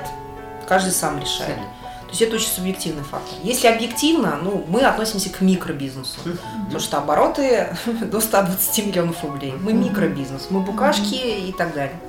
каждый 0.68 0.92
сам 0.92 1.20
решает. 1.20 1.52
Абсолютно. 1.52 1.75
То 2.16 2.20
есть 2.24 2.28
это 2.30 2.36
очень 2.38 2.48
субъективный 2.48 3.04
фактор. 3.04 3.38
Если 3.44 3.68
объективно, 3.68 4.40
ну, 4.42 4.64
мы 4.70 4.84
относимся 4.84 5.30
к 5.30 5.42
микробизнесу, 5.42 6.18
mm-hmm. 6.24 6.64
потому 6.64 6.80
что 6.80 6.98
обороты 6.98 7.76
до 8.10 8.22
120 8.22 8.86
миллионов 8.86 9.22
рублей. 9.22 9.54
Мы 9.60 9.74
микробизнес, 9.74 10.48
мы 10.50 10.62
букашки 10.62 11.16
mm-hmm. 11.16 11.50
и 11.50 11.52
так 11.52 11.74
далее. 11.74 12.00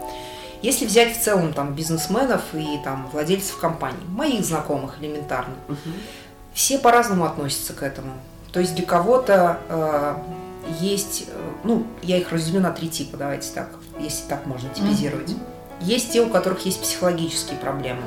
Если 0.62 0.86
взять 0.86 1.16
в 1.16 1.20
целом 1.20 1.52
там 1.52 1.74
бизнесменов 1.74 2.42
и 2.52 2.78
там 2.84 3.08
владельцев 3.12 3.58
компаний, 3.58 3.98
моих 4.06 4.44
знакомых 4.44 5.00
элементарно, 5.00 5.56
все 6.54 6.78
по-разному 6.78 7.24
относятся 7.24 7.72
к 7.72 7.82
этому. 7.82 8.12
То 8.52 8.60
есть 8.60 8.76
для 8.76 8.86
кого-то 8.86 9.58
э, 9.68 10.16
есть, 10.78 11.24
э, 11.26 11.50
ну, 11.64 11.84
я 12.02 12.18
их 12.18 12.30
разделю 12.30 12.60
на 12.60 12.70
три 12.70 12.88
типа, 12.88 13.16
давайте 13.16 13.50
так, 13.52 13.70
если 13.98 14.28
так 14.28 14.46
можно 14.46 14.68
типизировать. 14.68 15.34
Есть 15.80 16.12
те, 16.12 16.22
у 16.22 16.28
которых 16.28 16.64
есть 16.64 16.80
психологические 16.80 17.58
проблемы 17.58 18.02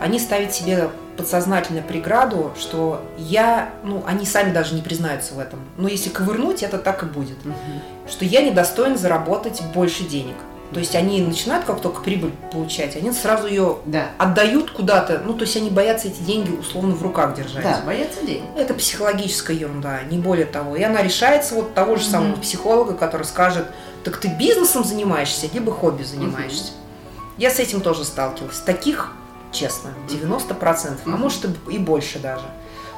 они 0.00 0.18
ставят 0.18 0.52
себе 0.52 0.90
подсознательно 1.20 1.82
преграду, 1.82 2.52
что 2.58 3.02
я, 3.18 3.70
ну, 3.84 4.02
они 4.06 4.24
сами 4.24 4.52
даже 4.52 4.74
не 4.74 4.80
признаются 4.80 5.34
в 5.34 5.38
этом. 5.38 5.60
Но 5.76 5.86
если 5.86 6.08
ковырнуть, 6.08 6.62
это 6.62 6.78
так 6.78 7.02
и 7.02 7.06
будет. 7.06 7.38
Угу. 7.44 8.10
Что 8.10 8.24
я 8.24 8.40
недостоин 8.40 8.96
заработать 8.96 9.62
больше 9.74 10.04
денег. 10.04 10.36
То 10.72 10.78
есть 10.78 10.94
они 10.94 11.20
начинают 11.20 11.66
как 11.66 11.80
только 11.80 12.00
прибыль 12.00 12.30
получать, 12.52 12.96
они 12.96 13.12
сразу 13.12 13.48
ее 13.48 13.78
да. 13.86 14.06
отдают 14.18 14.70
куда-то. 14.70 15.20
Ну, 15.24 15.34
то 15.34 15.42
есть 15.42 15.56
они 15.56 15.68
боятся 15.68 16.08
эти 16.08 16.20
деньги 16.20 16.52
условно 16.52 16.94
в 16.94 17.02
руках 17.02 17.34
держать. 17.34 17.64
Да, 17.64 17.82
боятся 17.84 18.24
денег. 18.24 18.44
Это 18.56 18.72
психологическая 18.72 19.56
ерунда, 19.56 20.02
не 20.04 20.18
более 20.18 20.46
того. 20.46 20.76
И 20.76 20.82
она 20.82 21.02
решается 21.02 21.56
вот 21.56 21.74
того 21.74 21.96
же 21.96 22.04
самого 22.04 22.36
mm 22.36 22.40
психолога, 22.40 22.94
который 22.94 23.24
скажет, 23.24 23.66
так 24.04 24.16
ты 24.18 24.28
бизнесом 24.28 24.84
занимаешься, 24.84 25.48
либо 25.52 25.72
хобби 25.72 26.04
занимаешься. 26.04 26.72
mm 26.72 27.36
Я 27.38 27.50
с 27.50 27.58
этим 27.58 27.80
тоже 27.80 28.04
сталкивалась. 28.04 28.60
Таких 28.60 29.12
честно, 29.52 29.90
90%, 30.08 31.00
а 31.06 31.16
может 31.16 31.46
и 31.68 31.78
больше 31.78 32.18
даже. 32.18 32.44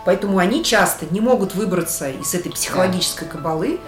Поэтому 0.05 0.39
они 0.39 0.65
часто 0.65 1.07
не 1.11 1.21
могут 1.21 1.55
выбраться 1.55 2.11
из 2.11 2.35
этой 2.35 2.51
психологической 2.51 3.29
кабалы, 3.29 3.79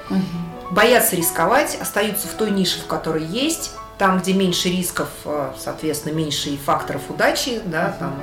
боятся 0.70 1.16
рисковать, 1.16 1.76
остаются 1.80 2.28
в 2.28 2.32
той 2.32 2.50
нише, 2.50 2.80
в 2.80 2.86
которой 2.86 3.24
есть, 3.24 3.72
там, 3.98 4.18
где 4.18 4.32
меньше 4.32 4.68
рисков, 4.68 5.08
э, 5.24 5.52
соответственно, 5.58 6.12
меньше 6.14 6.50
и 6.50 6.56
факторов 6.56 7.02
удачи, 7.08 7.60
да, 7.64 7.96
там 7.98 8.20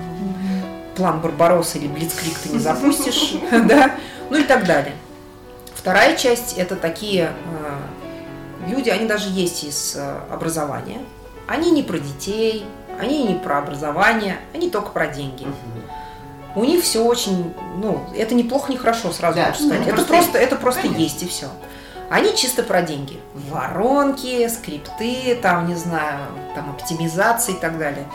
план 0.95 1.21
Барбаросса 1.21 1.77
или 1.77 1.87
Блицкрик 1.87 2.37
ты 2.37 2.49
не 2.49 2.59
запустишь, 2.59 3.35
да, 3.51 3.95
ну 4.29 4.37
и 4.37 4.43
так 4.43 4.65
далее. 4.65 4.95
Вторая 5.73 6.15
часть– 6.15 6.53
это 6.57 6.75
такие 6.75 7.31
э, 7.31 8.69
люди, 8.69 8.89
они 8.89 9.07
даже 9.07 9.29
есть 9.29 9.63
из 9.63 9.95
э, 9.95 10.19
образования, 10.29 10.99
они 11.47 11.71
не 11.71 11.83
про 11.83 11.97
детей, 11.99 12.65
они 13.01 13.23
не 13.23 13.35
про 13.35 13.57
образование, 13.57 14.37
они 14.53 14.69
только 14.69 14.91
про 14.91 15.07
деньги. 15.07 15.43
Угу. 15.43 16.61
У 16.61 16.65
них 16.65 16.83
все 16.83 17.03
очень, 17.03 17.53
ну, 17.77 18.01
это 18.15 18.35
неплохо, 18.35 18.71
не 18.71 18.77
хорошо, 18.77 19.11
сразу 19.11 19.37
да. 19.37 19.45
хочу 19.45 19.65
сказать. 19.65 19.87
Ну, 19.87 19.93
это 19.93 20.03
просто, 20.03 20.37
это 20.37 20.55
просто 20.55 20.87
есть 20.87 21.23
и 21.23 21.27
все. 21.27 21.47
Они 22.09 22.35
чисто 22.35 22.61
про 22.61 22.81
деньги. 22.81 23.19
Воронки, 23.49 24.47
скрипты, 24.49 25.39
там, 25.41 25.67
не 25.67 25.75
знаю, 25.75 26.19
там, 26.53 26.69
оптимизации 26.71 27.53
и 27.53 27.59
так 27.59 27.79
далее. 27.79 28.05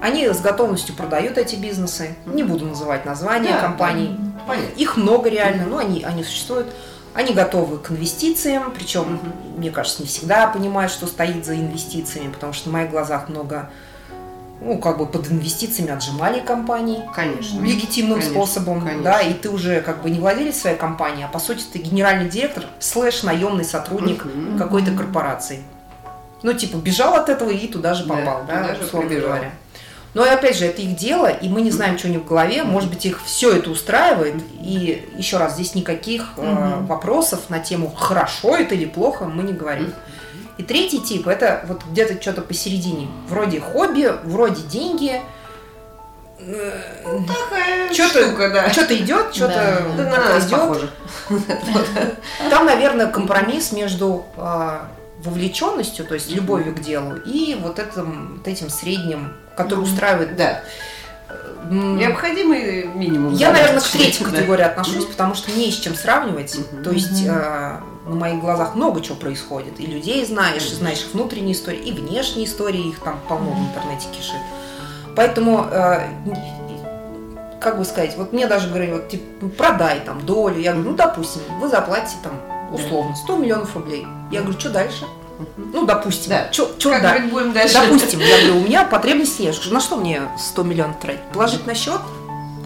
Они 0.00 0.26
с 0.26 0.40
готовностью 0.40 0.94
продают 0.94 1.36
эти 1.36 1.56
бизнесы. 1.56 2.14
Не 2.26 2.44
буду 2.44 2.64
называть 2.64 3.04
названия 3.04 3.52
да, 3.52 3.60
компаний. 3.60 4.16
Да, 4.46 4.54
Их 4.76 4.96
много 4.96 5.28
реально, 5.28 5.66
но 5.66 5.78
они, 5.78 6.02
они 6.04 6.24
существуют. 6.24 6.68
Они 7.12 7.34
готовы 7.34 7.78
к 7.78 7.90
инвестициям, 7.90 8.72
причем, 8.72 9.20
mm 9.22 9.58
мне 9.58 9.70
кажется, 9.70 10.00
не 10.00 10.08
всегда 10.08 10.46
понимают, 10.46 10.90
что 10.90 11.06
стоит 11.06 11.44
за 11.44 11.54
инвестициями, 11.54 12.32
потому 12.32 12.54
что 12.54 12.70
на 12.70 12.78
моих 12.78 12.90
глазах 12.90 13.28
много 13.28 13.68
ну, 14.60 14.78
как 14.78 14.98
бы 14.98 15.06
под 15.06 15.30
инвестициями 15.30 15.90
отжимали 15.90 16.40
компании. 16.40 17.02
Конечно. 17.14 17.60
Легитимным 17.60 18.20
конечно, 18.20 18.32
способом. 18.32 18.80
Конечно. 18.80 19.02
Да, 19.02 19.20
и 19.20 19.32
ты 19.32 19.48
уже 19.48 19.80
как 19.80 20.02
бы 20.02 20.10
не 20.10 20.18
владелец 20.18 20.58
своей 20.58 20.76
компании, 20.76 21.24
а 21.24 21.28
по 21.28 21.38
сути 21.38 21.64
ты 21.72 21.78
генеральный 21.78 22.28
директор 22.28 22.64
слэш 22.78 23.22
наемный 23.22 23.64
сотрудник 23.64 24.24
uh-huh. 24.24 24.58
какой-то 24.58 24.92
корпорации. 24.92 25.62
Ну, 26.42 26.52
типа, 26.52 26.76
бежал 26.76 27.14
от 27.14 27.28
этого 27.28 27.50
и 27.50 27.66
туда 27.66 27.94
же 27.94 28.04
попал, 28.04 28.44
да, 28.46 28.68
да 28.68 28.84
условно 28.84 29.14
говоря. 29.14 29.50
Но 30.12 30.22
опять 30.24 30.56
же, 30.56 30.64
это 30.66 30.82
их 30.82 30.96
дело, 30.96 31.28
и 31.28 31.48
мы 31.48 31.62
не 31.62 31.70
знаем, 31.70 31.96
что 31.96 32.08
у 32.08 32.10
них 32.10 32.22
в 32.22 32.26
голове. 32.26 32.64
Может 32.64 32.90
быть, 32.90 33.06
их 33.06 33.22
все 33.24 33.52
это 33.52 33.70
устраивает. 33.70 34.34
И 34.60 35.08
еще 35.16 35.36
раз, 35.36 35.54
здесь 35.54 35.74
никаких 35.76 36.32
э, 36.36 36.80
вопросов 36.80 37.48
на 37.48 37.60
тему 37.60 37.94
хорошо 37.96 38.56
это 38.56 38.74
или 38.74 38.86
плохо 38.86 39.26
мы 39.26 39.44
не 39.44 39.52
говорим. 39.52 39.92
И 40.60 40.62
третий 40.62 41.00
тип 41.00 41.26
это 41.26 41.64
вот 41.66 41.82
где-то 41.90 42.20
что-то 42.20 42.42
посередине. 42.42 43.08
Вроде 43.28 43.60
хобби, 43.60 44.12
вроде 44.24 44.60
деньги. 44.64 45.18
Ну, 46.38 47.24
такая 47.26 47.90
что-то, 47.94 48.26
штука, 48.26 48.50
да. 48.50 48.70
Что-то 48.70 48.94
идет, 48.94 49.34
что-то 49.34 49.82
да. 49.96 50.04
да, 50.04 50.34
на 50.34 50.38
идет. 50.38 50.50
Похоже. 50.50 50.90
Там, 52.50 52.66
наверное, 52.66 53.06
компромисс 53.06 53.72
между 53.72 54.26
а, 54.36 54.90
вовлеченностью, 55.24 56.04
то 56.04 56.12
есть 56.12 56.30
любовью 56.30 56.74
к 56.74 56.80
делу, 56.80 57.16
и 57.16 57.56
вот 57.58 57.78
этим, 57.78 58.36
вот 58.36 58.46
этим 58.46 58.68
средним, 58.68 59.32
который 59.56 59.80
устраивает. 59.80 60.36
Да. 60.36 60.60
Необходимый 61.70 62.84
минимум. 62.84 63.32
Я, 63.32 63.50
наверное, 63.50 63.80
к 63.80 63.88
третьей 63.88 64.26
категории 64.26 64.64
отношусь, 64.64 65.06
потому 65.06 65.34
что 65.34 65.50
не 65.52 65.72
с 65.72 65.76
чем 65.76 65.94
сравнивать. 65.94 66.54
То 66.84 66.90
есть 66.90 67.26
на 68.06 68.14
моих 68.14 68.40
глазах 68.40 68.74
много 68.74 69.00
чего 69.00 69.16
происходит. 69.16 69.78
И 69.78 69.86
людей 69.86 70.24
знаешь, 70.24 70.66
и 70.66 70.74
знаешь 70.74 71.00
их 71.00 71.12
внутренние 71.12 71.52
истории, 71.52 71.80
и 71.80 71.92
внешние 71.92 72.46
истории, 72.46 72.88
их 72.88 72.98
там 73.00 73.20
полно 73.28 73.50
в 73.50 73.68
интернете 73.68 74.08
кишит. 74.10 74.40
Поэтому, 75.16 75.66
э, 75.70 76.08
как 77.60 77.78
бы 77.78 77.84
сказать, 77.84 78.16
вот 78.16 78.32
мне 78.32 78.46
даже 78.46 78.68
говорили, 78.68 78.92
вот, 78.92 79.08
типа, 79.08 79.48
продай 79.48 80.00
там 80.00 80.24
долю. 80.24 80.58
Я 80.58 80.72
говорю, 80.72 80.90
ну, 80.90 80.96
допустим, 80.96 81.42
вы 81.60 81.68
заплатите 81.68 82.16
там 82.22 82.32
условно 82.72 83.14
100 83.16 83.36
миллионов 83.36 83.74
рублей. 83.74 84.06
Я 84.30 84.40
говорю, 84.40 84.58
что 84.58 84.70
дальше? 84.70 85.04
Ну, 85.56 85.86
допустим. 85.86 86.30
Да. 86.30 86.48
Чё, 86.50 86.70
чё, 86.78 86.90
как 86.90 87.02
да. 87.02 87.18
будем 87.30 87.52
дальше? 87.52 87.74
Допустим, 87.74 88.20
я 88.20 88.38
говорю, 88.38 88.60
у 88.60 88.64
меня 88.64 88.84
потребности 88.84 89.42
есть. 89.42 89.70
На 89.70 89.80
что 89.80 89.96
мне 89.96 90.22
100 90.38 90.62
миллионов 90.62 91.00
тратить? 91.00 91.22
Положить 91.32 91.66
на 91.66 91.74
счет? 91.74 92.00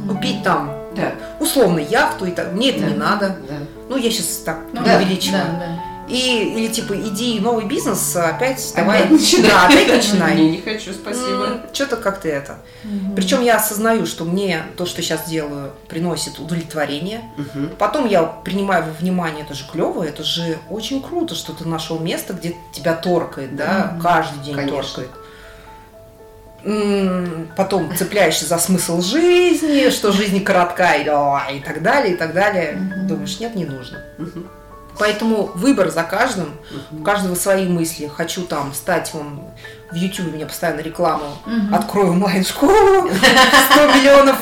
Купить 0.08 0.42
там 0.42 0.70
да. 0.94 1.12
условно 1.40 1.78
яхту, 1.78 2.26
и 2.26 2.30
так. 2.30 2.52
мне 2.52 2.70
это 2.70 2.80
да. 2.80 2.86
не 2.86 2.94
надо. 2.94 3.36
Да. 3.48 3.54
Ну, 3.94 4.00
я 4.00 4.10
сейчас 4.10 4.26
так 4.44 4.58
ну, 4.72 4.80
увеличиваю. 4.80 5.44
Да, 5.44 5.58
да. 5.58 5.84
И, 6.08 6.52
или 6.56 6.66
типа, 6.68 6.94
иди 6.94 7.38
новый 7.38 7.64
бизнес, 7.64 8.16
опять 8.16 8.72
давай. 8.74 9.04
Опять 9.04 9.10
начинай. 9.12 9.50
Да, 9.50 9.66
опять 9.66 9.88
начинай. 9.88 10.36
Не, 10.36 10.50
не 10.50 10.60
хочу, 10.60 10.92
спасибо. 10.92 11.60
Что-то 11.72 11.96
как-то 11.96 12.28
это. 12.28 12.58
Угу. 12.84 13.14
Причем 13.14 13.40
я 13.40 13.56
осознаю, 13.56 14.04
что 14.04 14.24
мне 14.24 14.62
то, 14.76 14.84
что 14.84 15.00
сейчас 15.00 15.28
делаю, 15.28 15.72
приносит 15.88 16.40
удовлетворение. 16.40 17.22
Угу. 17.38 17.76
Потом 17.78 18.06
я 18.06 18.24
принимаю 18.24 18.84
во 18.84 18.90
внимание, 18.90 19.44
это 19.44 19.54
же 19.54 19.64
клево, 19.70 20.02
это 20.02 20.24
же 20.24 20.58
очень 20.68 21.00
круто, 21.00 21.36
что 21.36 21.52
ты 21.52 21.66
нашел 21.66 22.00
место, 22.00 22.34
где 22.34 22.56
тебя 22.72 22.94
торкает, 22.94 23.54
да, 23.54 23.92
угу. 23.94 24.02
каждый 24.02 24.42
день 24.42 24.56
Конечно. 24.56 24.82
торкает. 24.82 25.10
Потом 27.56 27.94
цепляешься 27.96 28.46
за 28.46 28.58
смысл 28.58 29.00
жизни, 29.00 29.90
что 29.90 30.12
жизнь 30.12 30.42
коротка 30.42 30.94
и, 30.94 31.02
и 31.02 31.60
так 31.60 31.82
далее, 31.82 32.14
и 32.14 32.16
так 32.16 32.32
далее. 32.32 32.78
Думаешь, 33.06 33.38
нет, 33.40 33.54
не 33.54 33.64
нужно. 33.64 33.98
Поэтому 34.98 35.50
выбор 35.54 35.90
за 35.90 36.04
каждым, 36.04 36.54
у 36.92 37.02
каждого 37.02 37.34
свои 37.34 37.66
мысли. 37.66 38.06
Хочу 38.06 38.42
там 38.42 38.72
стать, 38.72 39.10
он 39.14 39.40
в 39.90 39.96
YouTube 39.96 40.28
у 40.28 40.30
меня 40.30 40.46
постоянно 40.46 40.80
рекламу, 40.80 41.24
угу. 41.46 41.74
открою 41.74 42.12
онлайн-школу, 42.12 43.08
100 43.72 43.86
миллионов, 43.88 44.36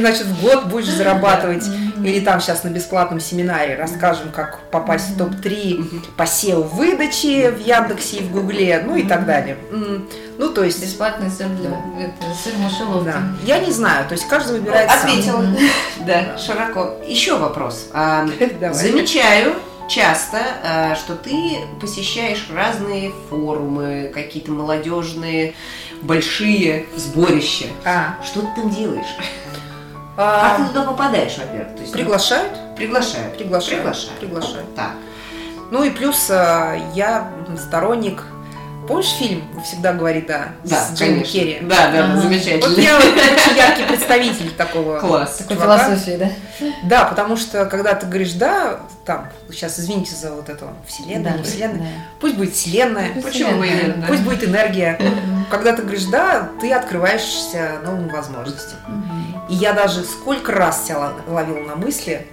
значит, 0.00 0.26
в 0.26 0.42
год 0.42 0.66
будешь 0.66 0.88
зарабатывать. 0.88 1.64
Или 2.04 2.20
там 2.20 2.40
сейчас 2.40 2.62
на 2.62 2.68
бесплатном 2.68 3.18
семинаре 3.18 3.74
расскажем, 3.74 4.30
как 4.30 4.60
попасть 4.70 5.10
в 5.10 5.18
топ-3 5.18 6.14
по 6.16 6.22
SEO 6.22 6.62
выдачи 6.62 7.50
в 7.50 7.58
Яндексе 7.58 8.18
и 8.18 8.22
в 8.22 8.30
Гугле, 8.30 8.82
ну 8.86 8.96
и 8.96 9.02
так 9.02 9.26
далее. 9.26 9.56
Ну, 10.38 10.50
то 10.50 10.62
есть... 10.62 10.80
Бесплатный 10.80 11.30
сыр 11.30 11.48
для 11.48 11.70
сыр 12.42 12.54
мышеловки. 12.58 13.06
Да. 13.06 13.22
Я 13.42 13.58
не 13.58 13.72
знаю, 13.72 14.06
то 14.06 14.12
есть 14.12 14.26
каждый 14.28 14.60
выбирает 14.60 14.88
Ответила. 14.88 15.44
Да, 16.06 16.38
широко. 16.38 16.94
Еще 17.04 17.36
вопрос. 17.36 17.88
А, 17.92 18.24
замечаю, 18.72 19.56
часто, 19.88 20.38
э, 20.62 20.94
что 20.94 21.16
ты 21.16 21.58
посещаешь 21.80 22.46
разные 22.54 23.12
форумы, 23.28 24.12
какие-то 24.14 24.52
молодежные 24.52 25.54
большие 26.02 26.86
сборища. 26.94 27.66
А. 27.84 28.16
Что 28.24 28.42
ты 28.42 28.48
там 28.54 28.70
делаешь? 28.70 29.16
А, 30.16 30.56
как 30.56 30.58
ты 30.58 30.72
туда 30.72 30.84
попадаешь, 30.84 31.36
во-первых? 31.36 31.74
То 31.74 31.80
есть, 31.80 31.92
приглашают? 31.92 32.52
Приглашают. 32.76 33.36
Приглашают. 33.36 33.80
Приглашают. 33.80 34.18
приглашают. 34.20 34.74
Так. 34.76 34.92
Ну 35.72 35.82
и 35.82 35.90
плюс 35.90 36.30
э, 36.30 36.80
я 36.94 37.30
сторонник 37.56 38.22
Помнишь 38.88 39.10
фильм 39.10 39.44
«Всегда 39.62 39.92
говорит 39.92 40.26
да» 40.28 40.48
да 40.64 40.76
с 40.76 40.94
Джейми 40.94 41.22
Керри? 41.22 41.58
Да, 41.60 41.90
да, 41.92 42.06
ага. 42.06 42.20
замечательно. 42.22 42.68
Вот 42.70 42.78
я 42.78 42.96
очень 42.98 43.56
яркий 43.56 43.84
представитель 43.84 44.50
такого 44.52 44.98
Класс. 44.98 45.36
Такой 45.36 45.56
философии, 45.56 46.16
да? 46.16 46.30
Да, 46.84 47.04
потому 47.04 47.36
что 47.36 47.66
когда 47.66 47.94
ты 47.94 48.06
говоришь 48.06 48.32
«да», 48.32 48.80
там, 49.04 49.28
сейчас 49.50 49.78
извините 49.78 50.14
за 50.14 50.32
вот 50.32 50.48
эту 50.48 50.70
вселенную, 50.86 51.36
да, 51.36 51.42
вселенная, 51.44 51.80
да. 51.80 52.04
пусть 52.18 52.36
будет 52.36 52.54
вселенная, 52.54 53.10
пусть, 53.12 53.26
Почему 53.26 53.62
вселенная, 53.62 53.96
да. 53.96 54.06
пусть 54.06 54.22
будет 54.22 54.44
энергия. 54.44 54.98
Когда 55.50 55.74
ты 55.74 55.82
говоришь 55.82 56.04
«да», 56.04 56.48
ты 56.58 56.72
открываешься 56.72 57.80
новым 57.84 58.08
возможностям. 58.08 58.78
И 59.50 59.54
я 59.54 59.74
даже 59.74 60.02
сколько 60.02 60.52
раз 60.52 60.86
себя 60.86 61.12
ловила 61.26 61.60
на 61.60 61.76
мысли, 61.76 62.26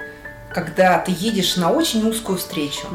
когда 0.53 0.99
ты 0.99 1.13
едешь 1.17 1.57
на 1.57 1.69
очень 1.69 2.09
узкую 2.09 2.37
встречу, 2.37 2.87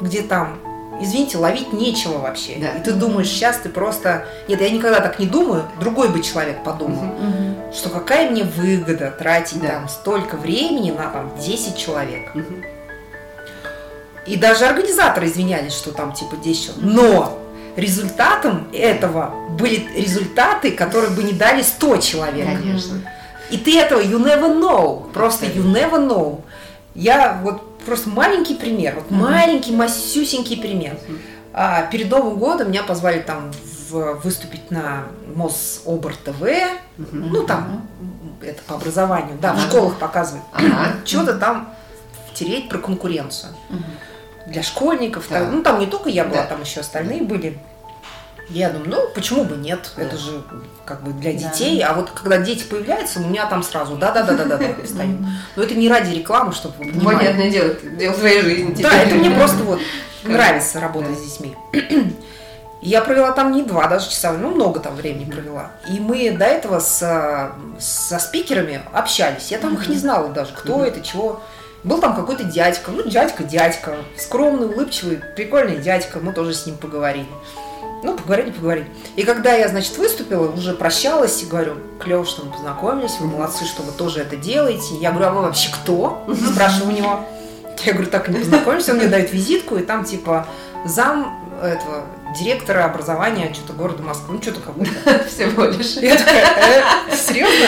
где 0.00 0.22
там 0.22 0.60
извините, 1.00 1.38
ловить 1.38 1.72
нечего 1.72 2.18
вообще. 2.18 2.56
Да. 2.60 2.78
И 2.78 2.82
ты 2.82 2.92
думаешь, 2.92 3.28
сейчас 3.28 3.58
ты 3.58 3.68
просто... 3.68 4.26
Нет, 4.48 4.60
я 4.60 4.70
никогда 4.70 5.00
так 5.00 5.18
не 5.18 5.26
думаю, 5.26 5.64
другой 5.80 6.08
бы 6.08 6.22
человек 6.22 6.62
подумал, 6.62 7.04
угу. 7.04 7.72
что 7.74 7.88
какая 7.88 8.30
мне 8.30 8.44
выгода 8.44 9.10
тратить 9.10 9.60
да. 9.60 9.68
там 9.68 9.88
столько 9.88 10.36
времени 10.36 10.90
на 10.90 11.08
там 11.10 11.32
10 11.40 11.76
человек. 11.76 12.34
Угу. 12.34 12.54
И 14.26 14.36
даже 14.36 14.66
организаторы 14.66 15.26
извинялись, 15.26 15.72
что 15.72 15.92
там 15.92 16.12
типа 16.12 16.36
10 16.36 16.64
человек. 16.64 16.84
Но 16.84 17.38
результатом 17.76 18.68
этого 18.72 19.34
были 19.58 19.88
результаты, 19.94 20.72
которые 20.72 21.10
бы 21.10 21.22
не 21.22 21.32
дали 21.32 21.62
100 21.62 21.96
человек. 21.98 22.46
Конечно. 22.46 23.02
И 23.50 23.56
ты 23.56 23.78
этого 23.78 24.00
you 24.00 24.18
never 24.18 24.56
know. 24.56 25.10
Просто 25.12 25.46
you 25.46 25.64
never 25.64 25.98
know. 26.06 26.42
Я 26.94 27.40
вот 27.42 27.62
просто 27.86 28.08
маленький 28.08 28.54
пример, 28.54 28.94
вот 28.96 29.06
mm-hmm. 29.06 29.22
маленький, 29.22 29.72
масюсенький 29.72 30.56
пример. 30.56 30.94
Mm-hmm. 30.94 31.18
А, 31.52 31.82
перед 31.86 32.10
Новым 32.10 32.38
годом 32.38 32.68
меня 32.68 32.82
позвали 32.82 33.20
там 33.20 33.50
в, 33.90 34.20
выступить 34.22 34.70
на 34.70 35.04
Мособр 35.34 36.14
ТВ, 36.16 36.42
mm-hmm. 36.42 36.78
ну 37.12 37.42
там 37.44 37.88
mm-hmm. 38.00 38.48
это 38.48 38.62
по 38.62 38.76
образованию, 38.76 39.36
да, 39.40 39.52
mm-hmm. 39.52 39.56
в 39.56 39.60
школах 39.62 39.98
показывают, 39.98 40.44
mm-hmm. 40.52 41.06
что-то 41.06 41.34
там 41.34 41.74
втереть 42.32 42.68
про 42.68 42.78
конкуренцию. 42.78 43.52
Mm-hmm. 43.70 44.52
Для 44.52 44.62
школьников, 44.62 45.26
да. 45.28 45.40
там, 45.40 45.56
ну 45.56 45.62
там 45.62 45.78
не 45.78 45.86
только 45.86 46.08
я 46.08 46.24
была, 46.24 46.42
да. 46.42 46.46
там 46.46 46.62
еще 46.62 46.80
остальные 46.80 47.22
были. 47.22 47.58
Я 48.50 48.70
думаю, 48.70 48.90
ну 48.90 49.08
почему 49.14 49.44
бы 49.44 49.56
нет? 49.56 49.92
Это 49.96 50.16
же 50.16 50.42
как 50.84 51.02
бы 51.02 51.12
для 51.12 51.32
детей. 51.32 51.78
Да. 51.78 51.90
А 51.90 51.94
вот 51.94 52.10
когда 52.10 52.38
дети 52.38 52.64
появляются, 52.64 53.20
у 53.20 53.22
меня 53.22 53.46
там 53.46 53.62
сразу 53.62 53.96
да 53.96 54.10
да 54.10 54.22
да 54.24 54.34
да 54.34 54.44
да 54.44 54.56
да 54.58 54.66
встаю. 54.84 55.18
Но 55.56 55.62
это 55.62 55.74
не 55.74 55.88
ради 55.88 56.14
рекламы, 56.14 56.52
чтобы 56.52 56.74
вы 56.78 56.90
понимали. 56.90 57.16
Понятное 57.16 57.50
дело, 57.50 57.74
дело 57.74 58.14
твоей 58.14 58.42
жизни. 58.42 58.82
Да, 58.82 58.92
это 58.92 59.14
мне 59.14 59.30
просто 59.30 59.62
вот 59.62 59.80
нравится 60.24 60.80
работать 60.80 61.16
с 61.18 61.22
детьми. 61.22 61.56
Я 62.82 63.02
провела 63.02 63.32
там 63.32 63.52
не 63.52 63.62
два 63.62 63.88
даже 63.88 64.08
часа, 64.08 64.32
ну 64.32 64.50
много 64.54 64.80
там 64.80 64.96
времени 64.96 65.30
провела. 65.30 65.70
И 65.88 66.00
мы 66.00 66.30
до 66.30 66.46
этого 66.46 66.80
с, 66.80 67.52
со 67.78 68.18
спикерами 68.18 68.80
общались. 68.92 69.50
Я 69.50 69.58
там 69.58 69.74
их 69.74 69.86
не 69.88 69.96
знала 69.96 70.30
даже, 70.30 70.52
кто 70.54 70.82
это, 70.84 71.02
чего. 71.02 71.42
Был 71.84 72.00
там 72.00 72.16
какой-то 72.16 72.44
дядька, 72.44 72.90
ну 72.90 73.06
дядька, 73.06 73.44
дядька, 73.44 73.96
скромный, 74.18 74.66
улыбчивый, 74.66 75.20
прикольный 75.36 75.76
дядька, 75.76 76.18
мы 76.20 76.32
тоже 76.32 76.52
с 76.52 76.66
ним 76.66 76.76
поговорили. 76.76 77.28
Ну, 78.02 78.16
поговорили, 78.16 78.50
поговорили. 78.50 78.86
И 79.16 79.22
когда 79.22 79.52
я, 79.52 79.68
значит, 79.68 79.96
выступила, 79.98 80.50
уже 80.50 80.72
прощалась 80.72 81.42
и 81.42 81.46
говорю, 81.46 81.76
клево, 81.98 82.24
что 82.24 82.44
мы 82.44 82.52
познакомились, 82.52 83.16
вы 83.20 83.26
молодцы, 83.26 83.64
что 83.64 83.82
вы 83.82 83.92
тоже 83.92 84.20
это 84.20 84.36
делаете. 84.36 84.94
Я 85.00 85.10
говорю, 85.10 85.28
а 85.28 85.32
вы 85.32 85.42
вообще 85.42 85.70
кто? 85.70 86.24
Спрашиваю 86.52 86.94
у 86.94 86.96
него. 86.96 87.20
Я 87.84 87.92
говорю, 87.92 88.10
так 88.10 88.28
и 88.28 88.32
не 88.32 88.38
познакомились. 88.38 88.88
Он 88.88 88.96
мне 88.96 89.08
дает 89.08 89.32
визитку, 89.32 89.76
и 89.76 89.82
там 89.82 90.04
типа 90.04 90.46
зам 90.84 91.40
этого 91.62 92.06
директора 92.38 92.84
образования 92.84 93.52
что-то 93.52 93.72
города 93.74 94.02
Москвы, 94.02 94.36
ну 94.36 94.42
что-то 94.42 94.60
какой-то. 94.60 95.24
Всего 95.28 95.64
лишь. 95.64 95.96
Я 95.96 96.16
такая, 96.16 96.84
э, 97.10 97.16
серьезно? 97.16 97.66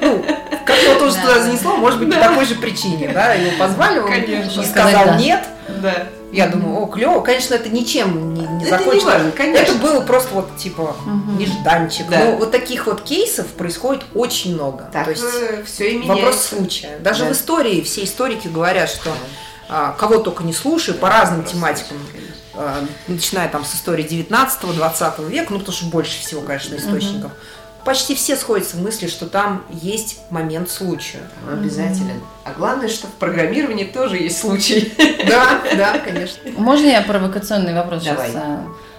Ну, 0.00 0.24
как 0.64 0.76
его 0.78 0.94
тоже 0.98 1.16
туда 1.16 1.42
занесло, 1.42 1.76
может 1.76 1.98
быть, 1.98 2.14
по 2.14 2.20
такой 2.20 2.44
же 2.44 2.54
причине, 2.54 3.10
да, 3.12 3.34
его 3.34 3.58
позвали, 3.58 3.98
он 3.98 4.64
сказал 4.64 5.16
нет. 5.16 5.44
Да. 5.82 6.08
Я 6.30 6.48
думаю, 6.48 6.82
о, 6.82 6.86
клево. 6.86 7.20
Конечно, 7.20 7.54
это 7.54 7.68
ничем 7.68 8.34
не, 8.34 8.42
не 8.42 8.64
это 8.64 8.78
закончилось. 8.78 9.04
Не 9.04 9.10
важно, 9.10 9.32
конечно. 9.32 9.62
Это 9.62 9.74
было 9.74 10.00
просто 10.00 10.34
вот 10.34 10.56
типа 10.56 10.96
угу. 11.04 11.32
нежданчик. 11.38 12.08
Да. 12.08 12.24
Но 12.24 12.36
вот 12.36 12.50
таких 12.50 12.86
вот 12.86 13.02
кейсов 13.02 13.46
происходит 13.48 14.04
очень 14.14 14.54
много. 14.54 14.90
Так, 14.92 15.04
То 15.04 15.10
есть 15.10 15.24
э, 15.24 15.64
все 15.64 15.92
и 15.92 16.06
вопрос 16.06 16.42
случая. 16.42 16.98
Даже 16.98 17.24
да. 17.24 17.30
в 17.30 17.32
истории 17.32 17.80
все 17.80 18.04
историки 18.04 18.48
говорят, 18.48 18.90
что 18.90 19.10
а, 19.70 19.92
кого 19.92 20.18
только 20.18 20.44
не 20.44 20.52
слушай, 20.52 20.94
по 20.94 21.08
разным 21.08 21.44
тематикам. 21.44 21.96
А, 22.54 22.84
начиная 23.06 23.48
там 23.48 23.64
с 23.64 23.74
истории 23.74 24.04
19-20 24.04 25.28
века, 25.30 25.52
ну 25.52 25.60
потому 25.60 25.76
что 25.76 25.86
больше 25.86 26.20
всего, 26.20 26.42
конечно, 26.42 26.74
источников. 26.74 27.32
Угу 27.32 27.38
почти 27.88 28.14
все 28.14 28.36
сходятся 28.36 28.76
в 28.76 28.82
мысли, 28.82 29.06
что 29.06 29.24
там 29.24 29.64
есть 29.70 30.20
момент 30.28 30.68
случая. 30.68 31.22
Обязательно. 31.50 32.12
А 32.44 32.52
главное, 32.52 32.86
что 32.88 33.06
в 33.06 33.12
программировании 33.12 33.84
тоже 33.84 34.18
есть 34.18 34.38
случай. 34.38 34.92
Да, 35.26 35.62
да, 35.74 35.98
конечно. 35.98 36.50
Можно 36.58 36.88
я 36.88 37.00
провокационный 37.00 37.72
вопрос 37.72 38.04
Давай. 38.04 38.28
сейчас? 38.28 38.42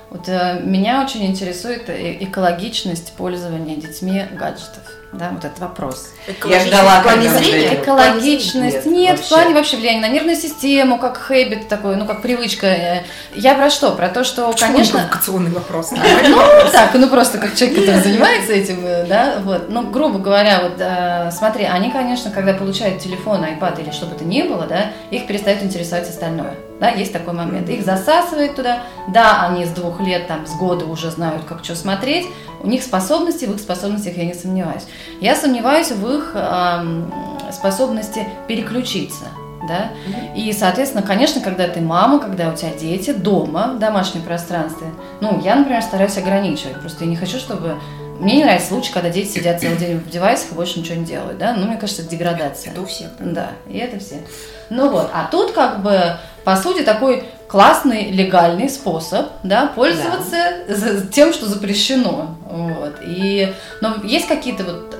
Вот 0.09 0.27
э, 0.27 0.61
меня 0.63 1.03
очень 1.03 1.23
интересует 1.27 1.87
э, 1.87 2.17
экологичность 2.23 3.13
пользования 3.13 3.75
детьми 3.75 4.25
гаджетов 4.31 4.81
да, 5.11 5.31
вот 5.31 5.43
этот 5.43 5.59
вопрос. 5.59 6.09
Я 6.45 6.59
ждала, 6.59 6.99
в 6.99 7.03
плане 7.03 7.29
зрения? 7.29 7.81
Экологичность. 7.81 8.85
Нет, 8.85 8.85
нет 8.85 9.11
вообще. 9.11 9.25
в 9.25 9.29
плане 9.29 9.55
вообще 9.55 9.77
влияния 9.77 10.01
на 10.01 10.09
нервную 10.09 10.37
систему, 10.37 10.99
как 10.99 11.17
хэббит 11.17 11.67
такой, 11.67 11.95
ну, 11.95 12.05
как 12.05 12.21
привычка. 12.21 13.03
Я 13.33 13.55
про 13.55 13.71
что? 13.71 13.91
Про 13.91 14.09
то, 14.09 14.23
что, 14.23 14.51
Почему 14.51 14.73
конечно... 14.73 14.99
провокационный 14.99 15.51
вопрос. 15.51 15.91
Ну, 16.29 16.37
так, 16.71 16.93
ну, 16.93 17.07
просто 17.09 17.39
как 17.39 17.55
человек, 17.55 17.79
который 17.79 18.01
занимается 18.01 18.53
этим, 18.53 18.85
э, 18.85 19.05
да, 19.07 19.37
вот. 19.43 19.69
Ну, 19.69 19.89
грубо 19.89 20.19
говоря, 20.19 20.61
вот, 20.61 20.79
э, 20.79 21.31
смотри, 21.31 21.65
они, 21.65 21.91
конечно, 21.91 22.29
когда 22.29 22.53
получают 22.53 23.01
телефон, 23.01 23.43
iPad 23.43 23.81
или 23.81 23.91
что 23.91 24.05
бы 24.05 24.15
то 24.15 24.23
ни 24.23 24.43
было, 24.43 24.67
да, 24.67 24.91
их 25.09 25.25
перестает 25.25 25.63
интересовать 25.63 26.07
остальное. 26.07 26.55
Да, 26.79 26.89
есть 26.89 27.11
такой 27.11 27.33
момент. 27.33 27.69
Их 27.69 27.83
засасывает 27.83 28.55
туда. 28.55 28.83
Да, 29.09 29.47
они 29.47 29.65
с 29.65 29.69
двух 29.69 29.99
лет, 29.99 30.27
там, 30.27 30.47
с 30.47 30.55
года 30.55 30.85
уже 30.85 31.11
знают, 31.11 31.43
как 31.43 31.63
что 31.63 31.75
смотреть. 31.75 32.27
У 32.61 32.67
них 32.67 32.83
способности, 32.83 33.45
в 33.45 33.53
их 33.53 33.59
способностях 33.59 34.15
я 34.17 34.25
не 34.25 34.33
сомневаюсь. 34.33 34.83
Я 35.21 35.35
сомневаюсь 35.35 35.91
в 35.91 36.09
их 36.09 36.31
э, 36.33 37.51
способности 37.51 38.27
переключиться. 38.47 39.25
Да? 39.67 39.89
И, 40.35 40.51
соответственно, 40.53 41.03
конечно, 41.03 41.41
когда 41.41 41.67
ты 41.67 41.81
мама, 41.81 42.19
когда 42.19 42.49
у 42.49 42.55
тебя 42.55 42.71
дети 42.71 43.11
дома, 43.11 43.73
в 43.75 43.79
домашнем 43.79 44.23
пространстве, 44.23 44.87
ну, 45.21 45.39
я, 45.43 45.55
например, 45.55 45.81
стараюсь 45.81 46.17
ограничивать. 46.17 46.79
Просто 46.79 47.03
я 47.03 47.09
не 47.09 47.15
хочу, 47.15 47.37
чтобы 47.37 47.77
мне 48.19 48.37
не 48.37 48.43
нравится 48.43 48.69
случай, 48.69 48.91
когда 48.91 49.09
дети 49.09 49.29
сидят 49.29 49.61
целый 49.61 49.77
день 49.77 49.97
в 49.97 50.09
девайсах 50.09 50.51
и 50.51 50.55
больше 50.55 50.79
ничего 50.79 50.95
не 50.95 51.05
делают, 51.05 51.37
да? 51.37 51.53
Ну, 51.53 51.67
мне 51.67 51.77
кажется, 51.77 52.01
это 52.01 52.11
деградация. 52.11 52.71
Это 52.71 52.81
у 52.81 52.85
всех. 52.85 53.09
Да, 53.19 53.51
и 53.67 53.77
это 53.77 53.99
все. 53.99 54.21
Ну 54.69 54.89
вот, 54.89 55.09
а 55.13 55.27
тут 55.31 55.51
как 55.51 55.81
бы, 55.81 56.17
по 56.43 56.55
сути, 56.55 56.83
такой 56.83 57.23
классный 57.47 58.11
легальный 58.11 58.69
способ, 58.69 59.27
да, 59.43 59.67
пользоваться 59.67 60.53
да. 60.67 61.01
тем, 61.11 61.33
что 61.33 61.47
запрещено, 61.47 62.35
вот. 62.49 62.95
И, 63.01 63.53
но 63.81 63.95
есть 64.03 64.27
какие-то 64.27 64.63
вот 64.63 64.95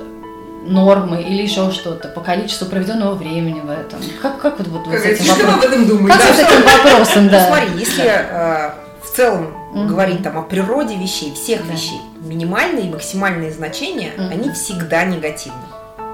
нормы 0.64 1.22
или 1.22 1.42
еще 1.42 1.72
что-то 1.72 2.08
по 2.10 2.22
количеству 2.22 2.68
проведенного 2.68 3.16
времени 3.16 3.60
в 3.60 3.70
этом. 3.70 4.00
Как, 4.22 4.40
как 4.40 4.60
вот, 4.60 4.68
вот, 4.68 4.88
как 4.88 5.00
с 5.00 5.06
этим 5.06 5.26
вопросом? 5.26 6.08
Как 6.08 6.18
да, 6.18 6.34
с 6.34 6.40
этим 6.40 6.64
вопросом, 6.64 7.30
да. 7.30 7.40
Ну, 7.40 7.56
смотри, 7.56 7.80
если 7.80 8.04
да. 8.04 8.76
э, 9.02 9.06
в 9.06 9.16
целом 9.16 9.56
угу. 9.74 9.88
говорить 9.88 10.24
там 10.24 10.38
о 10.38 10.44
природе 10.44 10.96
вещей, 10.96 11.34
всех 11.34 11.66
да. 11.66 11.74
вещей, 11.74 12.00
минимальные 12.22 12.88
и 12.88 12.90
максимальные 12.90 13.52
значения, 13.52 14.12
угу. 14.16 14.28
они 14.32 14.52
всегда 14.52 15.06
негативны. 15.06 15.60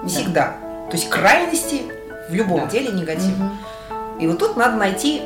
Всегда. 0.07 0.55
Да. 0.61 0.91
То 0.91 0.97
есть 0.97 1.09
крайности 1.09 1.81
в 2.29 2.33
любом 2.33 2.61
да. 2.61 2.67
деле 2.67 2.89
негативны. 2.89 3.45
Угу. 3.45 4.21
И 4.21 4.27
вот 4.27 4.39
тут 4.39 4.55
надо 4.55 4.77
найти 4.77 5.21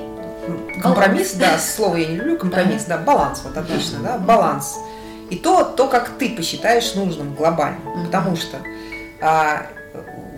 компромисс, 0.81 1.33
баланс. 1.33 1.53
да, 1.53 1.59
слово 1.59 1.97
я 1.97 2.07
не 2.07 2.15
люблю, 2.15 2.37
компромисс, 2.37 2.85
да, 2.85 2.97
да 2.97 3.03
баланс, 3.03 3.41
вот 3.43 3.55
отлично, 3.55 3.99
да, 3.99 4.17
баланс. 4.17 4.77
И 5.29 5.35
то, 5.35 5.63
то, 5.63 5.87
как 5.87 6.09
ты 6.17 6.29
посчитаешь 6.29 6.95
нужным 6.95 7.35
глобально. 7.35 7.79
Угу. 7.91 8.05
Потому 8.05 8.35
что 8.35 8.57
а, 9.21 9.67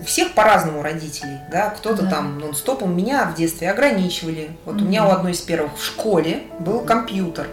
у 0.02 0.06
всех 0.06 0.34
по-разному 0.34 0.82
родителей, 0.82 1.38
да, 1.52 1.70
кто-то 1.70 2.04
да. 2.04 2.10
там 2.10 2.40
нон-стопом 2.40 2.96
меня 2.96 3.26
в 3.26 3.36
детстве 3.36 3.70
ограничивали. 3.70 4.52
Вот 4.66 4.76
mm 4.76 4.82
у 4.82 4.86
меня 4.86 5.08
у 5.08 5.12
одной 5.12 5.34
из 5.34 5.42
первых 5.42 5.78
в 5.78 5.84
школе 5.84 6.44
был 6.60 6.82
компьютер. 6.82 7.48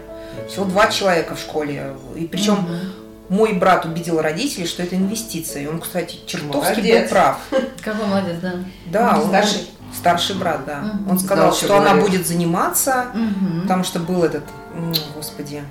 Всего 0.47 0.65
два 0.65 0.87
человека 0.87 1.35
в 1.35 1.39
школе. 1.39 1.95
И 2.15 2.25
причем 2.25 2.55
mm 2.55 3.05
мой 3.29 3.53
брат 3.53 3.85
убедил 3.85 4.19
родителей, 4.19 4.65
что 4.65 4.81
это 4.81 4.95
инвестиция. 4.95 5.61
И 5.61 5.67
он, 5.67 5.79
кстати, 5.79 6.17
чертовски 6.25 6.79
молодец. 6.79 7.03
был 7.03 7.09
прав. 7.09 7.37
Какой 7.83 8.07
молодец, 8.07 8.37
да. 8.41 8.53
Да, 8.87 9.19
он, 9.21 9.27
старший. 9.27 9.69
Старший 9.95 10.35
брат, 10.35 10.65
да. 10.65 10.79
mm 10.79 11.11
Он 11.11 11.19
сказал, 11.19 11.53
что 11.53 11.77
она 11.77 11.93
будет 11.93 12.25
заниматься, 12.25 13.07
mm 13.13 13.61
потому 13.61 13.83
что 13.83 13.99
был 13.99 14.23
этот, 14.23 14.43
господи, 15.15 15.61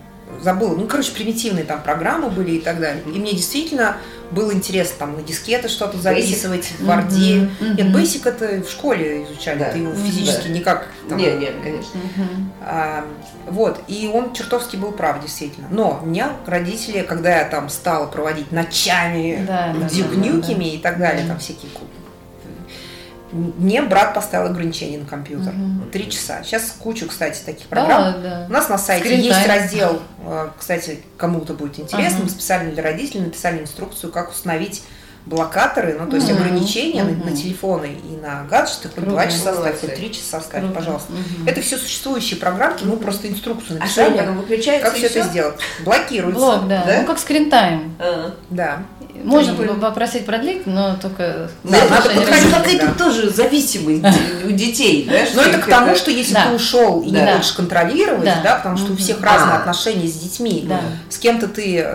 забыла, 0.43 0.74
ну, 0.74 0.87
короче, 0.87 1.12
примитивные 1.12 1.64
там 1.64 1.83
программы 1.83 2.31
были 2.31 2.53
и 2.53 2.61
так 2.61 2.81
далее. 2.81 3.03
И 3.07 3.18
мне 3.18 3.33
действительно 3.33 3.97
было 4.31 4.53
интересно 4.53 4.97
там 4.99 5.16
на 5.16 5.22
дискеты 5.22 5.68
что-то 5.68 5.99
записывать, 5.99 6.72
в 6.79 6.85
Варде. 6.85 7.51
Mm-hmm. 7.61 7.76
Нет, 7.76 7.87
Basic 7.95 8.29
это 8.29 8.62
в 8.62 8.70
школе 8.70 9.24
изучали, 9.24 9.59
да. 9.59 9.70
ты 9.70 9.79
его 9.79 9.95
физически 9.95 10.49
да. 10.49 10.55
никак... 10.55 10.89
Там, 11.09 11.18
нет, 11.18 11.39
нет, 11.39 11.55
конечно. 11.62 11.97
Mm-hmm. 11.97 12.45
А, 12.61 13.05
вот, 13.47 13.81
и 13.89 14.11
он 14.12 14.35
чертовски 14.35 14.76
был 14.76 14.93
прав, 14.93 15.22
действительно. 15.22 15.68
Но 15.70 16.01
меня 16.05 16.33
родители, 16.47 17.03
когда 17.03 17.39
я 17.39 17.45
там 17.47 17.68
стала 17.70 18.07
проводить 18.07 18.53
ночами 18.53 19.45
да, 19.47 19.74
дюкнюками 19.89 20.41
да, 20.41 20.43
да, 20.43 20.59
да. 20.59 20.64
и 20.64 20.79
так 20.79 20.99
далее, 20.99 21.24
mm-hmm. 21.24 21.29
там 21.29 21.39
всякие 21.39 21.70
мне 23.33 23.83
брат 23.83 24.14
поставил 24.14 24.51
ограничение 24.51 24.99
на 24.99 25.07
компьютер. 25.07 25.53
Угу. 25.53 25.91
Три 25.93 26.11
часа. 26.11 26.43
Сейчас 26.43 26.74
кучу, 26.79 27.07
кстати, 27.07 27.43
таких 27.45 27.66
программ. 27.66 28.14
Да, 28.14 28.18
да. 28.18 28.47
У 28.49 28.53
нас 28.53 28.68
на 28.68 28.79
сайте 28.79 29.05
Скрин 29.05 29.20
есть 29.20 29.47
раздел, 29.47 30.03
э, 30.24 30.49
кстати, 30.59 31.01
кому-то 31.16 31.55
будет 31.55 31.79
интересно, 31.79 32.20
ага. 32.20 32.31
специально 32.31 32.72
для 32.72 32.83
родителей 32.83 33.22
написали 33.22 33.61
инструкцию, 33.61 34.12
как 34.12 34.31
установить 34.31 34.83
блокаторы, 35.29 35.97
ну 35.99 36.09
то 36.09 36.16
есть 36.16 36.31
угу. 36.31 36.39
ограничения 36.39 37.03
угу. 37.03 37.24
На, 37.24 37.31
на 37.31 37.37
телефоны 37.37 37.97
и 38.03 38.16
на 38.16 38.45
гаджеты, 38.45 38.89
хоть 38.95 39.05
два 39.05 39.26
часа 39.26 39.55
ставь, 39.55 39.81
хоть 39.81 39.95
три 39.95 40.12
часа 40.12 40.41
ставь, 40.41 40.62
Круто. 40.62 40.74
пожалуйста. 40.74 41.12
Угу. 41.12 41.49
Это 41.49 41.61
все 41.61 41.76
существующие 41.76 42.41
программки, 42.41 42.85
мы 42.85 42.97
просто 42.97 43.29
инструкцию 43.29 43.79
написали. 43.79 44.18
А 44.18 44.22
что, 44.22 44.33
выключается 44.33 44.87
как 44.87 44.97
все, 44.97 45.09
все 45.09 45.20
это 45.20 45.29
сделать? 45.29 45.61
Блокируется. 45.85 46.41
Блок, 46.41 46.68
да. 46.68 46.85
да? 46.87 47.01
Ну 47.01 47.07
как 47.07 47.18
скринтайм. 47.18 47.97
А. 47.99 48.35
Да. 48.51 48.83
Можно 49.22 49.55
было 49.55 49.74
попросить 49.74 50.24
продлить, 50.26 50.66
но 50.66 50.97
только... 50.97 51.51
Да, 51.64 51.79
надо 51.91 52.11
подходить, 52.11 52.53
какая-то 52.53 52.87
да. 52.87 52.95
тоже 52.95 53.31
зависимость 53.31 54.05
у 54.45 54.51
детей, 54.51 55.09
да? 55.11 55.18
Но 55.35 55.43
это 55.43 55.59
к 55.59 55.66
тому, 55.66 55.97
что 55.97 56.11
если 56.11 56.35
ты 56.35 56.55
ушел 56.55 57.03
и 57.03 57.11
не 57.11 57.20
будешь 57.20 57.53
контролировать, 57.53 58.24
да, 58.24 58.57
потому 58.57 58.76
что 58.76 58.93
у 58.93 58.97
всех 58.97 59.20
разные 59.20 59.57
а. 59.57 59.61
отношения 59.61 60.07
с 60.07 60.14
детьми, 60.14 60.68
с 61.11 61.18
кем-то 61.18 61.49
ты 61.49 61.87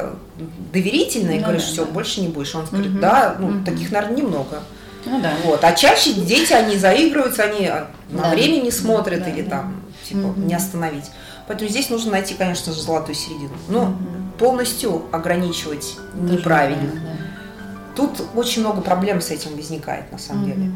доверительный, 0.74 1.38
ну, 1.38 1.44
говоришь, 1.44 1.64
все, 1.64 1.86
больше 1.86 2.20
не 2.22 2.28
будешь. 2.28 2.54
Он 2.56 2.66
говорит, 2.66 3.00
да, 3.00 3.36
ну, 3.40 3.64
таких, 3.64 3.92
наверное, 3.92 4.18
немного. 4.18 4.64
Ну 5.06 5.22
да. 5.22 5.34
Вот. 5.46 5.64
А 5.64 5.72
чаще 5.74 6.14
дети, 6.14 6.52
они 6.52 6.78
заигрываются, 6.78 7.44
они 7.44 7.70
на 8.10 8.30
время 8.30 8.62
не 8.62 8.72
смотрят 8.72 9.28
или 9.28 9.44
там, 9.44 9.84
типа, 10.04 10.34
не 10.36 10.56
остановить. 10.56 11.12
Поэтому 11.48 11.70
здесь 11.70 11.90
нужно 11.90 12.14
найти, 12.14 12.34
конечно 12.34 12.74
же, 12.74 12.82
золотую 12.82 13.16
середину. 13.16 13.52
Но 13.68 13.84
угу. 13.84 13.96
полностью 14.40 15.04
ограничивать 15.12 15.98
Тоже 16.14 16.34
неправильно. 16.38 16.92
Да. 16.94 17.96
Тут 17.96 18.24
очень 18.34 18.62
много 18.62 18.82
проблем 18.82 19.22
с 19.22 19.30
этим 19.30 19.56
возникает, 19.56 20.12
на 20.12 20.18
самом 20.18 20.44
угу. 20.44 20.52
деле. 20.52 20.72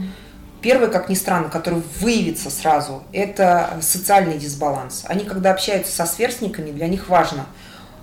Первый, 0.62 0.90
как 0.90 1.10
ни 1.10 1.16
странно, 1.16 1.50
который 1.50 1.82
выявится 2.02 2.50
сразу, 2.50 3.04
это 3.14 3.78
социальный 3.82 4.38
дисбаланс. 4.38 5.06
Они, 5.08 5.24
когда 5.24 5.52
общаются 5.52 5.96
со 5.96 6.06
сверстниками, 6.06 6.72
для 6.72 6.88
них 6.88 7.10
важно– 7.10 7.48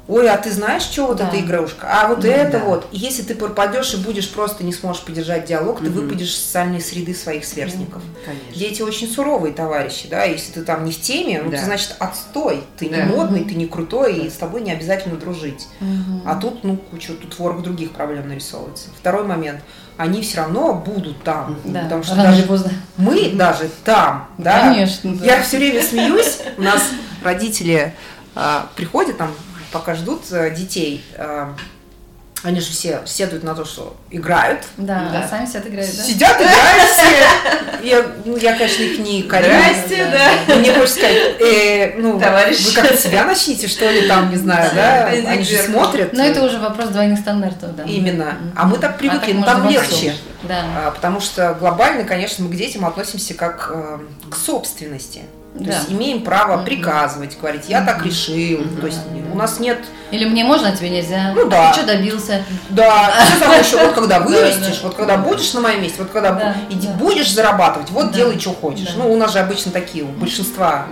ой, 0.09 0.29
а 0.29 0.37
ты 0.37 0.51
знаешь, 0.51 0.83
что 0.83 1.07
вот 1.07 1.19
да. 1.19 1.29
эта 1.29 1.41
игрушка? 1.41 1.89
А 1.91 2.09
вот 2.09 2.21
да, 2.21 2.29
это 2.29 2.59
да. 2.59 2.65
вот. 2.65 2.87
Если 2.93 3.23
ты 3.23 3.35
пропадешь 3.35 3.95
и 3.95 3.97
будешь 3.99 4.31
просто 4.31 4.65
не 4.65 4.73
сможешь 4.73 5.03
поддержать 5.03 5.47
диалог, 5.47 5.77
угу. 5.77 5.85
ты 5.85 5.91
выпадешь 5.91 6.29
из 6.29 6.45
социальной 6.45 6.81
среды 6.81 7.15
своих 7.15 7.45
сверстников. 7.45 8.03
Конечно. 8.25 8.53
Дети 8.55 8.83
очень 8.83 9.09
суровые 9.09 9.55
товарищи, 9.55 10.09
да, 10.09 10.25
если 10.25 10.53
ты 10.53 10.63
там 10.63 10.85
не 10.85 10.93
в 10.93 11.01
теме, 11.01 11.43
ну 11.43 11.51
да. 11.51 11.59
ты 11.59 11.65
значит 11.65 11.97
отстой, 11.99 12.63
ты 12.79 12.89
да. 12.89 12.97
не 12.97 13.03
модный, 13.05 13.45
ты 13.45 13.55
не 13.55 13.67
крутой, 13.67 14.19
и 14.19 14.31
с 14.31 14.35
тобой 14.35 14.63
не 14.63 14.73
обязательно 14.73 15.17
дружить. 15.17 15.69
Угу. 15.81 16.23
А 16.27 16.37
тут, 16.37 16.65
ну, 16.65 16.77
куча, 16.77 17.15
тут 17.15 17.39
ворог 17.39 17.63
других 17.63 17.93
проблем 17.93 18.29
нарисовывается. 18.29 18.89
Второй 18.99 19.25
момент 19.25 19.61
они 19.97 20.23
все 20.23 20.39
равно 20.39 20.75
будут 20.75 21.23
там. 21.23 21.57
Да, 21.65 21.83
потому 21.83 22.03
что 22.03 22.17
даже 22.17 22.43
поздно. 22.43 22.73
мы 22.97 23.31
даже 23.31 23.71
там, 23.85 24.29
да. 24.39 24.61
Конечно. 24.61 25.15
Да. 25.15 25.25
Я 25.25 25.43
все 25.43 25.59
время 25.59 25.83
смеюсь. 25.83 26.41
У 26.57 26.63
нас 26.63 26.83
родители 27.23 27.95
а, 28.35 28.69
приходят 28.75 29.17
там 29.17 29.31
пока 29.75 29.95
ждут 29.95 30.23
э, 30.31 30.55
детей, 30.55 31.05
э, 31.17 31.49
они 32.45 32.61
же 32.61 32.71
все 32.71 33.03
седуют 33.07 33.43
на 33.43 33.55
то, 33.55 33.65
что 33.65 33.97
играют. 34.11 34.63
Да, 34.77 35.09
да. 35.13 35.25
А 35.25 35.29
сами 35.29 35.47
сидят 35.47 35.67
играют, 35.67 35.97
да? 35.97 36.03
Сидят, 36.05 36.37
играют 36.37 36.91
все. 36.93 37.89
Я, 37.89 38.07
ну, 38.25 38.37
я, 38.37 38.57
конечно, 38.57 38.83
их 38.83 38.99
не 39.01 39.25
корю. 39.25 39.47
Здрасте, 39.47 40.07
да. 40.13 40.31
да. 40.47 40.55
Мне 40.55 40.73
хочется 40.73 40.99
сказать, 40.99 41.41
э, 41.41 41.95
ну, 41.99 42.21
Товарищ. 42.21 42.67
вы 42.67 42.73
как-то 42.73 42.97
себя 42.97 43.25
начните, 43.25 43.67
что 43.67 43.91
ли, 43.91 44.07
там, 44.07 44.31
не 44.31 44.37
знаю, 44.37 44.71
да? 44.75 45.07
Они 45.07 45.43
же 45.43 45.59
смотрят. 45.59 46.13
Но 46.13 46.25
это 46.25 46.45
уже 46.45 46.59
вопрос 46.59 46.91
двойных 46.91 47.19
стандартов, 47.19 47.75
да. 47.75 47.83
Именно. 47.83 48.39
А 48.55 48.67
мы 48.67 48.79
так 48.79 48.97
привыкли, 48.97 49.33
а 49.33 49.35
ну 49.35 49.43
там 49.43 49.69
легче. 49.69 50.15
Да. 50.45 50.65
А, 50.77 50.91
потому 50.93 51.21
что 51.21 51.57
глобально, 51.59 52.05
конечно, 52.05 52.45
мы 52.45 52.51
к 52.51 52.57
детям 52.57 52.85
относимся 52.85 53.35
как 53.35 53.71
э, 53.75 53.99
к 54.31 54.37
собственности. 54.37 55.23
То 55.57 55.63
да. 55.63 55.73
есть 55.73 55.93
имеем 55.93 56.23
право 56.23 56.59
mm-hmm. 56.59 56.65
приказывать, 56.65 57.39
говорить, 57.39 57.69
я 57.69 57.81
mm-hmm. 57.81 57.87
так 57.87 58.05
решил. 58.05 58.61
Mm-hmm. 58.61 58.81
То 58.81 58.87
есть 58.87 59.01
у 59.33 59.37
нас 59.37 59.61
нет. 59.61 59.79
Или 60.11 60.25
мне 60.25 60.43
можно, 60.43 60.69
а 60.69 60.77
тебе 60.77 60.91
нельзя. 60.91 61.33
Ну 61.33 61.49
да. 61.49 61.71
Ты 61.71 61.79
что 61.79 61.87
добился? 61.87 62.45
Да. 62.71 63.13
Все 63.25 63.39
самое 63.39 63.61
еще, 63.61 63.77
вот 63.77 63.95
когда 63.95 64.19
вырастешь, 64.21 64.81
вот 64.83 64.97
когда 64.97 65.17
будешь 65.17 65.53
на 65.55 65.61
моем 65.61 65.83
месте, 65.83 66.03
вот 66.03 66.11
когда 66.11 66.57
иди 66.71 66.89
будешь 66.89 67.33
зарабатывать, 67.33 67.91
вот 67.91 68.13
делай, 68.13 68.39
что 68.41 68.51
хочешь. 68.51 68.95
Ну, 68.97 69.13
у 69.13 69.17
нас 69.17 69.33
же 69.33 69.39
обычно 69.39 69.71
такие, 69.71 70.03
у 70.05 70.09
большинства. 70.09 70.87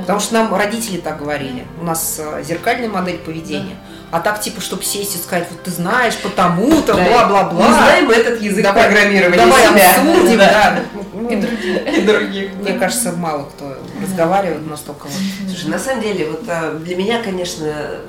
Потому 0.00 0.20
что 0.20 0.34
нам 0.34 0.54
родители 0.54 0.98
так 0.98 1.18
говорили. 1.18 1.66
У 1.80 1.84
нас 1.84 2.20
э, 2.20 2.42
зеркальная 2.44 2.88
модель 2.88 3.18
поведения. 3.18 3.74
А 4.10 4.20
так, 4.20 4.40
типа, 4.40 4.60
чтобы 4.60 4.84
сесть 4.84 5.16
и 5.16 5.18
сказать, 5.18 5.48
вот 5.50 5.62
ты 5.62 5.70
знаешь, 5.70 6.16
потому-то, 6.18 6.94
бла-бла-бла. 6.94 7.68
Мы 7.68 7.74
знаем 7.74 8.10
этот 8.10 8.40
язык 8.40 8.62
давай, 8.62 8.84
программирования 8.84 9.36
Давай 9.36 9.66
обсудим, 9.66 10.38
да. 10.38 10.80
И 11.28 11.36
других. 11.36 11.98
И 11.98 12.00
других. 12.02 12.54
Мне 12.54 12.72
кажется, 12.74 13.12
мало 13.12 13.44
кто 13.44 13.76
разговаривает 14.00 14.66
настолько 14.68 15.06
вот. 15.06 15.48
Слушай, 15.48 15.70
на 15.70 15.78
самом 15.78 16.02
деле, 16.02 16.30
вот 16.30 16.44
а, 16.48 16.78
для 16.78 16.96
меня, 16.96 17.20
конечно, 17.22 18.00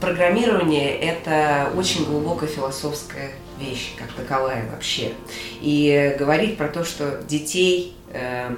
программирование– 0.00 0.98
это 1.00 1.70
очень 1.76 2.04
глубокая 2.04 2.48
философская 2.48 3.30
вещь, 3.58 3.92
как 3.96 4.12
таковая 4.12 4.68
вообще. 4.70 5.12
И 5.60 6.16
говорить 6.18 6.56
про 6.56 6.68
то, 6.68 6.84
что 6.84 7.22
детей 7.28 7.96
э, 8.12 8.54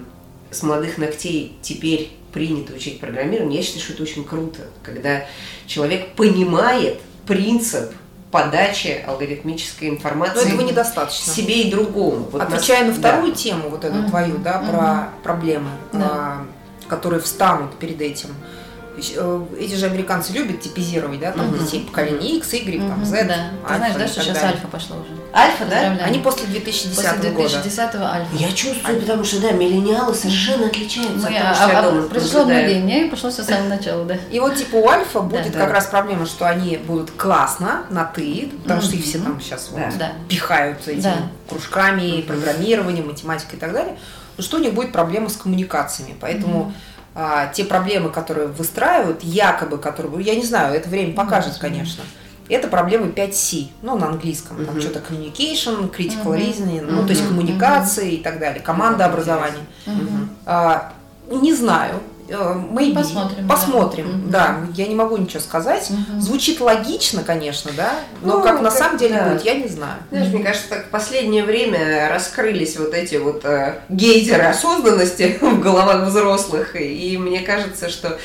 с 0.51 0.63
молодых 0.63 0.99
ногтей 0.99 1.59
теперь 1.63 2.11
принято 2.37 2.74
учить 2.74 3.01
программированию, 3.01 3.57
я 3.57 3.62
считаю, 3.62 3.82
что 3.82 3.95
это 3.95 4.03
очень 4.03 4.22
круто, 4.22 4.61
когда 4.82 5.24
человек 5.66 6.12
понимает 6.12 7.01
принцип 7.26 7.93
подачи 8.30 9.03
алгоритмической 9.07 9.89
информации. 9.89 10.34
Но 10.34 10.43
этого 10.43 10.61
недостаточно. 10.61 11.32
Себе 11.32 11.62
и 11.62 11.70
другому. 11.70 12.28
Вот 12.30 12.43
Отвечая 12.43 12.84
нас... 12.84 12.95
на 12.95 13.01
вторую 13.01 13.32
да. 13.32 13.39
тему, 13.39 13.70
вот 13.70 13.87
эту 13.87 13.97
mm-hmm. 13.97 14.09
твою, 14.11 14.37
да, 14.37 14.59
про 14.59 14.78
mm-hmm. 14.78 15.22
проблемы, 15.22 15.70
да. 15.95 16.01
а, 16.12 16.47
которые 16.89 17.22
встанут 17.22 17.78
перед 17.78 18.03
этим. 18.03 18.28
Э, 18.28 18.56
эти 18.97 19.75
же 19.75 19.87
американцы 19.87 20.33
любят 20.33 20.61
типизировать, 20.61 21.21
да, 21.21 21.33
там 21.33 21.49
угу. 21.49 21.59
детей 21.59 21.85
поколения 21.85 22.37
X, 22.39 22.53
Y, 22.55 22.79
там, 22.79 23.05
Z, 23.05 23.25
да. 23.25 23.35
Альфа 23.35 23.69
Ты 23.69 23.77
знаешь, 23.77 23.95
да, 23.95 24.09
что 24.09 24.21
сейчас 24.23 24.43
альфа 24.43 24.69
пошло 24.69 24.97
уже? 24.97 25.11
Альфа, 25.35 25.67
да? 25.67 26.05
Они 26.05 26.19
после 26.19 26.47
2010 26.47 26.97
после 26.97 27.31
2010 27.31 27.93
года. 27.93 28.13
альфа. 28.13 28.37
Я 28.37 28.53
чувствую, 28.53 28.95
альфа. 28.95 29.01
потому 29.01 29.25
что, 29.25 29.41
да, 29.41 29.53
миллениалы 29.53 30.15
совершенно 30.15 30.67
отличаются 30.67 31.29
Мы, 31.31 31.37
от 31.37 31.43
того, 31.43 31.55
что 31.55 31.65
а, 31.65 31.73
я 31.73 31.83
дома 31.83 32.09
Произошло 32.09 32.41
обновление, 32.43 33.07
и 33.07 33.11
пошло 33.11 33.31
все 33.31 33.43
с 33.43 33.47
самого 33.47 33.69
начала, 33.69 34.05
да. 34.07 34.17
И 34.31 34.41
вот, 34.41 34.57
типа, 34.57 34.77
у 34.77 34.89
альфа 34.89 35.21
будет 35.21 35.53
да, 35.53 35.59
как 35.59 35.69
да. 35.69 35.75
раз 35.75 35.87
проблема, 35.87 36.25
что 36.25 36.49
они 36.49 36.79
будут 36.79 37.11
классно, 37.11 37.83
на 37.91 38.05
ты, 38.05 38.51
потому 38.63 38.81
что 38.81 38.97
их 38.97 39.05
все 39.05 39.19
там 39.19 39.41
сейчас 39.41 39.69
вот 39.71 39.83
да. 39.99 40.13
пихают 40.29 40.89
этими 40.89 41.03
да. 41.03 41.17
кружками, 41.49 42.23
программированием, 42.23 43.07
математикой 43.09 43.59
и 43.59 43.61
так 43.61 43.73
далее, 43.73 43.99
но 44.39 44.43
что 44.43 44.57
у 44.57 44.61
них 44.61 44.73
будет 44.73 44.93
проблема 44.93 45.29
с 45.29 45.37
коммуникациями, 45.37 46.17
поэтому... 46.19 46.73
а, 47.19 47.47
те 47.47 47.64
проблемы, 47.64 48.11
которые 48.11 48.47
выстраивают, 48.47 49.25
якобы, 49.25 49.79
которые, 49.79 50.23
я 50.23 50.35
не 50.35 50.45
знаю, 50.45 50.75
это 50.75 50.91
время 50.91 51.14
покажет, 51.14 51.55
mm-hmm. 51.55 51.61
конечно. 51.61 52.05
Это 52.51 52.69
проблемы 52.69 53.09
5C, 53.09 53.69
ну, 53.81 53.97
на 53.97 54.09
английском, 54.09 54.59
mm-hmm. 54.59 54.67
там 54.67 54.81
что-то 54.83 54.99
communication, 54.99 55.91
critical 55.91 56.27
mm-hmm. 56.27 56.39
reasoning, 56.39 56.81
mm-hmm. 56.83 56.91
ну, 56.91 57.03
то 57.05 57.12
есть 57.12 57.27
коммуникации 57.27 58.11
mm-hmm. 58.11 58.21
и 58.21 58.23
так 58.23 58.39
далее, 58.39 58.62
команда 58.62 59.07
образования. 59.07 59.64
Mm-hmm. 59.87 60.29
А, 60.45 60.93
не 61.31 61.55
знаю, 61.55 61.95
мы 62.29 62.93
посмотрим. 62.95 63.49
Посмотрим, 63.49 64.31
да. 64.31 64.61
да. 64.61 64.66
Я 64.74 64.87
не 64.89 64.95
могу 64.95 65.16
ничего 65.16 65.41
сказать. 65.41 65.91
Угу. 65.91 66.20
Звучит 66.20 66.61
логично, 66.61 67.22
конечно, 67.22 67.70
да, 67.77 67.95
но 68.22 68.39
ну, 68.39 68.43
как 68.43 68.61
на 68.61 68.70
самом 68.70 68.99
деле 68.99 69.14
да. 69.14 69.29
будет, 69.29 69.45
я 69.45 69.55
не 69.55 69.68
знаю. 69.68 69.99
Знаешь, 70.11 70.33
мне 70.33 70.43
кажется, 70.43 70.68
так 70.68 70.87
в 70.87 70.91
последнее 70.91 71.45
время 71.45 72.09
раскрылись 72.11 72.77
вот 72.77 72.95
эти 72.95 73.16
вот 73.16 73.45
э, 73.45 73.81
гейзеры 73.89 74.45
осознанности 74.45 75.39
в 75.41 75.61
головах 75.61 76.09
взрослых, 76.09 76.81
и 76.81 77.16
мне 77.18 77.41
кажется, 77.41 77.89
что 77.89 78.18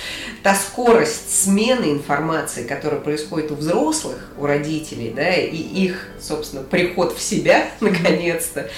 та 0.43 0.55
скорость 0.55 1.43
смены 1.43 1.91
информации, 1.91 2.63
которая 2.63 2.99
происходит 2.99 3.51
у 3.51 3.55
взрослых, 3.55 4.17
у 4.37 4.45
родителей, 4.45 5.13
да, 5.15 5.29
и 5.33 5.55
их, 5.55 6.07
собственно, 6.19 6.63
приход 6.63 7.15
в 7.15 7.21
себя, 7.21 7.65
наконец-то, 7.79 8.69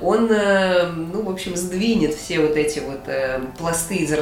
он, 0.00 0.30
э, 0.30 0.86
ну, 0.86 1.22
в 1.22 1.30
общем, 1.30 1.56
сдвинет 1.56 2.14
все 2.14 2.40
вот 2.40 2.56
эти 2.56 2.78
вот 2.78 3.00
э, 3.06 3.40
пласты 3.58 3.96
из 3.96 4.12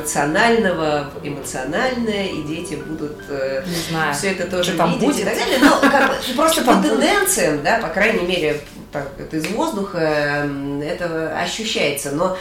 рационального 0.48 1.10
в 1.14 1.26
эмоциональное, 1.26 2.26
и 2.26 2.42
дети 2.42 2.74
будут 2.74 3.18
э, 3.28 3.62
Не 3.66 3.90
знаю, 3.90 4.14
все 4.14 4.32
это 4.32 4.50
тоже 4.50 4.72
видеть 4.72 4.98
будет. 5.00 5.20
и 5.20 5.24
так 5.24 5.36
далее. 5.36 5.58
Но 5.60 5.80
как 5.80 6.08
бы, 6.10 6.34
просто 6.36 6.62
по 6.62 6.74
тенденциям, 6.74 7.62
да, 7.62 7.78
по 7.78 7.88
крайней 7.88 8.26
мере, 8.26 8.60
так, 8.92 9.08
это 9.18 9.36
из 9.36 9.46
воздуха 9.48 10.48
это 10.82 11.38
ощущается. 11.38 12.12
Но 12.12 12.36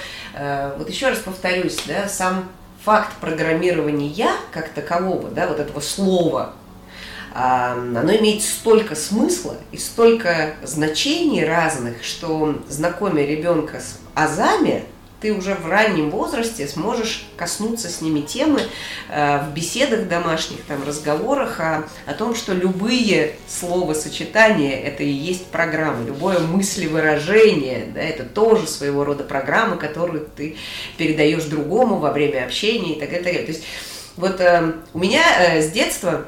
вот 0.78 0.90
еще 0.90 1.10
раз 1.10 1.20
повторюсь, 1.20 1.78
да, 1.88 2.08
сам 2.08 2.50
факт 2.84 3.14
программирования 3.20 4.30
как 4.52 4.70
такового, 4.70 5.30
да, 5.30 5.48
вот 5.48 5.60
этого 5.60 5.82
слова, 5.82 6.54
оно 7.34 8.16
имеет 8.16 8.42
столько 8.42 8.96
смысла 8.96 9.56
и 9.72 9.78
столько 9.78 10.56
значений 10.64 11.46
разных, 11.46 12.04
что 12.04 12.58
знакомя 12.70 13.26
ребенка 13.26 13.80
с 13.80 14.00
азами, 14.16 14.86
ты 15.22 15.34
уже 15.34 15.56
в 15.56 15.68
раннем 15.68 16.10
возрасте 16.10 16.68
сможешь 16.68 17.28
коснуться 17.36 17.90
с 17.90 18.02
ними 18.02 18.22
темы 18.22 18.62
э, 19.10 19.40
в 19.46 19.54
беседах 19.54 20.08
домашних, 20.08 20.64
там, 20.64 20.84
разговорах 20.86 21.60
о, 21.60 21.86
о 22.06 22.14
том, 22.14 22.36
что 22.36 22.54
любые 22.54 23.36
словосочетания– 23.48 24.80
это 24.84 25.04
и 25.04 25.10
есть 25.10 25.48
программа, 25.48 26.06
любое 26.06 26.40
мыслевыражение, 26.40 27.88
да, 27.94 28.02
это 28.02 28.24
тоже 28.24 28.68
своего 28.68 29.04
рода 29.04 29.24
программа, 29.24 29.78
которую 29.78 30.28
ты 30.36 30.58
передаешь 30.98 31.46
другому 31.46 31.98
во 31.98 32.12
время 32.12 32.46
общения 32.46 32.96
и 32.96 33.00
так 33.00 33.10
далее. 33.10 33.44
То 33.44 33.52
есть 33.52 33.64
вот 34.16 34.40
э, 34.40 34.74
у 34.94 35.00
меня 35.00 35.24
э, 35.40 35.62
с 35.62 35.72
детства 35.72 36.28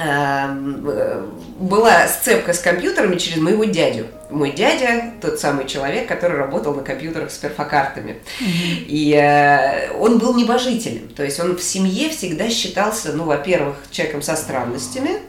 Эм, 0.00 0.88
э, 0.88 1.26
была 1.58 2.06
сцепка 2.06 2.52
с 2.52 2.60
компьютерами 2.60 3.16
через 3.16 3.38
моего 3.38 3.64
дядю. 3.64 4.06
Мой 4.30 4.52
дядя 4.52 5.12
тот 5.20 5.40
самый 5.40 5.66
человек, 5.66 6.06
который 6.06 6.36
работал 6.36 6.74
на 6.74 6.82
компьютерах 6.82 7.30
с 7.30 7.38
перфокартами. 7.38 8.18
Mm-hmm. 8.40 8.84
И 8.86 9.14
э, 9.14 9.92
он 9.98 10.18
был 10.18 10.34
небожителем. 10.34 11.08
То 11.08 11.24
есть 11.24 11.40
он 11.40 11.56
в 11.56 11.62
семье 11.62 12.10
всегда 12.10 12.48
считался, 12.50 13.12
ну, 13.12 13.24
во-первых, 13.24 13.76
человеком 13.90 14.22
со 14.22 14.36
странностями. 14.36 15.20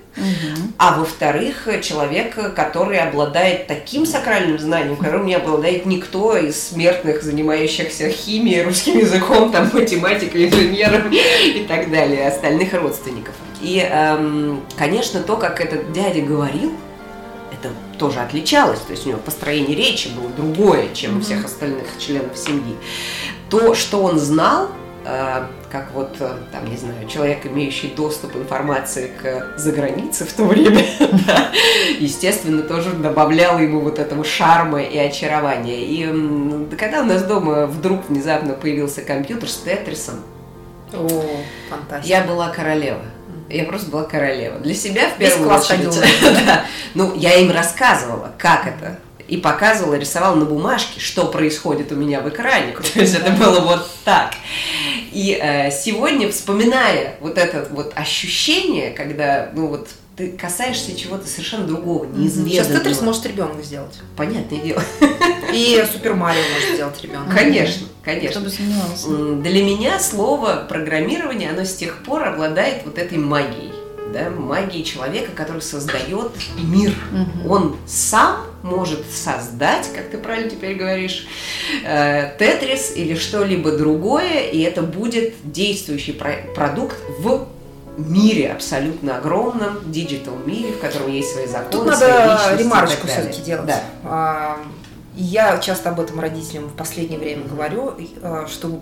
А 0.78 0.97
во-вторых, 0.97 1.68
человек, 1.82 2.36
который 2.56 3.00
обладает 3.00 3.68
таким 3.68 4.06
сакральным 4.06 4.60
знанием, 4.60 4.97
которым 4.97 5.26
не 5.26 5.36
обладает 5.36 5.86
никто 5.86 6.36
из 6.38 6.70
смертных, 6.70 7.24
занимающихся 7.24 8.10
химией, 8.10 8.64
русским 8.64 8.97
языком, 8.97 9.52
там, 9.52 9.70
математикой, 9.74 10.47
инженером 10.47 11.12
и 11.12 11.66
так 11.68 11.91
далее, 11.91 12.28
остальных 12.28 12.74
родственников. 12.74 13.34
И, 13.62 13.80
эм, 13.80 14.64
конечно, 14.78 15.22
то, 15.22 15.38
как 15.38 15.62
этот 15.62 15.91
дядя 15.91 16.22
говорил, 16.22 16.74
это 17.60 17.74
тоже 17.97 18.20
отличалось, 18.20 18.80
то 18.80 18.91
есть 18.91 19.05
у 19.05 19.10
него 19.10 19.20
построение 19.20 19.76
речи 19.76 20.10
было 20.10 20.30
другое, 20.30 20.93
чем 20.93 21.18
у 21.18 21.22
всех 21.22 21.45
остальных 21.45 21.86
членов 21.99 22.38
семьи. 22.38 22.76
То, 23.49 23.76
что 23.76 24.01
он 24.03 24.20
знал, 24.20 24.70
э, 25.05 25.43
как 25.72 25.91
вот, 25.93 26.16
э, 26.20 26.38
там, 26.51 26.70
не 26.70 26.78
знаю, 26.78 27.07
человек, 27.07 27.45
имеющий 27.45 27.89
доступ 27.89 28.36
информации 28.36 29.12
к 29.22 29.57
загранице 29.57 30.26
в 30.26 30.34
то 30.34 30.43
время, 30.45 30.86
естественно, 31.99 32.62
тоже 32.62 32.91
добавлял 32.91 33.60
ему 33.60 33.82
вот 33.82 33.99
этого 33.99 34.24
шарма 34.24 34.82
и 34.82 34.97
очарования. 34.97 35.80
И 35.80 36.76
когда 36.78 37.01
у 37.01 37.05
нас 37.05 37.24
дома 37.24 37.66
вдруг 37.66 38.10
внезапно 38.10 38.53
появился 38.53 39.01
компьютер 39.01 39.49
с 39.49 39.57
Тетрисом, 39.57 40.22
о, 40.93 41.07
фантастика. 41.70 42.07
Я 42.07 42.24
была 42.24 42.49
королева. 42.49 43.01
Я 43.50 43.64
просто 43.66 43.89
была 43.89 44.04
королева. 44.04 44.60
Для 44.60 44.74
себя 44.74 45.10
в 45.10 45.18
первую 45.18 45.50
очередь. 45.50 46.00
да. 46.45 46.66
Ну, 46.93 47.16
я 47.16 47.36
им 47.36 47.52
рассказывала, 47.52 48.34
как 48.38 48.68
это. 48.68 49.00
И 49.28 49.38
показывала, 49.38 49.95
рисовала 49.95 50.36
на 50.36 50.45
бумажке, 50.45 51.00
что 51.00 51.26
происходит 51.26 51.91
у 51.91 51.95
меня 51.95 52.22
в 52.22 52.30
экране. 52.30 52.74
То 52.93 53.00
есть 53.00 53.16
это 53.16 53.32
было 53.32 53.60
вот 53.60 53.89
так. 54.04 54.34
И 55.12 55.38
э, 55.39 55.72
сегодня, 55.72 56.32
вспоминая 56.32 57.16
вот 57.20 57.38
это 57.38 57.68
вот 57.72 57.93
ощущение, 57.95 58.91
когда, 58.91 59.50
ну 59.54 59.68
вот, 59.68 59.89
ты 60.20 60.34
касаешься 60.34 60.93
чего-то 60.97 61.26
совершенно 61.28 61.65
другого, 61.65 62.03
неизвестного. 62.03 62.49
Сейчас 62.49 62.67
Тетрис 62.67 63.01
может 63.01 63.26
ребенок 63.26 63.63
сделать. 63.63 63.97
Понятное 64.17 64.59
дело. 64.59 64.84
И 65.53 65.82
Супер 65.93 66.13
Марио 66.13 66.41
может 66.53 66.74
сделать 66.74 67.01
ребенок. 67.01 67.34
Конечно, 67.34 67.88
конечно. 68.03 68.32
Чтобы 68.32 68.49
сомневался. 68.49 69.07
Для 69.38 69.63
меня 69.63 69.97
слово 69.97 70.65
программирование, 70.67 71.51
оно 71.51 71.63
с 71.63 71.74
тех 71.74 72.03
пор 72.03 72.26
обладает 72.26 72.82
вот 72.84 72.97
этой 72.97 73.17
магией. 73.17 73.72
Да, 74.13 74.30
магией 74.30 74.84
человека, 74.84 75.32
который 75.34 75.61
создает 75.61 76.32
мир. 76.61 76.93
Угу. 77.13 77.53
Он 77.53 77.78
сам 77.88 78.43
может 78.61 79.09
создать, 79.09 79.89
как 79.95 80.09
ты 80.09 80.17
правильно 80.17 80.49
теперь 80.49 80.76
говоришь, 80.76 81.28
э, 81.86 82.34
тетрис 82.38 82.91
или 82.93 83.15
что-либо 83.15 83.72
другое, 83.72 84.49
и 84.49 84.59
это 84.59 84.82
будет 84.82 85.36
действующий 85.45 86.11
продукт 86.11 86.97
в 87.20 87.47
мире 88.08 88.52
абсолютно 88.52 89.18
огромном, 89.18 89.91
digital 89.91 90.36
мире, 90.45 90.74
в 90.74 90.80
котором 90.80 91.12
есть 91.12 91.32
свои 91.32 91.47
законы, 91.47 91.72
Тут 91.72 91.86
надо 91.86 92.56
ремарочку 92.58 93.08
все-таки 93.08 93.41
делать. 93.41 93.68
Да. 93.68 93.82
А, 94.04 94.58
я 95.16 95.58
часто 95.60 95.89
об 95.89 96.00
этом 96.00 96.20
родителям 96.20 96.66
в 96.66 96.74
последнее 96.74 97.20
время 97.20 97.43
говорю, 97.45 97.93
а, 98.22 98.47
что 98.47 98.80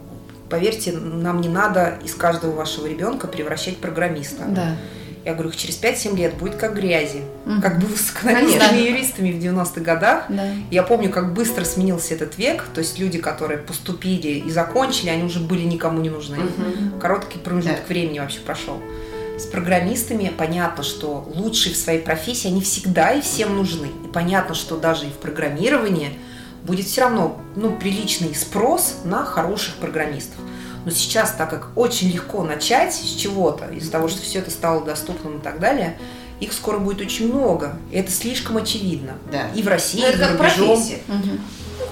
поверьте, 0.49 0.91
нам 0.91 1.41
не 1.41 1.49
надо 1.49 1.99
из 2.03 2.15
каждого 2.15 2.51
вашего 2.51 2.88
ребенка 2.88 3.28
превращать 3.28 3.78
программиста. 3.78 4.43
Да. 4.47 4.76
Я 5.26 5.34
говорю, 5.34 5.51
через 5.51 5.76
5-7 5.82 6.15
лет 6.15 6.36
будет 6.36 6.55
как 6.55 6.74
грязи. 6.74 7.22
Угу. 7.45 7.61
Как 7.61 7.80
бы 7.80 7.97
с 7.97 8.11
экономистами 8.11 8.78
и 8.78 8.91
юристами 8.91 9.34
в 9.34 9.43
90-х 9.43 9.82
годах. 9.82 10.24
Да. 10.30 10.45
Я 10.72 10.84
помню, 10.84 11.09
как 11.09 11.34
быстро 11.34 11.65
сменился 11.65 12.13
этот 12.13 12.38
век. 12.38 12.63
То 12.74 12.80
есть 12.80 12.97
люди, 12.97 13.18
которые 13.18 13.57
поступили 13.57 14.39
и 14.39 14.49
закончили, 14.49 15.09
они 15.09 15.26
уже 15.26 15.41
были 15.41 15.63
никому 15.63 15.99
не 15.99 16.09
нужны. 16.09 16.38
Угу. 16.38 16.99
Короткий 17.01 17.39
промежуток 17.39 17.80
да. 17.80 17.88
времени 17.89 18.20
вообще 18.20 18.39
прошел 18.39 18.80
с 19.38 19.45
программистами 19.45 20.33
понятно, 20.35 20.83
что 20.83 21.29
лучшие 21.33 21.73
в 21.73 21.77
своей 21.77 22.01
профессии, 22.01 22.47
они 22.47 22.61
всегда 22.61 23.11
и 23.11 23.21
всем 23.21 23.55
нужны. 23.55 23.88
И 23.88 24.07
понятно, 24.07 24.55
что 24.55 24.77
даже 24.77 25.05
и 25.05 25.09
в 25.09 25.17
программировании 25.17 26.17
будет 26.63 26.88
все 26.88 27.01
равно 27.01 27.39
ну, 27.55 27.77
приличный 27.77 28.33
спрос 28.35 28.97
на 29.05 29.23
хороших 29.25 29.75
программистов. 29.75 30.39
Но 30.85 30.91
сейчас, 30.91 31.33
так 31.33 31.49
как 31.49 31.69
очень 31.75 32.09
легко 32.09 32.43
начать 32.43 32.93
с 32.93 33.15
чего-то, 33.15 33.67
из-за 33.69 33.91
того, 33.91 34.07
что 34.07 34.21
все 34.21 34.39
это 34.39 34.51
стало 34.51 34.83
доступным 34.83 35.39
и 35.39 35.41
так 35.41 35.59
далее, 35.59 35.97
их 36.39 36.53
скоро 36.53 36.79
будет 36.79 37.01
очень 37.01 37.31
много. 37.31 37.77
И 37.91 37.97
это 37.97 38.11
слишком 38.11 38.57
очевидно. 38.57 39.13
Да. 39.31 39.49
И 39.55 39.61
в 39.61 39.67
России, 39.67 40.01
Но 40.01 40.07
и 40.09 40.15
за 40.15 40.27
рубежом. 40.29 40.67
Профессия. 40.67 40.99
Угу 41.07 41.38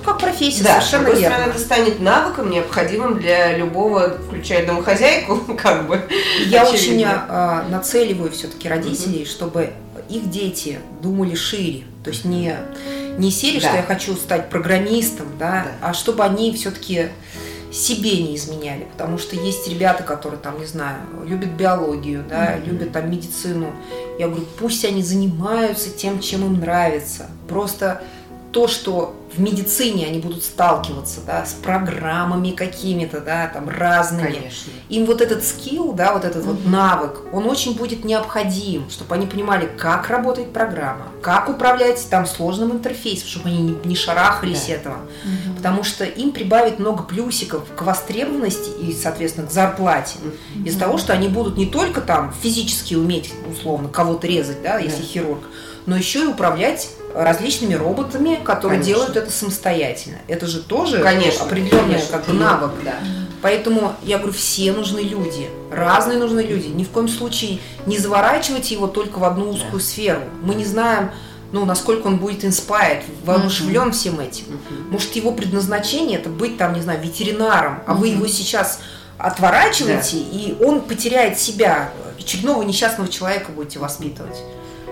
как 0.05 0.19
профессия, 0.19 0.63
да, 0.63 0.81
совершенно 0.81 1.15
верно. 1.15 1.49
это 1.49 1.59
станет 1.59 1.99
навыком, 1.99 2.49
необходимым 2.49 3.19
для 3.19 3.57
любого, 3.57 4.17
включая 4.27 4.65
домохозяйку, 4.65 5.55
как 5.61 5.87
бы. 5.87 6.01
Я 6.45 6.63
очевидно. 6.63 6.73
очень 6.73 7.05
а, 7.05 7.65
нацеливаю 7.69 8.31
все-таки 8.31 8.69
родителей, 8.69 9.23
угу. 9.23 9.29
чтобы 9.29 9.73
их 10.09 10.29
дети 10.29 10.79
думали 11.01 11.35
шире, 11.35 11.83
то 12.03 12.11
есть 12.11 12.25
не 12.25 12.55
не 13.17 13.31
серии, 13.31 13.59
да. 13.59 13.69
что 13.69 13.77
я 13.77 13.83
хочу 13.83 14.15
стать 14.15 14.49
программистом, 14.49 15.27
да, 15.39 15.65
да. 15.81 15.89
а 15.89 15.93
чтобы 15.93 16.23
они 16.23 16.53
все-таки 16.53 17.07
себе 17.71 18.23
не 18.23 18.35
изменяли, 18.35 18.87
потому 18.91 19.17
что 19.17 19.35
есть 19.35 19.67
ребята, 19.67 20.03
которые 20.03 20.39
там, 20.39 20.59
не 20.59 20.65
знаю, 20.65 21.01
любят 21.25 21.49
биологию, 21.49 22.23
да, 22.27 22.55
mm-hmm. 22.55 22.65
любят 22.65 22.91
там 22.93 23.11
медицину. 23.11 23.71
Я 24.17 24.27
говорю, 24.27 24.45
пусть 24.57 24.85
они 24.85 25.03
занимаются 25.03 25.89
тем, 25.89 26.19
чем 26.19 26.45
им 26.45 26.59
нравится. 26.61 27.27
Просто 27.49 28.01
то, 28.55 28.69
что 28.69 29.13
в 29.35 29.41
медицине 29.41 30.05
они 30.05 30.19
будут 30.19 30.41
сталкиваться, 30.41 31.19
да, 31.27 31.45
с 31.45 31.51
программами 31.51 32.51
какими-то, 32.51 33.19
да, 33.19 33.47
там 33.47 33.67
разными. 33.67 34.31
Конечно. 34.31 34.71
Им 34.87 35.05
вот 35.05 35.19
этот 35.19 35.43
скилл, 35.43 35.91
да, 35.91 36.13
вот 36.13 36.23
этот 36.23 36.45
mm-hmm. 36.45 36.63
вот 36.63 36.65
навык, 36.65 37.21
он 37.33 37.47
очень 37.47 37.75
будет 37.75 38.05
необходим, 38.05 38.89
чтобы 38.89 39.13
они 39.15 39.27
понимали, 39.27 39.69
как 39.77 40.07
работает 40.07 40.53
программа, 40.53 41.07
как 41.21 41.49
управлять 41.49 42.07
там 42.09 42.25
сложным 42.25 42.71
интерфейсом, 42.71 43.27
чтобы 43.27 43.49
они 43.49 43.61
не, 43.61 43.77
не 43.83 43.95
шарахались 43.97 44.67
да. 44.67 44.73
этого, 44.73 44.95
mm-hmm. 44.95 45.57
потому 45.57 45.83
что 45.83 46.05
им 46.05 46.31
прибавит 46.31 46.79
много 46.79 47.03
плюсиков 47.03 47.65
к 47.75 47.81
востребованности 47.81 48.69
и, 48.79 48.93
соответственно, 48.93 49.47
к 49.47 49.51
зарплате 49.51 50.15
mm-hmm. 50.19 50.63
из-за 50.65 50.79
того, 50.79 50.97
что 50.97 51.11
они 51.11 51.27
будут 51.27 51.57
не 51.57 51.65
только 51.65 51.99
там 51.99 52.33
физически 52.41 52.95
уметь 52.95 53.33
условно 53.51 53.89
кого-то 53.89 54.27
резать, 54.27 54.61
да, 54.61 54.77
если 54.77 55.01
да. 55.01 55.07
хирург, 55.07 55.43
но 55.85 55.97
еще 55.97 56.23
и 56.23 56.27
управлять 56.27 56.87
различными 57.15 57.73
роботами, 57.73 58.35
которые 58.43 58.79
Конечно. 58.79 58.93
делают 58.93 59.17
это 59.17 59.31
самостоятельно. 59.31 60.17
Это 60.27 60.47
же 60.47 60.61
тоже 60.61 60.99
Конечно. 60.99 61.45
определенный 61.45 62.01
как 62.11 62.25
бы 62.25 62.33
навык. 62.33 62.71
Да. 62.83 62.95
Поэтому 63.41 63.93
я 64.03 64.17
говорю, 64.17 64.33
все 64.33 64.71
нужны 64.71 64.99
люди, 64.99 65.49
разные 65.71 66.17
нужны 66.17 66.41
люди. 66.41 66.67
Ни 66.67 66.83
в 66.83 66.89
коем 66.89 67.07
случае 67.07 67.59
не 67.85 67.97
заворачивайте 67.97 68.75
его 68.75 68.87
только 68.87 69.19
в 69.19 69.23
одну 69.23 69.49
узкую 69.49 69.79
да. 69.79 69.85
сферу. 69.85 70.21
Мы 70.41 70.55
не 70.55 70.65
знаем, 70.65 71.11
ну, 71.51 71.63
насколько 71.63 72.07
он 72.07 72.17
будет 72.17 72.43
inspired, 72.43 73.03
воодушевлен 73.23 73.89
mm-hmm. 73.89 73.91
всем 73.91 74.19
этим. 74.19 74.45
Mm-hmm. 74.45 74.91
Может, 74.91 75.15
его 75.15 75.31
предназначение 75.31 76.19
это 76.19 76.29
быть 76.29 76.57
там, 76.57 76.73
не 76.73 76.81
знаю, 76.81 77.01
ветеринаром, 77.01 77.83
а 77.85 77.91
mm-hmm. 77.91 77.95
вы 77.97 78.07
его 78.09 78.27
сейчас 78.27 78.79
отворачиваете, 79.17 80.17
да. 80.17 80.37
и 80.37 80.55
он 80.63 80.81
потеряет 80.81 81.39
себя. 81.39 81.91
Очередного 82.19 82.63
несчастного 82.63 83.09
человека 83.09 83.51
будете 83.51 83.77
воспитывать. 83.77 84.37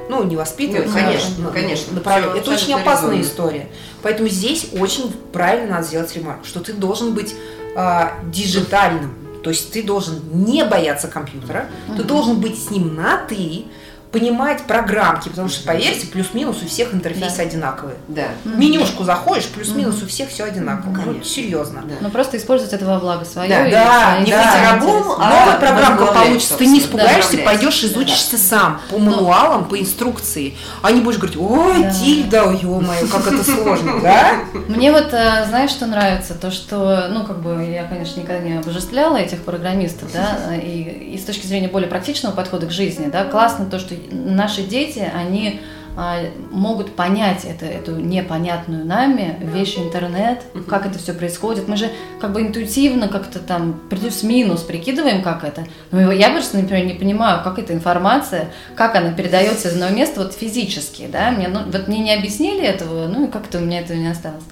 Ну, 0.09 0.23
не 0.23 0.35
воспитывать, 0.35 0.87
Нет, 0.87 0.93
конечно, 0.93 1.35
ну, 1.37 1.51
конечно. 1.51 1.93
Направление. 1.93 2.41
Это 2.41 2.51
очень 2.51 2.73
опасная 2.73 3.21
история. 3.21 3.69
Поэтому 4.01 4.29
здесь 4.29 4.67
очень 4.73 5.11
правильно 5.31 5.75
надо 5.75 5.87
сделать 5.87 6.15
ремарку, 6.15 6.45
что 6.45 6.59
ты 6.59 6.73
должен 6.73 7.13
быть 7.13 7.35
а, 7.75 8.13
диджитальным. 8.25 9.15
То 9.43 9.49
есть 9.49 9.71
ты 9.71 9.83
должен 9.83 10.21
не 10.31 10.63
бояться 10.63 11.07
компьютера, 11.07 11.67
угу. 11.87 11.97
ты 11.97 12.03
должен 12.03 12.39
быть 12.39 12.61
с 12.61 12.69
ним 12.69 12.95
на 12.95 13.17
ты, 13.17 13.65
понимать 14.13 14.61
программки, 14.61 15.27
потому 15.27 15.49
что, 15.49 15.65
поверьте, 15.65 16.05
плюс-минус 16.05 16.61
у 16.61 16.67
всех 16.67 16.93
интерфейсы 16.93 17.37
да. 17.37 17.43
одинаковые. 17.43 17.95
Да. 18.07 18.25
Менюшку 18.45 19.03
заходишь, 19.03 19.47
плюс-минус 19.47 20.03
у 20.03 20.07
всех 20.07 20.29
все 20.29 20.43
одинаково. 20.43 20.93
Конечно. 20.93 21.13
Ну, 21.13 21.23
серьезно. 21.23 21.81
Да. 21.83 21.95
Ну, 21.99 22.09
просто 22.11 22.37
использовать 22.37 22.73
это 22.73 22.85
во 22.85 22.99
благо 22.99 23.25
свое. 23.25 23.49
Да, 23.49 23.69
да, 23.69 24.19
не 24.19 24.29
да. 24.29 24.73
рабом, 24.73 25.15
а 25.17 25.29
новая 25.29 25.59
программка 25.59 26.05
получится. 26.13 26.55
Ты 26.57 26.67
не 26.67 26.79
испугаешься, 26.79 27.37
пойдешь, 27.39 27.83
изучишься 27.83 28.33
да. 28.33 28.37
сам 28.37 28.81
по 28.91 28.99
ну. 28.99 29.09
мануалам, 29.11 29.65
по 29.65 29.79
инструкции. 29.79 30.55
А 30.83 30.91
не 30.91 31.01
будешь 31.01 31.17
говорить, 31.17 31.37
ой, 31.39 31.81
да. 31.81 31.89
тильда, 31.91 32.51
ё-моё, 32.61 33.07
как 33.07 33.25
это 33.25 33.43
сложно, 33.43 33.99
да? 34.03 34.41
Мне 34.67 34.91
вот, 34.91 35.11
э, 35.11 35.45
знаешь, 35.47 35.71
что 35.71 35.87
нравится? 35.87 36.35
То, 36.35 36.51
что, 36.51 37.07
ну, 37.09 37.25
как 37.25 37.41
бы, 37.41 37.65
я, 37.65 37.85
конечно, 37.85 38.19
никогда 38.19 38.43
не 38.43 38.59
обожествляла 38.59 39.17
этих 39.17 39.41
программистов, 39.41 40.13
да, 40.13 40.55
и, 40.55 41.13
и 41.15 41.17
с 41.17 41.25
точки 41.25 41.47
зрения 41.47 41.67
более 41.67 41.89
практичного 41.89 42.35
подхода 42.35 42.67
к 42.67 42.71
жизни, 42.71 43.07
да, 43.07 43.23
классно 43.23 43.65
то, 43.65 43.79
что 43.79 43.95
наши 44.11 44.63
дети, 44.63 44.99
они 45.13 45.61
а, 45.95 46.21
могут 46.49 46.95
понять 46.95 47.45
это, 47.45 47.65
эту 47.65 47.97
непонятную 47.97 48.83
нами 48.83 49.37
вещь 49.41 49.77
интернет, 49.77 50.41
как 50.67 50.87
это 50.87 50.97
все 50.97 51.13
происходит. 51.13 51.67
Мы 51.67 51.77
же 51.77 51.89
как 52.19 52.33
бы 52.33 52.41
интуитивно 52.41 53.07
как-то 53.07 53.37
там 53.37 53.79
плюс-минус 53.91 54.61
прикидываем, 54.61 55.21
как 55.21 55.43
это. 55.43 55.65
Но 55.91 56.11
я 56.11 56.31
просто, 56.31 56.57
например, 56.57 56.85
не 56.85 56.95
понимаю, 56.95 57.43
как 57.43 57.59
эта 57.59 57.73
информация, 57.73 58.49
как 58.75 58.95
она 58.95 59.11
передается 59.11 59.67
из 59.67 59.73
одного 59.73 59.93
места 59.93 60.21
вот 60.21 60.33
физически, 60.33 61.07
да, 61.11 61.29
мне, 61.29 61.47
ну, 61.47 61.59
вот 61.63 61.87
мне 61.87 61.99
не 61.99 62.13
объяснили 62.13 62.63
этого, 62.63 63.07
ну 63.07 63.27
и 63.27 63.31
как-то 63.31 63.59
у 63.59 63.61
меня 63.61 63.81
этого 63.81 63.97
не 63.97 64.07
осталось. 64.07 64.43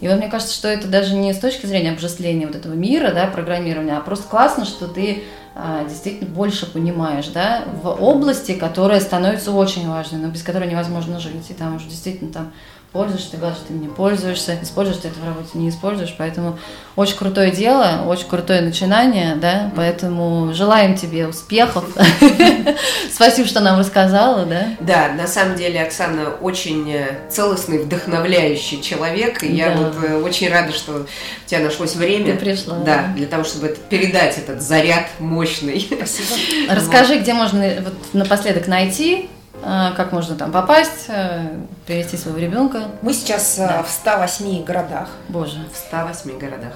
И 0.00 0.08
вот 0.08 0.18
мне 0.18 0.28
кажется, 0.28 0.54
что 0.54 0.68
это 0.68 0.86
даже 0.86 1.14
не 1.14 1.32
с 1.32 1.38
точки 1.38 1.66
зрения 1.66 1.90
обжествления 1.90 2.46
вот 2.46 2.56
этого 2.56 2.74
мира, 2.74 3.12
да, 3.12 3.26
программирования, 3.26 3.96
а 3.96 4.00
просто 4.00 4.28
классно, 4.28 4.64
что 4.64 4.86
ты 4.86 5.24
действительно 5.88 6.30
больше 6.30 6.72
понимаешь, 6.72 7.28
да, 7.28 7.64
в 7.82 7.88
области, 7.88 8.52
которая 8.52 9.00
становится 9.00 9.50
очень 9.50 9.88
важной, 9.88 10.20
но 10.20 10.28
без 10.28 10.42
которой 10.42 10.70
невозможно 10.70 11.18
жить. 11.18 11.50
И 11.50 11.54
там 11.54 11.76
уже 11.76 11.86
действительно 11.86 12.32
там 12.32 12.52
пользуешься 12.92 13.32
ты 13.32 13.36
гаджетами, 13.36 13.78
не 13.78 13.88
пользуешься, 13.88 14.58
используешь 14.62 15.00
ты 15.00 15.08
это 15.08 15.20
в 15.20 15.24
работе, 15.24 15.50
не 15.54 15.68
используешь, 15.68 16.14
поэтому 16.16 16.58
очень 16.96 17.16
крутое 17.16 17.50
дело, 17.50 18.04
очень 18.06 18.26
крутое 18.26 18.62
начинание, 18.62 19.36
да, 19.36 19.70
поэтому 19.76 20.54
желаем 20.54 20.96
тебе 20.96 21.28
успехов. 21.28 21.84
Спасибо, 23.12 23.46
что 23.46 23.60
нам 23.60 23.78
рассказала, 23.78 24.46
да? 24.46 24.68
Да, 24.80 25.12
на 25.12 25.26
самом 25.26 25.56
деле 25.56 25.82
Оксана 25.82 26.30
очень 26.40 26.90
э, 26.90 27.28
целостный, 27.30 27.78
вдохновляющий 27.78 28.80
человек, 28.80 29.42
и 29.42 29.54
я 29.54 29.72
вот 29.72 29.94
э, 30.02 30.16
очень 30.16 30.48
рада, 30.48 30.72
что 30.72 31.02
у 31.02 31.06
тебя 31.46 31.60
нашлось 31.60 31.94
время. 31.94 32.32
Ты 32.32 32.38
пришла. 32.38 32.78
Да, 32.78 33.12
для 33.14 33.26
того, 33.26 33.44
чтобы 33.44 33.76
передать 33.90 34.38
этот 34.38 34.62
заряд 34.62 35.08
мощный. 35.18 35.80
Спасибо. 35.80 36.40
Расскажи, 36.74 37.18
где 37.18 37.34
можно 37.34 37.84
напоследок 38.14 38.66
найти 38.66 39.28
как 39.62 40.12
можно 40.12 40.36
там 40.36 40.52
попасть, 40.52 41.06
э, 41.08 41.48
привести 41.86 42.16
своего 42.16 42.38
ребенка? 42.38 42.84
Мы 43.02 43.12
сейчас 43.12 43.58
э, 43.58 43.66
да. 43.66 43.82
в 43.82 43.90
108 43.90 44.64
городах. 44.64 45.08
Боже. 45.28 45.58
В 45.72 45.76
108 45.76 46.38
городах. 46.38 46.72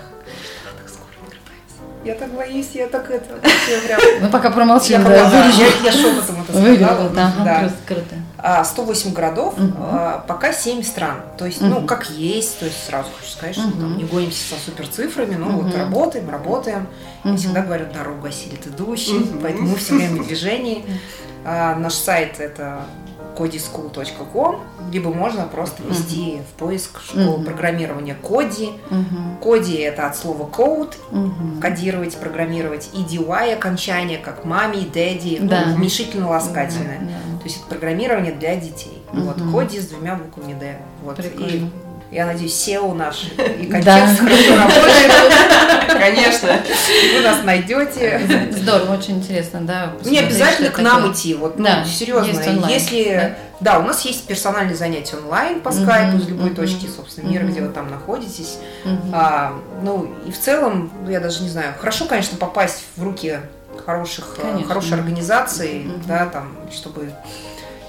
Я 2.05 2.15
так 2.17 2.33
боюсь, 2.33 2.71
я 2.75 2.89
так 2.89 3.09
это... 3.11 3.39
Мы 4.21 4.29
пока 4.29 4.51
промолчим, 4.51 5.03
я, 5.03 5.09
да, 5.09 5.47
я, 5.47 5.67
я 5.85 5.93
шепотом 5.93 6.43
это 6.43 6.53
сказала. 6.53 7.09
да, 7.11 7.33
да. 7.45 7.71
круто. 7.87 8.17
А, 8.39 8.65
108 8.65 9.13
городов, 9.13 9.55
угу. 9.57 9.73
а, 9.79 10.25
пока 10.27 10.53
7 10.53 10.83
стран. 10.83 11.19
То 11.39 11.47
есть, 11.47 11.63
угу. 11.63 11.71
ну, 11.71 11.87
как 11.87 12.11
есть, 12.11 12.59
то 12.59 12.65
есть 12.65 12.87
сразу 12.87 13.09
хочу 13.17 13.31
сказать, 13.31 13.55
что 13.55 13.69
угу. 13.69 13.81
там 13.81 13.97
не 13.97 14.05
гонимся 14.05 14.55
со 14.55 14.61
супер 14.61 14.89
цифрами, 14.89 15.37
но 15.37 15.47
угу. 15.47 15.61
вот 15.61 15.77
работаем, 15.77 16.29
работаем. 16.29 16.89
Угу. 17.25 17.35
И 17.35 17.37
всегда 17.37 17.63
говорят, 17.63 17.93
дорога 17.93 18.31
осилит 18.31 18.67
идущий, 18.67 19.19
угу. 19.19 19.39
поэтому 19.41 19.69
мы 19.69 19.77
все 19.77 19.95
время 19.95 20.23
в 20.23 20.27
движении. 20.27 20.85
А, 21.45 21.75
наш 21.77 21.95
сайт 21.95 22.41
это 22.41 22.83
codyschool.com, 23.37 24.61
либо 24.93 25.13
можно 25.13 25.45
просто 25.45 25.83
ввести 25.83 26.37
uh-huh. 26.37 26.43
в 26.43 26.59
поиск 26.59 27.01
школу 27.01 27.39
uh-huh. 27.39 27.45
программирования 27.45 28.15
Коди. 28.15 28.71
Uh-huh. 28.91 29.43
Коди 29.43 29.77
это 29.77 30.07
от 30.07 30.17
слова 30.17 30.49
code, 30.49 30.95
uh-huh. 31.11 31.61
кодировать, 31.61 32.17
программировать, 32.17 32.91
и 32.93 32.99
DY 32.99 33.55
окончание, 33.55 34.19
как 34.19 34.45
мами, 34.45 34.87
дэдди, 34.93 35.39
да. 35.41 35.65
ну, 35.67 35.75
уменьшительно-ласкательное. 35.77 37.01
Uh-huh. 37.01 37.09
Yeah. 37.09 37.39
То 37.39 37.45
есть 37.45 37.57
это 37.59 37.67
программирование 37.67 38.33
для 38.33 38.57
детей. 38.57 39.03
Uh-huh. 39.13 39.33
Вот 39.33 39.53
Коди 39.53 39.81
с 39.81 39.87
двумя 39.87 40.15
буквами 40.17 40.55
D. 40.55 40.77
Вот. 41.03 41.17
Прикольно. 41.17 41.47
И 41.47 41.71
я 42.11 42.27
надеюсь, 42.27 42.53
SEO 42.53 42.93
наш 42.95 43.25
и 43.25 43.67
контекст 43.67 44.21
да. 44.21 44.27
хорошо 44.27 44.57
работает. 44.57 45.79
Вы 47.15 47.21
нас 47.23 47.45
найдете. 47.45 48.51
Здорово, 48.53 48.97
очень 48.97 49.19
интересно, 49.19 49.61
да. 49.61 49.93
Не 50.05 50.19
обязательно 50.19 50.71
к 50.71 50.79
нам 50.79 51.13
идти. 51.13 51.35
Вот, 51.35 51.59
ну, 51.59 51.65
да, 51.65 51.85
серьезно. 51.85 52.69
Если 52.69 53.37
да. 53.61 53.79
у 53.79 53.83
нас 53.83 54.05
есть 54.05 54.27
персональные 54.27 54.77
занятия 54.77 55.17
онлайн 55.17 55.61
по 55.61 55.73
скайпу 55.73 56.19
из 56.19 56.29
любой 56.29 56.51
точки, 56.51 56.87
собственно, 56.87 57.29
мира, 57.29 57.45
где 57.45 57.61
вы 57.61 57.73
там 57.73 57.91
находитесь. 57.91 58.59
А, 59.13 59.55
ну, 59.83 60.15
и 60.27 60.31
в 60.31 60.39
целом, 60.39 60.91
ну, 61.05 61.11
я 61.11 61.21
даже 61.21 61.43
не 61.43 61.49
знаю, 61.49 61.75
хорошо, 61.79 62.07
конечно, 62.07 62.37
попасть 62.37 62.85
в 62.97 63.03
руки 63.03 63.39
хороших, 63.85 64.37
конечно. 64.41 64.69
хорошей 64.69 64.95
организации, 64.95 65.91
да, 66.07 66.27
там, 66.27 66.57
чтобы 66.73 67.13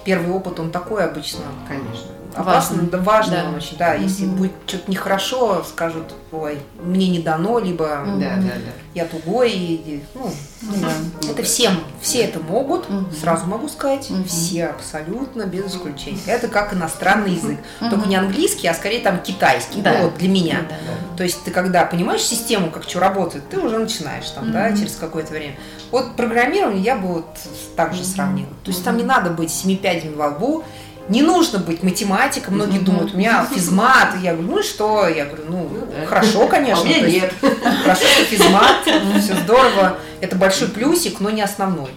первый 0.05 0.33
опыт, 0.33 0.59
он 0.59 0.71
такой 0.71 1.03
обычно. 1.03 1.41
Конечно 1.67 2.07
опасно, 2.35 2.77
важно, 2.77 2.89
да, 2.89 2.97
важно 2.99 3.35
да. 3.35 3.57
очень, 3.57 3.77
да. 3.77 3.93
Если 3.93 4.25
угу. 4.25 4.35
будет 4.35 4.51
что-то 4.65 4.89
нехорошо, 4.89 5.63
скажут, 5.67 6.13
ой, 6.31 6.59
мне 6.81 7.09
не 7.09 7.19
дано, 7.19 7.59
либо 7.59 8.03
угу. 8.05 8.19
да, 8.19 8.35
да, 8.37 8.41
да. 8.41 8.71
я 8.93 9.05
тугой, 9.05 9.51
и, 9.51 10.03
ну, 10.13 10.31
да. 10.61 11.29
это 11.29 11.43
всем, 11.43 11.79
все 12.01 12.23
это 12.23 12.39
могут, 12.39 12.89
угу. 12.89 13.05
сразу 13.19 13.45
могу 13.45 13.67
сказать, 13.67 14.09
угу. 14.09 14.23
все 14.25 14.67
абсолютно 14.67 15.43
без 15.43 15.67
исключения. 15.67 16.19
Это 16.25 16.47
как 16.47 16.73
иностранный 16.73 17.33
язык, 17.33 17.59
угу. 17.81 17.89
только 17.89 18.07
не 18.07 18.15
английский, 18.15 18.67
а 18.67 18.73
скорее 18.73 18.99
там 18.99 19.19
китайский, 19.19 19.81
да. 19.81 19.93
ну, 19.93 20.03
вот 20.05 20.17
для 20.17 20.29
меня. 20.29 20.59
Да, 20.69 20.75
да. 20.75 21.17
То 21.17 21.23
есть 21.23 21.43
ты 21.43 21.51
когда 21.51 21.85
понимаешь 21.85 22.21
систему, 22.21 22.71
как 22.71 22.83
что 22.83 22.99
работает, 22.99 23.47
ты 23.49 23.59
уже 23.59 23.77
начинаешь 23.77 24.29
там, 24.29 24.45
угу. 24.45 24.53
да, 24.53 24.71
через 24.75 24.95
какое-то 24.95 25.33
время. 25.33 25.55
Вот 25.91 26.15
программирование 26.15 26.81
я 26.81 26.95
бы 26.95 27.07
вот 27.07 27.27
так 27.75 27.93
же 27.93 28.03
сравнила. 28.03 28.49
То 28.63 28.71
есть 28.71 28.83
там 28.83 28.97
не 28.97 29.03
надо 29.03 29.29
быть 29.29 29.51
семи 29.51 29.75
пядями 29.75 30.15
во 30.15 30.29
лбу, 30.29 30.63
не 31.09 31.21
нужно 31.21 31.59
быть 31.59 31.83
математиком. 31.83 32.55
Многие 32.55 32.79
mm-hmm. 32.79 32.83
думают, 32.83 33.13
у 33.13 33.17
меня 33.17 33.45
физмат. 33.53 34.15
Я 34.21 34.33
говорю, 34.33 34.51
ну 34.51 34.59
и 34.59 34.63
что? 34.63 35.07
Я 35.07 35.25
говорю, 35.25 35.43
ну, 35.49 35.69
ну 35.71 36.05
хорошо, 36.05 36.47
конечно. 36.47 36.81
А 36.81 36.81
у 36.81 36.85
меня 36.85 37.01
нет. 37.01 37.33
Хорошо, 37.83 38.05
что 38.05 38.23
физмат, 38.25 38.75
все 39.21 39.35
здорово. 39.35 39.97
Это 40.21 40.35
большой 40.35 40.69
плюсик, 40.69 41.19
но 41.19 41.29
не 41.29 41.41
основной. 41.41 41.91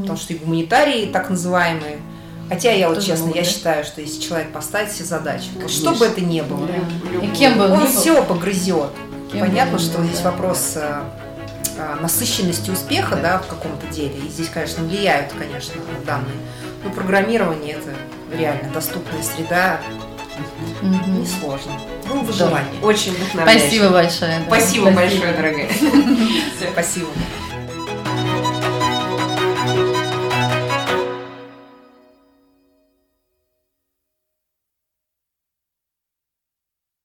Потому 0.00 0.18
что 0.18 0.32
и 0.32 0.36
гуманитарии 0.36 1.06
так 1.06 1.30
называемые. 1.30 1.98
Хотя 2.48 2.72
я 2.72 2.88
вот 2.88 3.02
честно, 3.02 3.30
я 3.34 3.44
считаю, 3.44 3.82
что 3.84 4.00
если 4.00 4.20
человек 4.20 4.52
поставит 4.52 4.92
себе 4.92 5.06
задачу, 5.06 5.46
что 5.68 5.92
бы 5.92 6.04
это 6.04 6.20
ни 6.20 6.42
было, 6.42 6.68
и 7.22 7.26
кем 7.28 7.56
бы 7.56 7.68
он 7.68 7.86
все 7.86 8.22
погрызет. 8.22 8.90
Понятно, 9.32 9.78
что 9.78 10.04
здесь 10.04 10.20
вопрос 10.20 10.72
э, 10.76 11.02
э, 11.78 11.96
насыщенности 12.02 12.70
успеха, 12.70 13.16
да, 13.16 13.38
в 13.38 13.46
каком-то 13.46 13.86
деле. 13.86 14.18
И 14.26 14.28
здесь, 14.28 14.50
конечно, 14.50 14.84
влияют, 14.84 15.32
конечно, 15.32 15.74
данные. 16.04 16.36
Но 16.84 16.90
программирование 16.90 17.76
это 17.76 17.94
реально 18.36 18.70
доступная 18.72 19.22
среда, 19.22 19.80
угу. 20.80 21.20
несложно. 21.20 21.72
Ну, 22.08 22.20
выживание. 22.22 22.80
Очень 22.82 23.12
вдохновляюще. 23.12 23.66
Спасибо 23.66 23.88
большое. 23.88 24.38
Да. 24.38 24.44
Спасибо, 24.46 24.90
Спасибо 24.90 24.90
большое, 24.90 25.32
дорогая. 25.32 25.68
Спасибо. 26.72 27.08